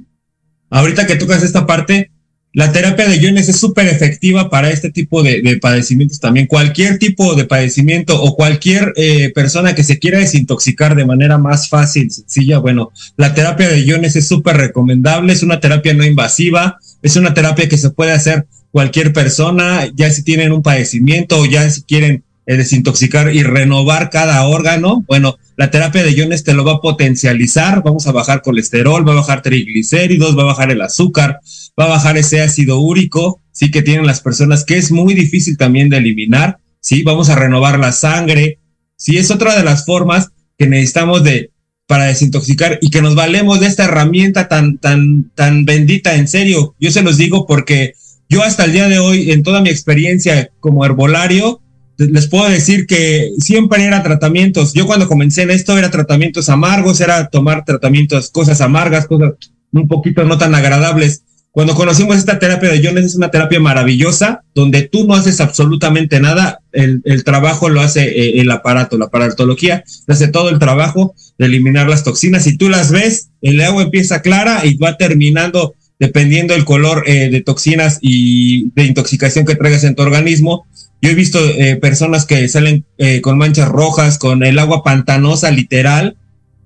ahorita 0.70 1.06
que 1.06 1.16
tocas 1.16 1.42
esta 1.42 1.64
parte, 1.64 2.10
la 2.52 2.72
terapia 2.72 3.06
de 3.06 3.18
iones 3.18 3.48
es 3.48 3.56
súper 3.56 3.86
efectiva 3.86 4.50
para 4.50 4.70
este 4.70 4.90
tipo 4.90 5.22
de, 5.22 5.42
de 5.42 5.58
padecimientos 5.58 6.18
también. 6.18 6.46
Cualquier 6.46 6.98
tipo 6.98 7.34
de 7.34 7.44
padecimiento 7.44 8.20
o 8.20 8.34
cualquier 8.34 8.92
eh, 8.96 9.30
persona 9.32 9.74
que 9.74 9.84
se 9.84 9.98
quiera 9.98 10.18
desintoxicar 10.18 10.96
de 10.96 11.04
manera 11.04 11.38
más 11.38 11.68
fácil, 11.68 12.10
sencilla, 12.10 12.58
bueno, 12.58 12.90
la 13.16 13.34
terapia 13.34 13.68
de 13.68 13.84
iones 13.84 14.16
es 14.16 14.26
súper 14.26 14.56
recomendable, 14.56 15.32
es 15.32 15.42
una 15.42 15.60
terapia 15.60 15.94
no 15.94 16.04
invasiva, 16.04 16.78
es 17.02 17.16
una 17.16 17.32
terapia 17.32 17.68
que 17.68 17.78
se 17.78 17.90
puede 17.90 18.12
hacer 18.12 18.46
cualquier 18.78 19.12
persona, 19.12 19.90
ya 19.92 20.08
si 20.08 20.22
tienen 20.22 20.52
un 20.52 20.62
padecimiento 20.62 21.40
o 21.40 21.46
ya 21.46 21.68
si 21.68 21.82
quieren 21.82 22.22
eh, 22.46 22.56
desintoxicar 22.56 23.34
y 23.34 23.42
renovar 23.42 24.08
cada 24.08 24.46
órgano, 24.46 25.02
bueno, 25.08 25.36
la 25.56 25.72
terapia 25.72 26.04
de 26.04 26.12
iones 26.12 26.44
te 26.44 26.54
lo 26.54 26.64
va 26.64 26.74
a 26.74 26.80
potencializar, 26.80 27.82
vamos 27.82 28.06
a 28.06 28.12
bajar 28.12 28.40
colesterol, 28.40 29.04
va 29.04 29.14
a 29.14 29.16
bajar 29.16 29.42
triglicéridos, 29.42 30.38
va 30.38 30.42
a 30.42 30.52
bajar 30.52 30.70
el 30.70 30.80
azúcar, 30.80 31.40
va 31.76 31.86
a 31.86 31.88
bajar 31.88 32.18
ese 32.18 32.40
ácido 32.40 32.78
úrico, 32.78 33.40
sí 33.50 33.72
que 33.72 33.82
tienen 33.82 34.06
las 34.06 34.20
personas, 34.20 34.64
que 34.64 34.76
es 34.76 34.92
muy 34.92 35.12
difícil 35.14 35.56
también 35.56 35.88
de 35.88 35.96
eliminar, 35.96 36.58
sí, 36.78 37.02
vamos 37.02 37.30
a 37.30 37.34
renovar 37.34 37.80
la 37.80 37.90
sangre, 37.90 38.60
sí, 38.94 39.18
es 39.18 39.32
otra 39.32 39.56
de 39.56 39.64
las 39.64 39.86
formas 39.86 40.28
que 40.56 40.68
necesitamos 40.68 41.24
de 41.24 41.50
para 41.88 42.04
desintoxicar 42.04 42.78
y 42.80 42.90
que 42.90 43.02
nos 43.02 43.16
valemos 43.16 43.58
de 43.58 43.66
esta 43.66 43.86
herramienta 43.86 44.46
tan, 44.46 44.78
tan, 44.78 45.32
tan 45.34 45.64
bendita, 45.64 46.14
en 46.14 46.28
serio. 46.28 46.76
Yo 46.78 46.92
se 46.92 47.02
los 47.02 47.16
digo 47.16 47.44
porque 47.44 47.94
yo 48.28 48.42
hasta 48.42 48.64
el 48.64 48.72
día 48.72 48.88
de 48.88 48.98
hoy, 48.98 49.32
en 49.32 49.42
toda 49.42 49.60
mi 49.60 49.70
experiencia 49.70 50.50
como 50.60 50.84
herbolario, 50.84 51.60
les 51.96 52.28
puedo 52.28 52.48
decir 52.48 52.86
que 52.86 53.32
siempre 53.38 53.84
era 53.84 54.02
tratamientos. 54.02 54.72
Yo 54.72 54.86
cuando 54.86 55.08
comencé 55.08 55.42
en 55.42 55.50
esto 55.50 55.76
era 55.76 55.90
tratamientos 55.90 56.48
amargos, 56.48 57.00
era 57.00 57.28
tomar 57.28 57.64
tratamientos, 57.64 58.30
cosas 58.30 58.60
amargas, 58.60 59.06
cosas 59.06 59.32
un 59.72 59.88
poquito 59.88 60.24
no 60.24 60.38
tan 60.38 60.54
agradables. 60.54 61.22
Cuando 61.50 61.74
conocimos 61.74 62.16
esta 62.16 62.38
terapia 62.38 62.68
de 62.68 62.80
iones 62.80 63.06
es 63.06 63.14
una 63.16 63.30
terapia 63.30 63.58
maravillosa, 63.58 64.42
donde 64.54 64.82
tú 64.82 65.06
no 65.06 65.14
haces 65.14 65.40
absolutamente 65.40 66.20
nada, 66.20 66.60
el, 66.70 67.24
trabajo 67.24 67.68
lo 67.68 67.80
hace 67.80 68.04
eh, 68.04 68.40
el 68.40 68.50
aparato, 68.50 68.96
la 68.96 69.06
aparatología, 69.06 69.82
hace 70.06 70.28
todo 70.28 70.50
el 70.50 70.60
trabajo 70.60 71.14
de 71.36 71.46
eliminar 71.46 71.88
las 71.88 72.04
toxinas. 72.04 72.44
Si 72.44 72.56
tú 72.56 72.68
las 72.68 72.92
ves, 72.92 73.30
el 73.40 73.60
agua 73.60 73.82
empieza 73.82 74.22
clara 74.22 74.64
y 74.66 74.76
va 74.76 74.96
terminando 74.98 75.74
dependiendo 75.98 76.54
del 76.54 76.64
color 76.64 77.04
eh, 77.06 77.28
de 77.30 77.40
toxinas 77.40 77.98
y 78.00 78.70
de 78.70 78.84
intoxicación 78.84 79.44
que 79.44 79.56
traigas 79.56 79.84
en 79.84 79.94
tu 79.94 80.02
organismo. 80.02 80.66
Yo 81.02 81.10
he 81.10 81.14
visto 81.14 81.38
eh, 81.38 81.76
personas 81.76 82.24
que 82.24 82.48
salen 82.48 82.84
eh, 82.98 83.20
con 83.20 83.38
manchas 83.38 83.68
rojas, 83.68 84.18
con 84.18 84.42
el 84.42 84.58
agua 84.58 84.82
pantanosa 84.82 85.50
literal, 85.50 86.16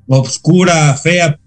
obscura, 0.07 0.95
fea. 0.95 1.39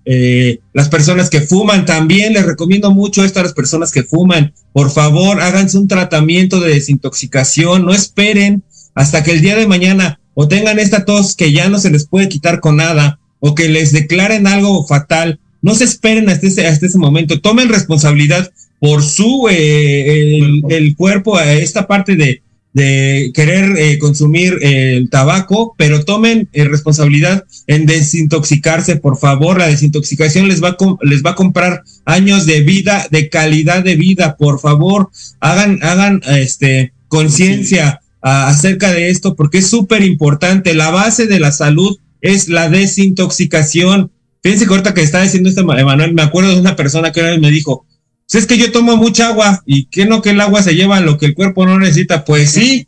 Las 0.73 0.89
personas 0.89 1.29
que 1.29 1.41
fuman 1.41 1.85
también, 1.85 2.33
les 2.33 2.45
recomiendo 2.45 2.91
mucho 2.91 3.23
esto 3.23 3.39
a 3.39 3.43
las 3.43 3.53
personas 3.53 3.91
que 3.91 4.03
fuman. 4.03 4.53
Por 4.73 4.91
favor, 4.91 5.41
háganse 5.41 5.77
un 5.77 5.87
tratamiento 5.87 6.59
de 6.59 6.73
desintoxicación, 6.73 7.85
no 7.85 7.93
esperen 7.93 8.63
hasta 8.95 9.23
que 9.23 9.31
el 9.31 9.41
día 9.41 9.55
de 9.55 9.67
mañana 9.67 10.19
o 10.33 10.47
tengan 10.47 10.79
esta 10.79 11.05
tos 11.05 11.35
que 11.35 11.51
ya 11.51 11.69
no 11.69 11.79
se 11.79 11.89
les 11.89 12.07
puede 12.07 12.29
quitar 12.29 12.59
con 12.59 12.77
nada 12.77 13.19
o 13.39 13.55
que 13.55 13.69
les 13.69 13.91
declaren 13.91 14.47
algo 14.47 14.85
fatal. 14.87 15.39
No 15.65 15.73
se 15.75 15.83
esperen 15.83 16.29
hasta 16.29 16.47
ese, 16.47 16.67
hasta 16.67 16.85
ese 16.85 16.99
momento, 16.99 17.41
tomen 17.41 17.69
responsabilidad 17.69 18.51
por 18.79 19.01
su, 19.01 19.47
eh, 19.49 20.37
el, 20.37 20.61
el 20.69 20.95
cuerpo, 20.95 21.37
a 21.37 21.53
esta 21.53 21.87
parte 21.87 22.15
de, 22.15 22.43
de 22.75 23.31
querer 23.33 23.77
eh, 23.77 23.97
consumir 23.97 24.59
eh, 24.61 24.97
el 24.97 25.09
tabaco, 25.09 25.73
pero 25.77 26.03
tomen 26.03 26.49
eh, 26.51 26.65
responsabilidad 26.65 27.45
en 27.67 27.85
desintoxicarse, 27.85 28.97
por 28.97 29.17
favor. 29.17 29.57
La 29.57 29.67
desintoxicación 29.67 30.49
les 30.49 30.61
va, 30.61 30.69
a 30.69 30.77
les 31.01 31.23
va 31.23 31.31
a 31.31 31.35
comprar 31.35 31.83
años 32.03 32.45
de 32.45 32.61
vida, 32.61 33.07
de 33.09 33.29
calidad 33.29 33.81
de 33.81 33.95
vida, 33.95 34.35
por 34.35 34.59
favor. 34.59 35.09
Hagan, 35.39 35.79
hagan 35.83 36.21
este, 36.27 36.91
conciencia 37.07 38.01
acerca 38.21 38.91
de 38.91 39.09
esto, 39.09 39.35
porque 39.35 39.59
es 39.59 39.67
súper 39.67 40.03
importante. 40.03 40.73
La 40.73 40.89
base 40.89 41.27
de 41.27 41.39
la 41.39 41.53
salud 41.53 41.97
es 42.19 42.49
la 42.49 42.69
desintoxicación. 42.69 44.11
Fíjense 44.45 44.67
que 44.67 44.73
ahorita 44.73 44.93
que 44.93 45.01
está 45.01 45.23
diciendo 45.23 45.49
esto, 45.49 45.61
Emanuel, 45.61 46.13
me 46.13 46.21
acuerdo 46.21 46.51
de 46.51 46.59
una 46.59 46.75
persona 46.75 47.11
que 47.11 47.19
una 47.19 47.31
vez 47.31 47.41
me 47.41 47.49
dijo, 47.49 47.87
pues 48.29 48.43
es 48.43 48.45
que 48.45 48.59
yo 48.59 48.71
tomo 48.71 48.95
mucha 48.95 49.29
agua 49.29 49.63
y 49.65 49.87
que 49.87 50.05
no 50.05 50.21
que 50.21 50.29
el 50.29 50.39
agua 50.39 50.61
se 50.61 50.75
lleva 50.75 50.99
lo 50.99 51.17
que 51.17 51.25
el 51.25 51.33
cuerpo 51.33 51.65
no 51.65 51.79
necesita. 51.79 52.23
Pues 52.25 52.51
sí, 52.51 52.87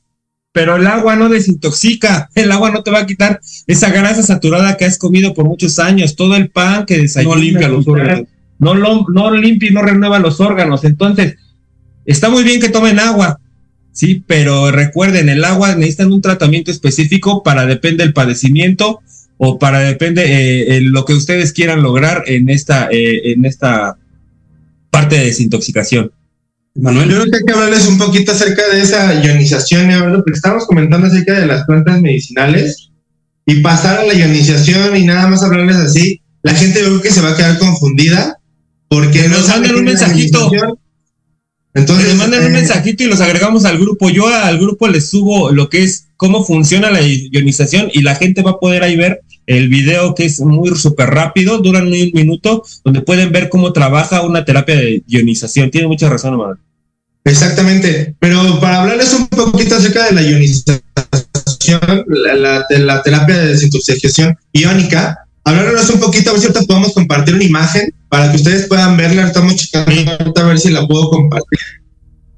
pero 0.52 0.76
el 0.76 0.86
agua 0.86 1.16
no 1.16 1.30
desintoxica. 1.30 2.30
El 2.36 2.52
agua 2.52 2.70
no 2.70 2.84
te 2.84 2.92
va 2.92 3.00
a 3.00 3.06
quitar 3.08 3.40
esa 3.66 3.90
grasa 3.90 4.22
saturada 4.22 4.78
que 4.78 4.86
has 4.86 5.00
comido 5.00 5.34
por 5.34 5.46
muchos 5.46 5.80
años. 5.80 6.16
Todo 6.16 6.36
el 6.36 6.52
pan 6.52 6.86
que 6.86 7.00
desayunas. 7.00 7.38
No 7.38 7.42
limpia 7.42 7.68
los 7.70 7.88
órganos. 7.88 8.28
No, 8.60 8.76
lo, 8.76 9.08
no 9.12 9.32
limpia 9.32 9.72
y 9.72 9.74
no 9.74 9.82
renueva 9.82 10.20
los 10.20 10.40
órganos. 10.40 10.84
Entonces, 10.84 11.38
está 12.06 12.30
muy 12.30 12.44
bien 12.44 12.62
que 12.62 12.70
tomen 12.70 13.00
agua. 13.00 13.40
Sí, 13.94 14.24
pero 14.28 14.70
recuerden, 14.70 15.28
el 15.28 15.44
agua 15.44 15.74
necesitan 15.74 16.14
un 16.14 16.22
tratamiento 16.22 16.70
específico 16.70 17.42
para 17.42 17.66
depende 17.66 18.04
del 18.04 18.14
padecimiento 18.14 19.02
o 19.38 19.60
para 19.60 19.80
depende 19.80 20.24
eh, 20.24 20.78
eh, 20.78 20.82
lo 20.82 21.06
que 21.06 21.14
ustedes 21.14 21.54
quieran 21.54 21.84
lograr 21.84 22.24
en 22.28 22.50
esta, 22.50 22.90
eh, 22.92 23.34
en 23.34 23.46
esta 23.46 23.98
parte 24.90 25.16
de 25.16 25.26
desintoxicación. 25.26 26.12
Manuel. 26.76 27.10
Yo 27.10 27.16
creo 27.16 27.32
que 27.32 27.38
hay 27.38 27.44
que 27.46 27.54
hablarles 27.54 27.88
un 27.88 27.98
poquito 27.98 28.32
acerca 28.32 28.68
de 28.72 28.82
esa 28.82 29.24
ionización, 29.24 29.90
Eduardo, 29.90 30.24
porque 30.24 30.38
estamos 30.38 30.66
comentando 30.66 31.08
acerca 31.08 31.40
de 31.40 31.48
las 31.48 31.66
plantas 31.66 32.02
medicinales 32.02 32.90
y 33.46 33.62
pasar 33.62 34.00
a 34.00 34.06
la 34.06 34.14
ionización 34.14 34.96
y 34.96 35.06
nada 35.06 35.28
más 35.28 35.44
hablarles 35.44 35.78
así, 35.78 36.22
la 36.44 36.54
gente 36.54 36.80
yo 36.80 36.88
creo 36.88 37.02
que 37.02 37.12
se 37.12 37.22
va 37.22 37.32
a 37.32 37.36
quedar 37.36 37.58
confundida 37.58 38.38
porque 38.90 39.22
Que 39.22 39.30
no 39.30 39.38
nos 39.38 39.48
sabe 39.48 39.62
manden 39.62 39.78
un 39.78 39.86
mensajito. 39.86 40.52
Entonces, 41.74 42.08
nos 42.08 42.18
manden 42.18 42.42
un 42.42 42.48
eh, 42.48 42.60
mensajito 42.60 43.04
y 43.04 43.08
los 43.08 43.22
agregamos 43.22 43.66
al 43.66 43.78
grupo. 43.78 44.10
Yo 44.10 44.28
al 44.28 44.58
grupo 44.58 44.88
les 44.88 45.10
subo 45.10 45.52
lo 45.52 45.70
que 45.70 45.84
es 45.84 46.08
cómo 46.16 46.44
funciona 46.44 46.90
la 46.90 47.02
ionización 47.02 47.90
y 47.94 48.02
la 48.02 48.16
gente 48.16 48.42
va 48.42 48.52
a 48.52 48.60
poder 48.60 48.84
ahí 48.84 48.96
ver 48.96 49.22
el 49.48 49.70
video 49.70 50.14
que 50.14 50.26
es 50.26 50.40
muy 50.42 50.70
súper 50.78 51.10
rápido, 51.10 51.58
duran 51.58 51.88
un 51.88 52.12
minuto, 52.14 52.64
donde 52.84 53.02
pueden 53.02 53.32
ver 53.32 53.50
cómo 53.50 53.74
trabaja 53.74 54.22
una 54.22 54.46
terapia 54.46 54.76
de 54.76 55.04
ionización. 55.08 55.72
Tiene 55.72 55.88
mucha 55.88 56.08
razón, 56.10 56.38
Manuel. 56.38 56.58
Exactamente, 57.24 58.16
pero 58.20 58.60
para 58.62 58.82
hablarles 58.82 59.14
un 59.14 59.28
poquito 59.28 59.76
acerca 59.76 60.06
de 60.06 60.12
la 60.14 60.22
ionización, 60.22 60.82
la, 62.08 62.36
la- 62.36 62.66
de 62.70 62.80
la 62.80 63.02
terapia 63.04 63.38
de 63.38 63.48
desintoxicación 63.48 64.38
iónica, 64.54 65.24
Hablándonos 65.48 65.90
un 65.92 66.02
poquito, 66.02 66.30
a 66.30 66.34
ver 66.34 66.42
si 66.42 66.48
ahorita 66.48 66.66
podemos 66.68 66.92
compartir 66.94 67.34
una 67.34 67.44
imagen 67.46 67.94
para 68.10 68.30
que 68.30 68.36
ustedes 68.36 68.68
puedan 68.68 68.98
verla. 68.98 69.28
Estamos 69.28 69.56
checando 69.56 70.34
a 70.36 70.44
ver 70.44 70.60
si 70.60 70.72
la 70.72 70.86
puedo 70.86 71.10
compartir. 71.10 71.60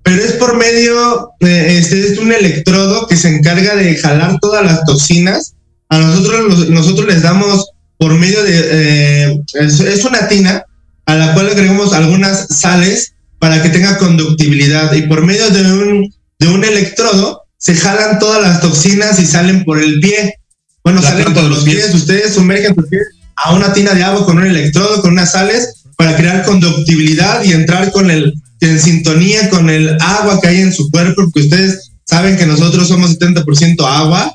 Pero 0.04 0.24
es 0.24 0.34
por 0.34 0.56
medio, 0.56 1.32
este 1.40 2.02
es 2.14 2.20
un 2.20 2.32
electrodo 2.32 3.08
que 3.08 3.16
se 3.18 3.36
encarga 3.36 3.76
de 3.76 3.96
jalar 3.96 4.38
todas 4.40 4.64
las 4.64 4.86
toxinas. 4.86 5.56
A 5.90 5.98
nosotros, 5.98 6.70
nosotros 6.70 7.08
les 7.08 7.22
damos 7.22 7.70
por 7.98 8.14
medio 8.14 8.44
de, 8.44 8.54
eh, 8.54 9.42
es, 9.54 10.06
una 10.06 10.28
tina 10.28 10.64
a 11.06 11.16
la 11.16 11.34
cual 11.34 11.50
agregamos 11.50 11.94
algunas 11.94 12.48
sales 12.48 13.14
para 13.40 13.62
que 13.62 13.70
tenga 13.70 13.98
conductibilidad 13.98 14.94
y 14.94 15.04
por 15.04 15.26
medio 15.26 15.50
de 15.50 15.62
un, 15.74 16.14
de 16.40 16.48
un 16.48 16.64
electrodo 16.64 17.42
se 17.58 17.76
jalan 17.76 18.20
todas 18.20 18.42
las 18.42 18.62
toxinas 18.62 19.20
y 19.20 19.26
salen 19.26 19.66
por 19.66 19.82
el 19.82 20.00
pie. 20.00 20.36
Bueno, 20.84 21.02
salen 21.02 21.34
por 21.34 21.44
los 21.44 21.64
pies. 21.64 21.94
Ustedes 21.94 22.36
sumergen 22.36 22.74
sus 22.74 22.88
pies 22.88 23.04
a 23.36 23.54
una 23.54 23.74
tina 23.74 23.94
de 23.94 24.04
agua 24.04 24.26
con 24.26 24.38
un 24.38 24.46
electrodo, 24.46 25.02
con 25.02 25.12
unas 25.12 25.32
sales, 25.32 25.84
para 25.98 26.16
crear 26.16 26.44
conductibilidad 26.44 27.44
y 27.44 27.52
entrar 27.52 27.92
con 27.92 28.10
el, 28.10 28.34
en 28.62 28.80
sintonía 28.80 29.50
con 29.50 29.70
el 29.70 29.98
agua 30.00 30.40
que 30.42 30.48
hay 30.48 30.62
en 30.62 30.74
su 30.74 30.90
cuerpo, 30.90 31.24
porque 31.24 31.42
ustedes 31.42 31.92
saben 32.06 32.38
que 32.38 32.46
nosotros 32.46 32.88
somos 32.88 33.20
70% 33.20 33.86
agua. 33.86 34.32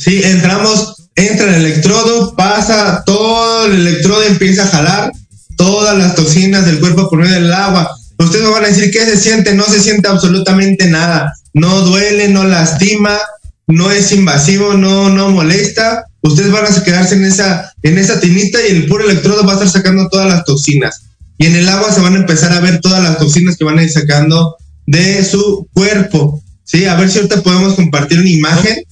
Sí, 0.00 0.22
entramos, 0.24 1.10
entra 1.14 1.54
el 1.54 1.66
electrodo, 1.66 2.34
pasa 2.34 3.02
todo 3.04 3.66
el 3.66 3.86
electrodo, 3.86 4.22
empieza 4.22 4.62
a 4.62 4.68
jalar 4.68 5.12
todas 5.58 5.98
las 5.98 6.14
toxinas 6.14 6.64
del 6.64 6.80
cuerpo 6.80 7.10
por 7.10 7.18
medio 7.18 7.34
del 7.34 7.52
agua. 7.52 7.94
Ustedes 8.16 8.44
me 8.44 8.50
van 8.50 8.64
a 8.64 8.68
decir 8.68 8.90
qué 8.90 9.04
se 9.04 9.18
siente, 9.18 9.54
no 9.54 9.64
se 9.64 9.78
siente 9.78 10.08
absolutamente 10.08 10.88
nada, 10.88 11.34
no 11.52 11.82
duele, 11.82 12.28
no 12.28 12.44
lastima, 12.44 13.18
no 13.66 13.90
es 13.90 14.10
invasivo, 14.12 14.72
no, 14.72 15.10
no 15.10 15.28
molesta. 15.28 16.06
Ustedes 16.22 16.50
van 16.50 16.64
a 16.64 16.82
quedarse 16.82 17.16
en 17.16 17.26
esa, 17.26 17.70
en 17.82 17.98
esa 17.98 18.20
tinita 18.20 18.58
y 18.66 18.70
el 18.70 18.86
puro 18.86 19.04
electrodo 19.04 19.44
va 19.44 19.52
a 19.52 19.54
estar 19.56 19.68
sacando 19.68 20.08
todas 20.08 20.28
las 20.28 20.46
toxinas. 20.46 21.02
Y 21.36 21.44
en 21.44 21.56
el 21.56 21.68
agua 21.68 21.92
se 21.92 22.00
van 22.00 22.14
a 22.14 22.20
empezar 22.20 22.54
a 22.54 22.60
ver 22.60 22.80
todas 22.80 23.02
las 23.02 23.18
toxinas 23.18 23.58
que 23.58 23.64
van 23.64 23.78
a 23.78 23.82
ir 23.82 23.90
sacando 23.90 24.56
de 24.86 25.22
su 25.26 25.68
cuerpo. 25.74 26.42
Sí, 26.64 26.86
a 26.86 26.94
ver 26.94 27.10
si 27.10 27.18
ahorita 27.18 27.42
podemos 27.42 27.74
compartir 27.74 28.18
una 28.18 28.30
imagen 28.30 28.82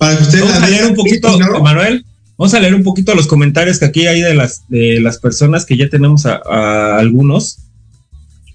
para 0.00 0.16
que 0.16 0.22
ustedes 0.22 0.44
Vamos 0.46 0.62
a 0.62 0.68
leer 0.68 0.86
un 0.86 0.94
poquito, 0.94 1.38
Manuel. 1.62 2.06
Vamos 2.38 2.54
a 2.54 2.60
leer 2.60 2.74
un 2.74 2.82
poquito 2.82 3.14
los 3.14 3.26
comentarios 3.26 3.78
que 3.78 3.84
aquí 3.84 4.06
hay 4.06 4.22
de 4.22 4.32
las, 4.32 4.62
de 4.68 4.98
las 4.98 5.18
personas 5.18 5.66
que 5.66 5.76
ya 5.76 5.90
tenemos 5.90 6.24
a 6.24 6.96
algunos. 6.96 7.58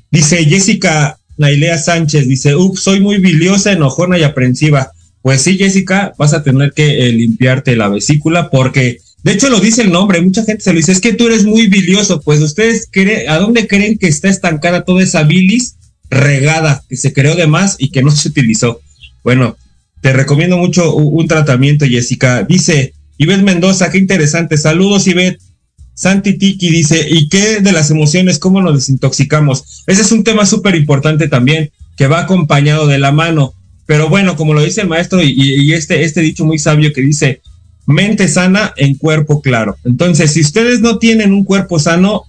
Dice 0.09 0.43
Jessica 0.43 1.19
Nailea 1.37 1.77
Sánchez, 1.77 2.27
dice, 2.27 2.55
ups, 2.55 2.79
soy 2.79 2.99
muy 2.99 3.19
biliosa, 3.19 3.71
enojona 3.71 4.17
y 4.17 4.23
aprensiva. 4.23 4.91
Pues 5.21 5.43
sí, 5.43 5.55
Jessica, 5.55 6.13
vas 6.17 6.33
a 6.33 6.41
tener 6.41 6.73
que 6.73 7.07
eh, 7.07 7.11
limpiarte 7.11 7.75
la 7.75 7.89
vesícula 7.89 8.49
porque, 8.49 8.97
de 9.21 9.31
hecho 9.31 9.49
lo 9.49 9.59
dice 9.59 9.83
el 9.83 9.91
nombre, 9.91 10.21
mucha 10.21 10.45
gente 10.45 10.63
se 10.63 10.73
lo 10.73 10.77
dice, 10.77 10.93
es 10.93 10.99
que 10.99 11.13
tú 11.13 11.27
eres 11.27 11.45
muy 11.45 11.67
bilioso. 11.67 12.21
Pues 12.21 12.41
ustedes, 12.41 12.87
creen, 12.89 13.29
¿a 13.29 13.37
dónde 13.37 13.67
creen 13.67 13.99
que 13.99 14.07
está 14.07 14.29
estancada 14.29 14.83
toda 14.83 15.03
esa 15.03 15.21
bilis 15.21 15.75
regada 16.09 16.83
que 16.89 16.97
se 16.97 17.13
creó 17.13 17.35
de 17.35 17.45
más 17.45 17.75
y 17.77 17.89
que 17.89 18.01
no 18.01 18.09
se 18.09 18.29
utilizó? 18.29 18.81
Bueno, 19.23 19.57
te 20.05 20.13
recomiendo 20.13 20.59
mucho 20.59 20.93
un, 20.93 21.27
tratamiento, 21.27 21.83
Jessica. 21.83 22.43
Dice, 22.43 22.93
Ivette 23.17 23.41
Mendoza, 23.41 23.89
qué 23.89 23.97
interesante. 23.97 24.55
Saludos, 24.55 25.07
Ivette. 25.07 25.41
Santi 25.95 26.37
Tiki 26.37 26.69
dice, 26.69 27.07
¿y 27.09 27.27
qué 27.27 27.59
de 27.59 27.71
las 27.71 27.89
emociones? 27.89 28.37
¿Cómo 28.37 28.61
nos 28.61 28.75
desintoxicamos? 28.75 29.83
Ese 29.87 30.03
es 30.03 30.11
un 30.11 30.23
tema 30.23 30.45
súper 30.45 30.75
importante 30.75 31.27
también, 31.27 31.71
que 31.97 32.05
va 32.05 32.19
acompañado 32.19 32.85
de 32.85 32.99
la 32.99 33.11
mano. 33.11 33.55
Pero 33.87 34.07
bueno, 34.07 34.35
como 34.35 34.53
lo 34.53 34.61
dice 34.61 34.81
el 34.81 34.89
maestro 34.89 35.23
y, 35.23 35.73
este, 35.73 36.03
este 36.03 36.21
dicho 36.21 36.45
muy 36.45 36.59
sabio 36.59 36.93
que 36.93 37.01
dice, 37.01 37.41
mente 37.87 38.27
sana 38.27 38.75
en 38.77 38.99
cuerpo 38.99 39.41
claro. 39.41 39.75
Entonces, 39.85 40.33
si 40.33 40.41
ustedes 40.41 40.81
no 40.81 40.99
tienen 40.99 41.33
un 41.33 41.45
cuerpo 41.45 41.79
sano, 41.79 42.25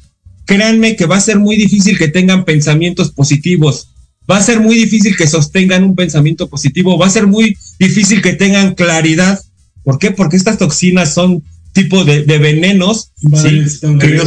créanme 0.47 0.97
que 0.97 1.05
va 1.05 1.17
a 1.17 1.21
ser 1.21 1.39
muy 1.39 1.57
difícil 1.57 1.99
que 1.99 2.09
tengan 2.09 2.47
pensamientos 2.47 3.11
positivos. 3.11 3.91
Va 4.31 4.39
a 4.39 4.43
ser 4.43 4.61
muy 4.61 4.77
difícil 4.77 5.15
que 5.15 5.29
sostengan 5.29 5.85
un 5.85 5.95
pensamiento 5.95 6.49
positivo. 6.49 6.99
Va 6.99 7.07
a 7.07 7.11
ser 7.11 7.27
muy 7.27 7.57
difícil 7.79 8.23
que 8.23 8.35
tengan 8.35 8.75
claridad. 8.75 9.41
¿Por 9.83 9.99
qué? 9.99 10.11
Porque 10.11 10.37
estas 10.37 10.59
toxinas 10.59 11.15
son 11.15 11.43
tipo 11.77 12.07
de, 12.07 12.23
venenos, 12.39 13.11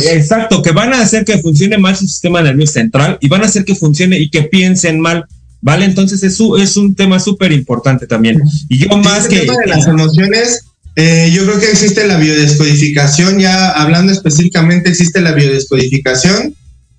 exacto, 0.06 0.62
que 0.62 0.72
van 0.72 0.94
a 0.94 1.02
hacer 1.02 1.26
que 1.26 1.40
funcione 1.40 1.80
mal 1.80 1.96
su 1.96 2.08
sistema 2.08 2.44
nervioso 2.44 2.74
central 2.74 3.18
y 3.22 3.28
van 3.28 3.42
a 3.42 3.48
hacer 3.48 3.66
que 3.66 3.74
funcione 3.74 4.20
y 4.20 4.30
que 4.30 4.44
piensen 4.44 5.00
mal, 5.00 5.26
¿vale? 5.60 5.86
Entonces 5.86 6.22
eso 6.22 6.58
es 6.60 6.78
un 6.78 6.94
tema 6.94 7.20
súper 7.20 7.52
importante 7.52 8.06
también. 8.06 8.40
Y 8.70 8.78
yo 8.78 8.96
más 8.98 9.28
que... 9.28 9.40
de 9.40 9.66
las 9.66 9.88
emociones, 9.88 10.66
eh, 10.96 11.32
yo 11.34 11.44
creo 11.44 11.60
que 11.60 11.72
existe 11.72 12.06
la 12.06 12.18
biodescodificación, 12.18 13.40
ya 13.40 13.72
hablando 13.72 14.12
específicamente 14.12 14.92
existe 14.92 15.20
la 15.20 15.32
biodescodificación, 15.32 16.54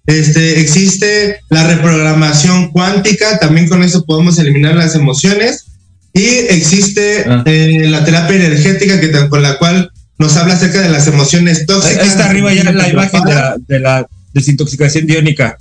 este, 0.07 0.61
existe 0.61 1.36
la 1.48 1.68
reprogramación 1.68 2.72
cuántica, 2.72 3.38
también 3.38 3.68
con 3.68 3.84
eso 3.84 4.05
podemos 4.05 4.36
eliminar 4.40 4.74
las 4.74 4.96
emociones. 4.96 5.66
Y 6.12 6.24
existe 6.24 7.24
ah. 7.28 7.42
eh, 7.46 7.86
la 7.88 8.04
terapia 8.04 8.36
energética 8.36 9.00
que, 9.00 9.28
con 9.28 9.42
la 9.42 9.58
cual 9.58 9.90
nos 10.18 10.36
habla 10.36 10.54
acerca 10.54 10.80
de 10.80 10.90
las 10.90 11.06
emociones 11.06 11.66
tóxicas. 11.66 12.02
Ahí 12.02 12.08
está 12.08 12.28
arriba 12.28 12.52
ya 12.52 12.64
la 12.64 12.88
imagen 12.88 13.22
de 13.66 13.78
la, 13.80 14.06
desintoxicación 14.32 15.06
diónica. 15.06 15.58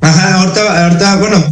Ajá, 0.00 0.40
ahorita, 0.40 0.84
ahorita 0.84 1.16
bueno, 1.16 1.44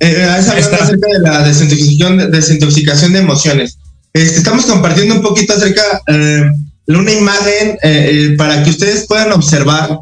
eh, 0.00 0.22
acerca 0.22 1.06
de 1.08 1.18
la 1.20 1.42
desintoxicación, 1.46 2.30
desintoxicación 2.30 3.12
de 3.12 3.18
emociones. 3.18 3.78
Este, 4.16 4.38
estamos 4.38 4.64
compartiendo 4.64 5.14
un 5.14 5.20
poquito 5.20 5.52
acerca 5.52 5.82
eh, 6.06 6.50
de 6.86 6.96
una 6.96 7.12
imagen 7.12 7.76
eh, 7.82 8.10
eh, 8.32 8.34
para 8.38 8.62
que 8.62 8.70
ustedes 8.70 9.04
puedan 9.06 9.30
observar 9.32 9.98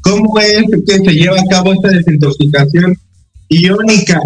cómo 0.00 0.40
es 0.40 0.64
que 0.86 0.96
se 0.96 1.12
lleva 1.12 1.38
a 1.38 1.44
cabo 1.50 1.74
esta 1.74 1.88
desintoxicación 1.88 2.96
iónica. 3.50 4.22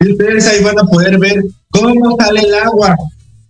Y 0.00 0.12
ustedes 0.12 0.46
ahí 0.46 0.62
van 0.62 0.78
a 0.78 0.84
poder 0.84 1.18
ver 1.18 1.44
cómo 1.70 2.16
sale 2.16 2.40
el 2.40 2.54
agua, 2.54 2.96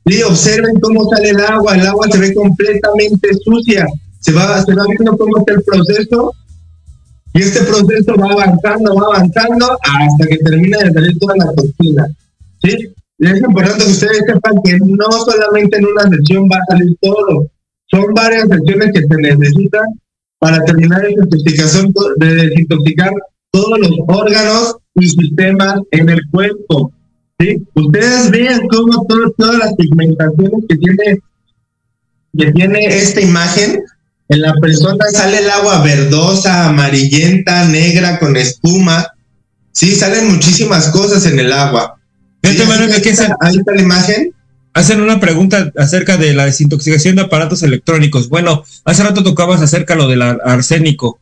y 0.07 0.23
observen 0.23 0.79
cómo 0.81 1.09
sale 1.09 1.31
el 1.31 1.41
agua, 1.41 1.75
el 1.75 1.87
agua 1.87 2.07
se 2.11 2.19
ve 2.19 2.35
completamente 2.35 3.29
sucia, 3.43 3.87
se 4.21 4.33
va, 4.33 4.63
se 4.63 4.75
va 4.75 4.85
viendo 4.87 5.17
cómo 5.17 5.39
está 5.39 5.55
el 5.55 5.63
proceso. 5.63 6.33
Y 7.33 7.41
este 7.43 7.65
proceso 7.65 8.15
va 8.17 8.31
avanzando, 8.31 8.95
va 8.95 9.17
avanzando 9.17 9.77
hasta 9.83 10.27
que 10.29 10.37
termina 10.39 10.79
de 10.79 10.93
salir 10.93 11.19
toda 11.19 11.37
la 11.37 11.53
toxina. 11.53 12.07
¿sí? 12.63 12.95
Y 13.19 13.27
es 13.27 13.41
importante 13.41 13.85
que 13.85 13.91
ustedes 13.91 14.23
sepan 14.27 14.55
que 14.63 14.79
no 14.85 15.11
solamente 15.11 15.79
en 15.79 15.87
una 15.87 16.03
sesión 16.03 16.45
va 16.45 16.59
a 16.59 16.73
salir 16.73 16.97
todo, 17.01 17.47
son 17.87 18.15
varias 18.15 18.49
sesiones 18.49 18.93
que 18.93 19.01
se 19.01 19.17
necesitan 19.17 19.85
para 20.39 20.63
terminar 20.65 21.03
la 21.03 21.09
desintoxicación, 21.09 21.95
de 22.19 22.35
desintoxicar 22.35 23.11
todos 23.51 23.79
los 23.81 23.91
órganos 24.07 24.77
y 24.95 25.09
sistemas 25.09 25.81
en 25.91 26.09
el 26.09 26.21
cuerpo. 26.31 26.93
Ustedes 27.75 28.31
ven 28.31 28.69
cómo 28.69 29.07
todas 29.37 29.59
las 29.59 29.75
pigmentaciones 29.75 30.65
que 30.69 30.77
tiene, 30.77 31.19
que 32.39 32.53
tiene 32.53 32.87
esta 32.87 33.21
imagen, 33.21 33.83
en 34.29 34.41
la 34.41 34.55
persona 34.55 35.05
sale 35.13 35.39
el 35.39 35.51
agua 35.51 35.83
verdosa, 35.83 36.69
amarillenta, 36.69 37.67
negra, 37.69 38.19
con 38.19 38.37
espuma. 38.37 39.07
Sí, 39.73 39.95
salen 39.95 40.33
muchísimas 40.33 40.89
cosas 40.89 41.27
en 41.27 41.39
el 41.39 41.53
agua. 41.53 41.99
ahí, 43.41 43.57
está, 43.57 43.73
la 43.75 43.83
imagen. 43.83 44.33
Hacen 44.73 45.01
una 45.01 45.21
pregunta 45.21 45.73
acerca 45.77 46.17
de 46.17 46.35
la 46.35 46.47
desintoxicación 46.47 47.17
de 47.17 47.23
aparatos 47.23 47.63
electrónicos. 47.63 48.29
Bueno, 48.29 48.65
hace 48.85 49.03
rato 49.03 49.23
tocabas 49.23 49.61
acerca 49.61 49.95
lo 49.95 50.09
del 50.09 50.23
arsénico. 50.23 51.21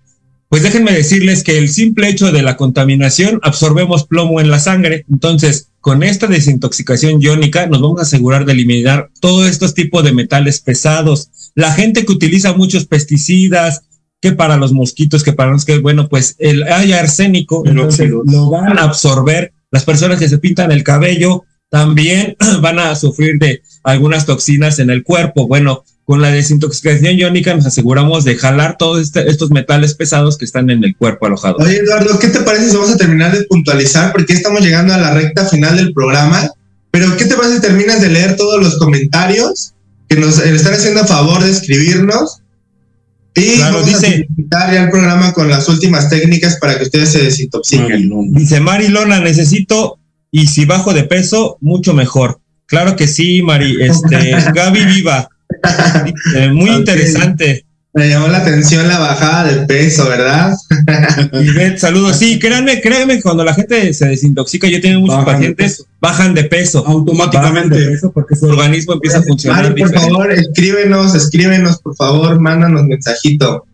Pues 0.53 0.62
déjenme 0.62 0.92
decirles 0.92 1.44
que 1.44 1.57
el 1.57 1.70
simple 1.70 2.11
hecho 2.11 2.30
de 2.30 2.42
la 2.42 2.59
contaminación 2.59 3.40
absorbemos 3.42 4.05
plomo 4.07 4.38
en 4.38 4.50
la 4.50 4.59
sangre. 4.59 5.07
Entonces, 5.11 5.70
con 5.80 6.03
esta 6.03 6.26
desintoxicación 6.26 7.22
iónica 7.22 7.68
nos 7.68 7.80
vamos 7.80 8.00
a 8.00 8.03
asegurar 8.03 8.44
de 8.44 8.53
eliminar 8.53 9.09
todos 9.22 9.48
estos 9.48 9.72
tipos 9.72 10.05
de 10.05 10.12
metales 10.12 10.61
pesados. 10.61 11.30
La 11.55 11.72
gente 11.72 12.05
que 12.05 12.12
utiliza 12.12 12.53
muchos 12.53 12.84
pesticidas, 12.84 13.84
que 14.20 14.32
para 14.32 14.59
los 14.59 14.74
mosquitos, 14.74 15.22
que 15.22 15.32
para 15.32 15.53
los 15.53 15.64
que, 15.64 15.78
bueno, 15.78 16.11
pues 16.11 16.36
el, 16.38 16.64
hay 16.64 16.92
arsénico, 16.92 17.64
lo 17.64 18.50
van 18.50 18.78
a 18.78 18.82
absorber. 18.82 19.55
Las 19.70 19.84
personas 19.84 20.18
que 20.18 20.28
se 20.28 20.36
pintan 20.36 20.70
el 20.70 20.84
cabello 20.84 21.44
también 21.70 22.36
van 22.61 22.78
a 22.78 22.94
sufrir 22.94 23.38
de 23.38 23.62
algunas 23.84 24.26
toxinas 24.26 24.80
en 24.80 24.90
el 24.90 25.03
cuerpo. 25.03 25.48
Bueno, 25.48 25.84
con 26.05 26.20
la 26.20 26.30
desintoxicación 26.30 27.16
iónica 27.16 27.55
nos 27.55 27.66
aseguramos 27.66 28.24
de 28.24 28.36
jalar 28.36 28.76
todos 28.76 29.00
este, 29.00 29.28
estos 29.30 29.50
metales 29.50 29.94
pesados 29.94 30.36
que 30.36 30.44
están 30.44 30.68
en 30.70 30.82
el 30.84 30.96
cuerpo 30.96 31.26
alojados. 31.26 31.62
Oye, 31.64 31.76
Eduardo, 31.76 32.18
¿qué 32.18 32.28
te 32.28 32.40
parece 32.40 32.70
si 32.70 32.76
vamos 32.76 32.90
a 32.90 32.96
terminar 32.96 33.36
de 33.36 33.44
puntualizar? 33.44 34.12
Porque 34.12 34.32
estamos 34.32 34.62
llegando 34.62 34.92
a 34.92 34.98
la 34.98 35.14
recta 35.14 35.46
final 35.46 35.76
del 35.76 35.92
programa. 35.92 36.50
Pero, 36.90 37.16
¿qué 37.16 37.24
te 37.24 37.34
parece 37.36 37.57
si 37.57 37.61
terminas 37.62 38.00
de 38.00 38.11
leer 38.11 38.36
todos 38.36 38.62
los 38.62 38.78
comentarios 38.78 39.72
que 40.09 40.16
nos 40.16 40.38
están 40.38 40.74
haciendo 40.74 41.00
a 41.03 41.07
favor 41.07 41.42
de 41.42 41.50
escribirnos? 41.50 42.38
Y 43.34 43.59
vamos 43.61 43.86
dice, 43.86 44.26
a 44.53 44.72
ya 44.72 44.82
el 44.84 44.90
programa 44.90 45.32
con 45.32 45.48
las 45.48 45.68
últimas 45.68 46.11
técnicas 46.11 46.59
para 46.61 46.76
que 46.76 46.84
ustedes 46.84 47.11
se 47.11 47.22
desintoxiquen. 47.22 48.11
Dice 48.34 48.61
Mari 48.61 48.88
Lona, 48.88 49.20
necesito 49.20 49.98
y 50.30 50.48
si 50.48 50.64
bajo 50.64 50.92
de 50.92 51.05
peso, 51.05 51.57
mucho 51.61 51.94
mejor. 51.94 52.40
Claro 52.66 52.96
que 52.96 53.07
sí, 53.07 53.42
Mari. 53.42 53.76
Este, 53.80 54.34
Gaby 54.55 54.84
Viva. 54.84 55.28
Eh, 56.36 56.50
muy 56.50 56.70
interesante. 56.70 57.64
Me 57.94 58.08
llamó 58.08 58.28
la 58.28 58.38
atención 58.38 58.88
la 58.88 58.98
bajada 58.98 59.44
de 59.52 59.66
peso, 59.66 60.08
¿verdad? 60.08 60.56
Y 61.74 61.78
saludos. 61.78 62.16
Sí, 62.16 62.38
créanme, 62.38 62.80
créanme, 62.80 63.20
cuando 63.20 63.44
la 63.44 63.52
gente 63.52 63.92
se 63.92 64.08
desintoxica, 64.08 64.66
yo 64.66 64.80
tengo 64.80 65.00
muchos 65.00 65.24
pacientes, 65.24 65.84
bajan 66.00 66.34
de 66.34 66.44
peso. 66.44 66.84
Automáticamente. 66.86 67.98
porque 68.14 68.34
su 68.34 68.46
organismo 68.46 68.94
empieza 68.94 69.18
a 69.18 69.22
funcionar. 69.22 69.64
Mari, 69.64 69.82
por 69.82 69.92
favor, 69.92 70.32
escríbenos, 70.32 71.14
escríbenos, 71.14 71.82
por 71.82 71.94
favor, 71.94 72.40
mándanos 72.40 72.84
mensajito. 72.84 73.66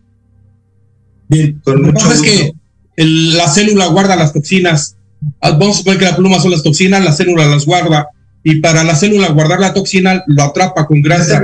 Bien, 1.29 1.61
con 1.63 1.81
mucho 1.81 2.11
es 2.11 2.21
que 2.21 2.53
la 2.97 3.47
célula 3.47 3.87
guarda 3.87 4.17
las 4.17 4.33
toxinas. 4.33 4.97
Vamos 5.41 5.75
a 5.75 5.77
suponer 5.77 5.99
que 5.99 6.05
la 6.05 6.15
pluma 6.17 6.39
son 6.39 6.51
las 6.51 6.63
toxinas, 6.63 7.03
la 7.03 7.13
célula 7.13 7.45
las 7.45 7.65
guarda. 7.65 8.07
Y 8.43 8.61
para 8.61 8.83
la 8.83 8.95
célula 8.95 9.29
guardar 9.29 9.59
la 9.59 9.73
toxina, 9.73 10.23
lo 10.27 10.43
atrapa 10.43 10.85
con 10.85 11.01
grasa. 11.01 11.41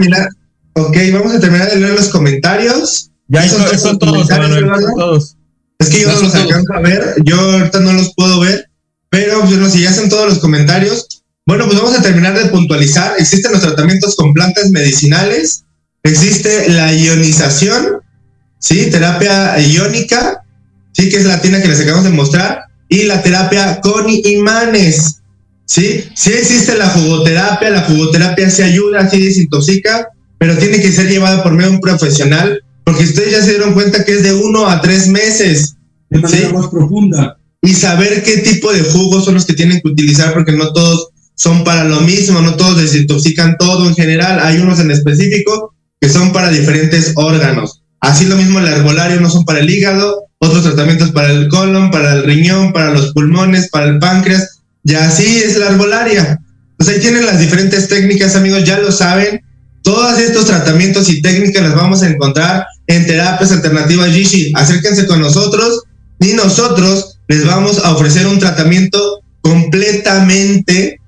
Ok, 0.74 0.98
vamos 1.14 1.34
a 1.34 1.40
terminar 1.40 1.70
de 1.70 1.80
leer 1.80 1.94
los 1.94 2.10
comentarios. 2.10 3.12
Ya 3.28 3.48
son, 3.50 3.80
son 3.80 4.00
todos, 4.00 4.28
todos. 4.28 5.36
Es 5.80 5.90
que 5.90 6.02
yo 6.02 6.12
no, 6.12 6.22
los 6.22 6.36
alcanzo 6.36 6.74
a 6.74 6.80
ver, 6.80 7.16
yo 7.24 7.40
ahorita 7.40 7.80
no 7.80 7.94
los 7.94 8.14
puedo 8.16 8.40
ver, 8.40 8.70
pero 9.10 9.42
bueno, 9.42 9.70
si 9.70 9.82
ya 9.82 9.94
son 9.94 10.10
todos 10.10 10.30
los 10.30 10.40
comentarios, 10.40 11.08
bueno, 11.46 11.66
pues 11.66 11.78
vamos 11.78 11.98
a 11.98 12.02
terminar 12.02 12.38
de 12.38 12.50
puntualizar. 12.50 13.16
Existen 13.18 13.52
los 13.52 13.62
tratamientos 13.62 14.16
con 14.16 14.34
plantas 14.34 14.70
medicinales, 14.70 15.64
existe 16.04 16.70
la 16.70 16.94
ionización, 16.94 18.00
¿sí? 18.60 18.90
Terapia 18.90 19.60
iónica, 19.60 20.44
¿sí? 20.94 21.10
Que 21.10 21.18
es 21.18 21.26
la 21.26 21.42
tina 21.42 21.62
que 21.62 21.68
les 21.68 21.82
acabamos 21.82 22.06
de 22.06 22.12
mostrar, 22.12 22.66
y 22.88 23.04
la 23.04 23.22
terapia 23.22 23.82
con 23.82 24.06
imanes, 24.08 25.22
¿sí? 25.66 26.04
Sí 26.16 26.32
existe 26.32 26.78
la 26.78 26.90
jugoterapia, 26.90 27.70
la 27.70 27.82
jugoterapia 27.82 28.50
se 28.50 28.64
ayuda, 28.64 29.10
sí 29.10 29.20
desintoxica, 29.20 30.08
pero 30.38 30.58
tiene 30.58 30.82
que 30.82 30.92
ser 30.92 31.10
llevada 31.10 31.44
por 31.44 31.54
medio 31.54 31.70
de 31.70 31.76
un 31.76 31.82
profesional, 31.82 32.64
porque 32.84 33.04
ustedes 33.04 33.32
ya 33.32 33.42
se 33.42 33.52
dieron 33.52 33.74
cuenta 33.74 34.06
que 34.06 34.14
es 34.14 34.24
de 34.24 34.34
uno 34.34 34.68
a 34.68 34.82
tres 34.82 35.08
meses. 35.08 35.76
De 36.10 36.20
manera 36.20 36.54
más 36.54 36.68
profunda. 36.68 37.38
Y 37.62 37.74
saber 37.74 38.22
qué 38.24 38.38
tipo 38.38 38.72
de 38.72 38.82
jugos 38.82 39.26
son 39.26 39.34
los 39.34 39.46
que 39.46 39.54
tienen 39.54 39.82
que 39.82 39.90
utilizar, 39.90 40.34
porque 40.34 40.52
no 40.52 40.72
todos 40.72 41.10
son 41.36 41.64
para 41.64 41.84
lo 41.84 42.02
mismo, 42.02 42.42
no 42.42 42.56
todos 42.56 42.82
desintoxican 42.82 43.58
todo 43.58 43.88
en 43.88 43.96
general, 43.96 44.40
hay 44.42 44.58
unos 44.58 44.80
en 44.80 44.92
específico 44.92 45.74
que 46.00 46.10
son 46.10 46.32
para 46.32 46.50
diferentes 46.50 47.14
órganos. 47.16 47.82
Así 48.00 48.26
lo 48.26 48.38
mismo 48.38 48.60
el 48.60 48.68
herbolario 48.68 49.20
no 49.20 49.30
son 49.30 49.46
para 49.46 49.60
el 49.60 49.70
hígado, 49.70 50.26
otros 50.38 50.64
tratamientos 50.64 51.12
para 51.12 51.32
el 51.32 51.48
colon, 51.48 51.92
para 51.92 52.14
el 52.14 52.24
riñón, 52.24 52.72
para 52.72 52.92
los 52.92 53.14
pulmones, 53.14 53.70
para 53.70 53.88
el 53.88 54.00
páncreas, 54.00 54.55
y 54.86 54.94
así 54.94 55.42
es 55.44 55.58
la 55.58 55.68
herbolaria. 55.68 56.40
Pues 56.78 56.90
ahí 56.90 57.00
tienen 57.00 57.26
las 57.26 57.40
diferentes 57.40 57.88
técnicas, 57.88 58.36
amigos, 58.36 58.64
ya 58.64 58.80
lo 58.80 58.92
saben, 58.92 59.42
todos 59.82 60.20
estos 60.20 60.46
tratamientos 60.46 61.10
y 61.10 61.22
técnicas 61.22 61.64
las 61.64 61.76
vamos 61.76 62.04
a 62.04 62.10
encontrar 62.10 62.66
en 62.88 63.06
Terapias 63.06 63.52
Alternativas 63.52 64.12
Gishi. 64.12 64.52
Acérquense 64.56 65.08
con 65.08 65.22
nosotros 65.22 65.84
y 66.20 66.34
nosotros 66.34 67.20
les 67.28 67.46
vamos 67.46 67.80
a 67.84 67.94
ofrecer 67.94 68.28
un 68.28 68.40
tratamiento 68.40 69.22
completamente 69.42 71.00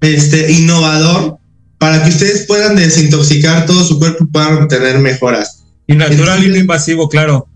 este, 0.00 0.52
innovador 0.52 1.38
para 1.78 2.02
que 2.02 2.10
ustedes 2.10 2.46
puedan 2.46 2.76
desintoxicar 2.76 3.66
todo 3.66 3.84
su 3.84 3.98
cuerpo 3.98 4.24
y 4.24 4.32
puedan 4.32 4.62
obtener 4.62 4.98
mejoras. 4.98 5.64
Y 5.86 5.94
natural 5.94 6.44
y 6.44 6.48
no 6.48 6.56
invasivo, 6.56 7.08
claro. 7.08 7.48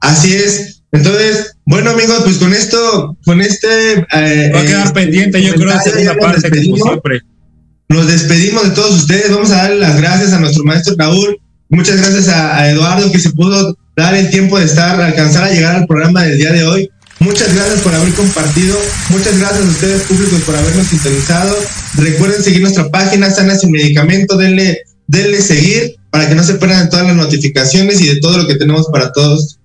Así 0.00 0.34
es. 0.34 0.73
Entonces, 0.94 1.56
bueno 1.66 1.90
amigos, 1.90 2.20
pues 2.22 2.36
con 2.36 2.54
esto, 2.54 3.18
con 3.24 3.40
este... 3.40 3.66
Eh, 3.98 4.52
Va 4.54 4.60
a 4.60 4.64
quedar 4.64 4.86
este 4.86 4.94
pendiente, 4.94 5.42
yo 5.42 5.54
creo, 5.54 5.72
que 5.82 6.02
una 6.02 6.14
parte, 6.14 6.62
como 6.62 6.76
siempre. 6.76 7.20
Nos 7.88 8.06
despedimos 8.06 8.62
de 8.62 8.70
todos 8.70 9.00
ustedes. 9.00 9.32
Vamos 9.32 9.50
a 9.50 9.56
darle 9.56 9.80
las 9.80 10.00
gracias 10.00 10.32
a 10.32 10.38
nuestro 10.38 10.62
maestro 10.62 10.94
Raúl. 10.96 11.36
Muchas 11.68 11.96
gracias 11.96 12.28
a, 12.28 12.70
Eduardo 12.70 13.10
que 13.10 13.18
se 13.18 13.30
pudo 13.30 13.76
dar 13.96 14.14
el 14.14 14.30
tiempo 14.30 14.56
de 14.56 14.66
estar, 14.66 15.00
alcanzar 15.00 15.42
a 15.42 15.50
llegar 15.50 15.74
al 15.74 15.86
programa 15.86 16.22
del 16.22 16.38
día 16.38 16.52
de 16.52 16.62
hoy. 16.62 16.88
Muchas 17.18 17.52
gracias 17.52 17.80
por 17.80 17.92
haber 17.92 18.12
compartido. 18.14 18.78
Muchas 19.08 19.36
gracias 19.36 19.64
a 19.64 19.70
ustedes 19.70 20.02
públicos 20.02 20.42
por 20.42 20.54
habernos 20.54 20.86
sintonizado. 20.86 21.56
Recuerden 21.96 22.40
seguir 22.40 22.62
nuestra 22.62 22.88
página 22.90 23.30
Sana 23.30 23.56
Sin 23.56 23.72
Medicamento. 23.72 24.36
Denle, 24.36 24.78
denle 25.08 25.42
seguir 25.42 25.96
para 26.10 26.28
que 26.28 26.36
no 26.36 26.44
se 26.44 26.54
pierdan 26.54 26.88
todas 26.88 27.06
las 27.06 27.16
notificaciones 27.16 28.00
y 28.00 28.06
de 28.06 28.20
todo 28.20 28.38
lo 28.38 28.46
que 28.46 28.54
tenemos 28.54 28.86
para 28.92 29.10
todos 29.10 29.58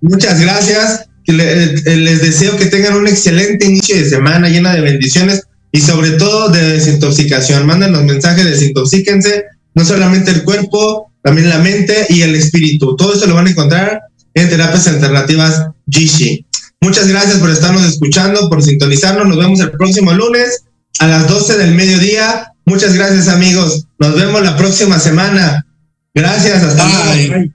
Muchas 0.00 0.40
gracias. 0.40 1.06
Les 1.26 2.20
deseo 2.20 2.56
que 2.56 2.66
tengan 2.66 2.94
un 2.94 3.06
excelente 3.06 3.64
inicio 3.64 3.96
de 3.96 4.08
semana 4.08 4.48
llena 4.48 4.74
de 4.74 4.82
bendiciones 4.82 5.42
y 5.72 5.80
sobre 5.80 6.12
todo 6.12 6.50
de 6.50 6.74
desintoxicación. 6.74 7.66
los 7.66 8.04
mensajes, 8.04 8.44
desintoxíquense, 8.44 9.44
no 9.74 9.84
solamente 9.84 10.30
el 10.30 10.44
cuerpo, 10.44 11.10
también 11.22 11.48
la 11.48 11.58
mente 11.58 12.06
y 12.10 12.22
el 12.22 12.34
espíritu. 12.34 12.94
Todo 12.96 13.14
eso 13.14 13.26
lo 13.26 13.34
van 13.34 13.46
a 13.46 13.50
encontrar 13.50 14.02
en 14.34 14.48
Terapias 14.48 14.86
Alternativas 14.86 15.66
Gishi. 15.88 16.46
Muchas 16.80 17.08
gracias 17.08 17.38
por 17.38 17.50
estarnos 17.50 17.82
escuchando, 17.84 18.50
por 18.50 18.62
sintonizarnos. 18.62 19.26
Nos 19.26 19.38
vemos 19.38 19.60
el 19.60 19.70
próximo 19.70 20.12
lunes 20.12 20.64
a 20.98 21.06
las 21.06 21.26
12 21.28 21.56
del 21.56 21.74
mediodía. 21.74 22.52
Muchas 22.66 22.94
gracias, 22.94 23.28
amigos. 23.28 23.86
Nos 23.98 24.14
vemos 24.14 24.42
la 24.42 24.56
próxima 24.56 24.98
semana. 24.98 25.66
Gracias, 26.14 26.62
hasta 26.62 26.86
luego. 26.86 27.54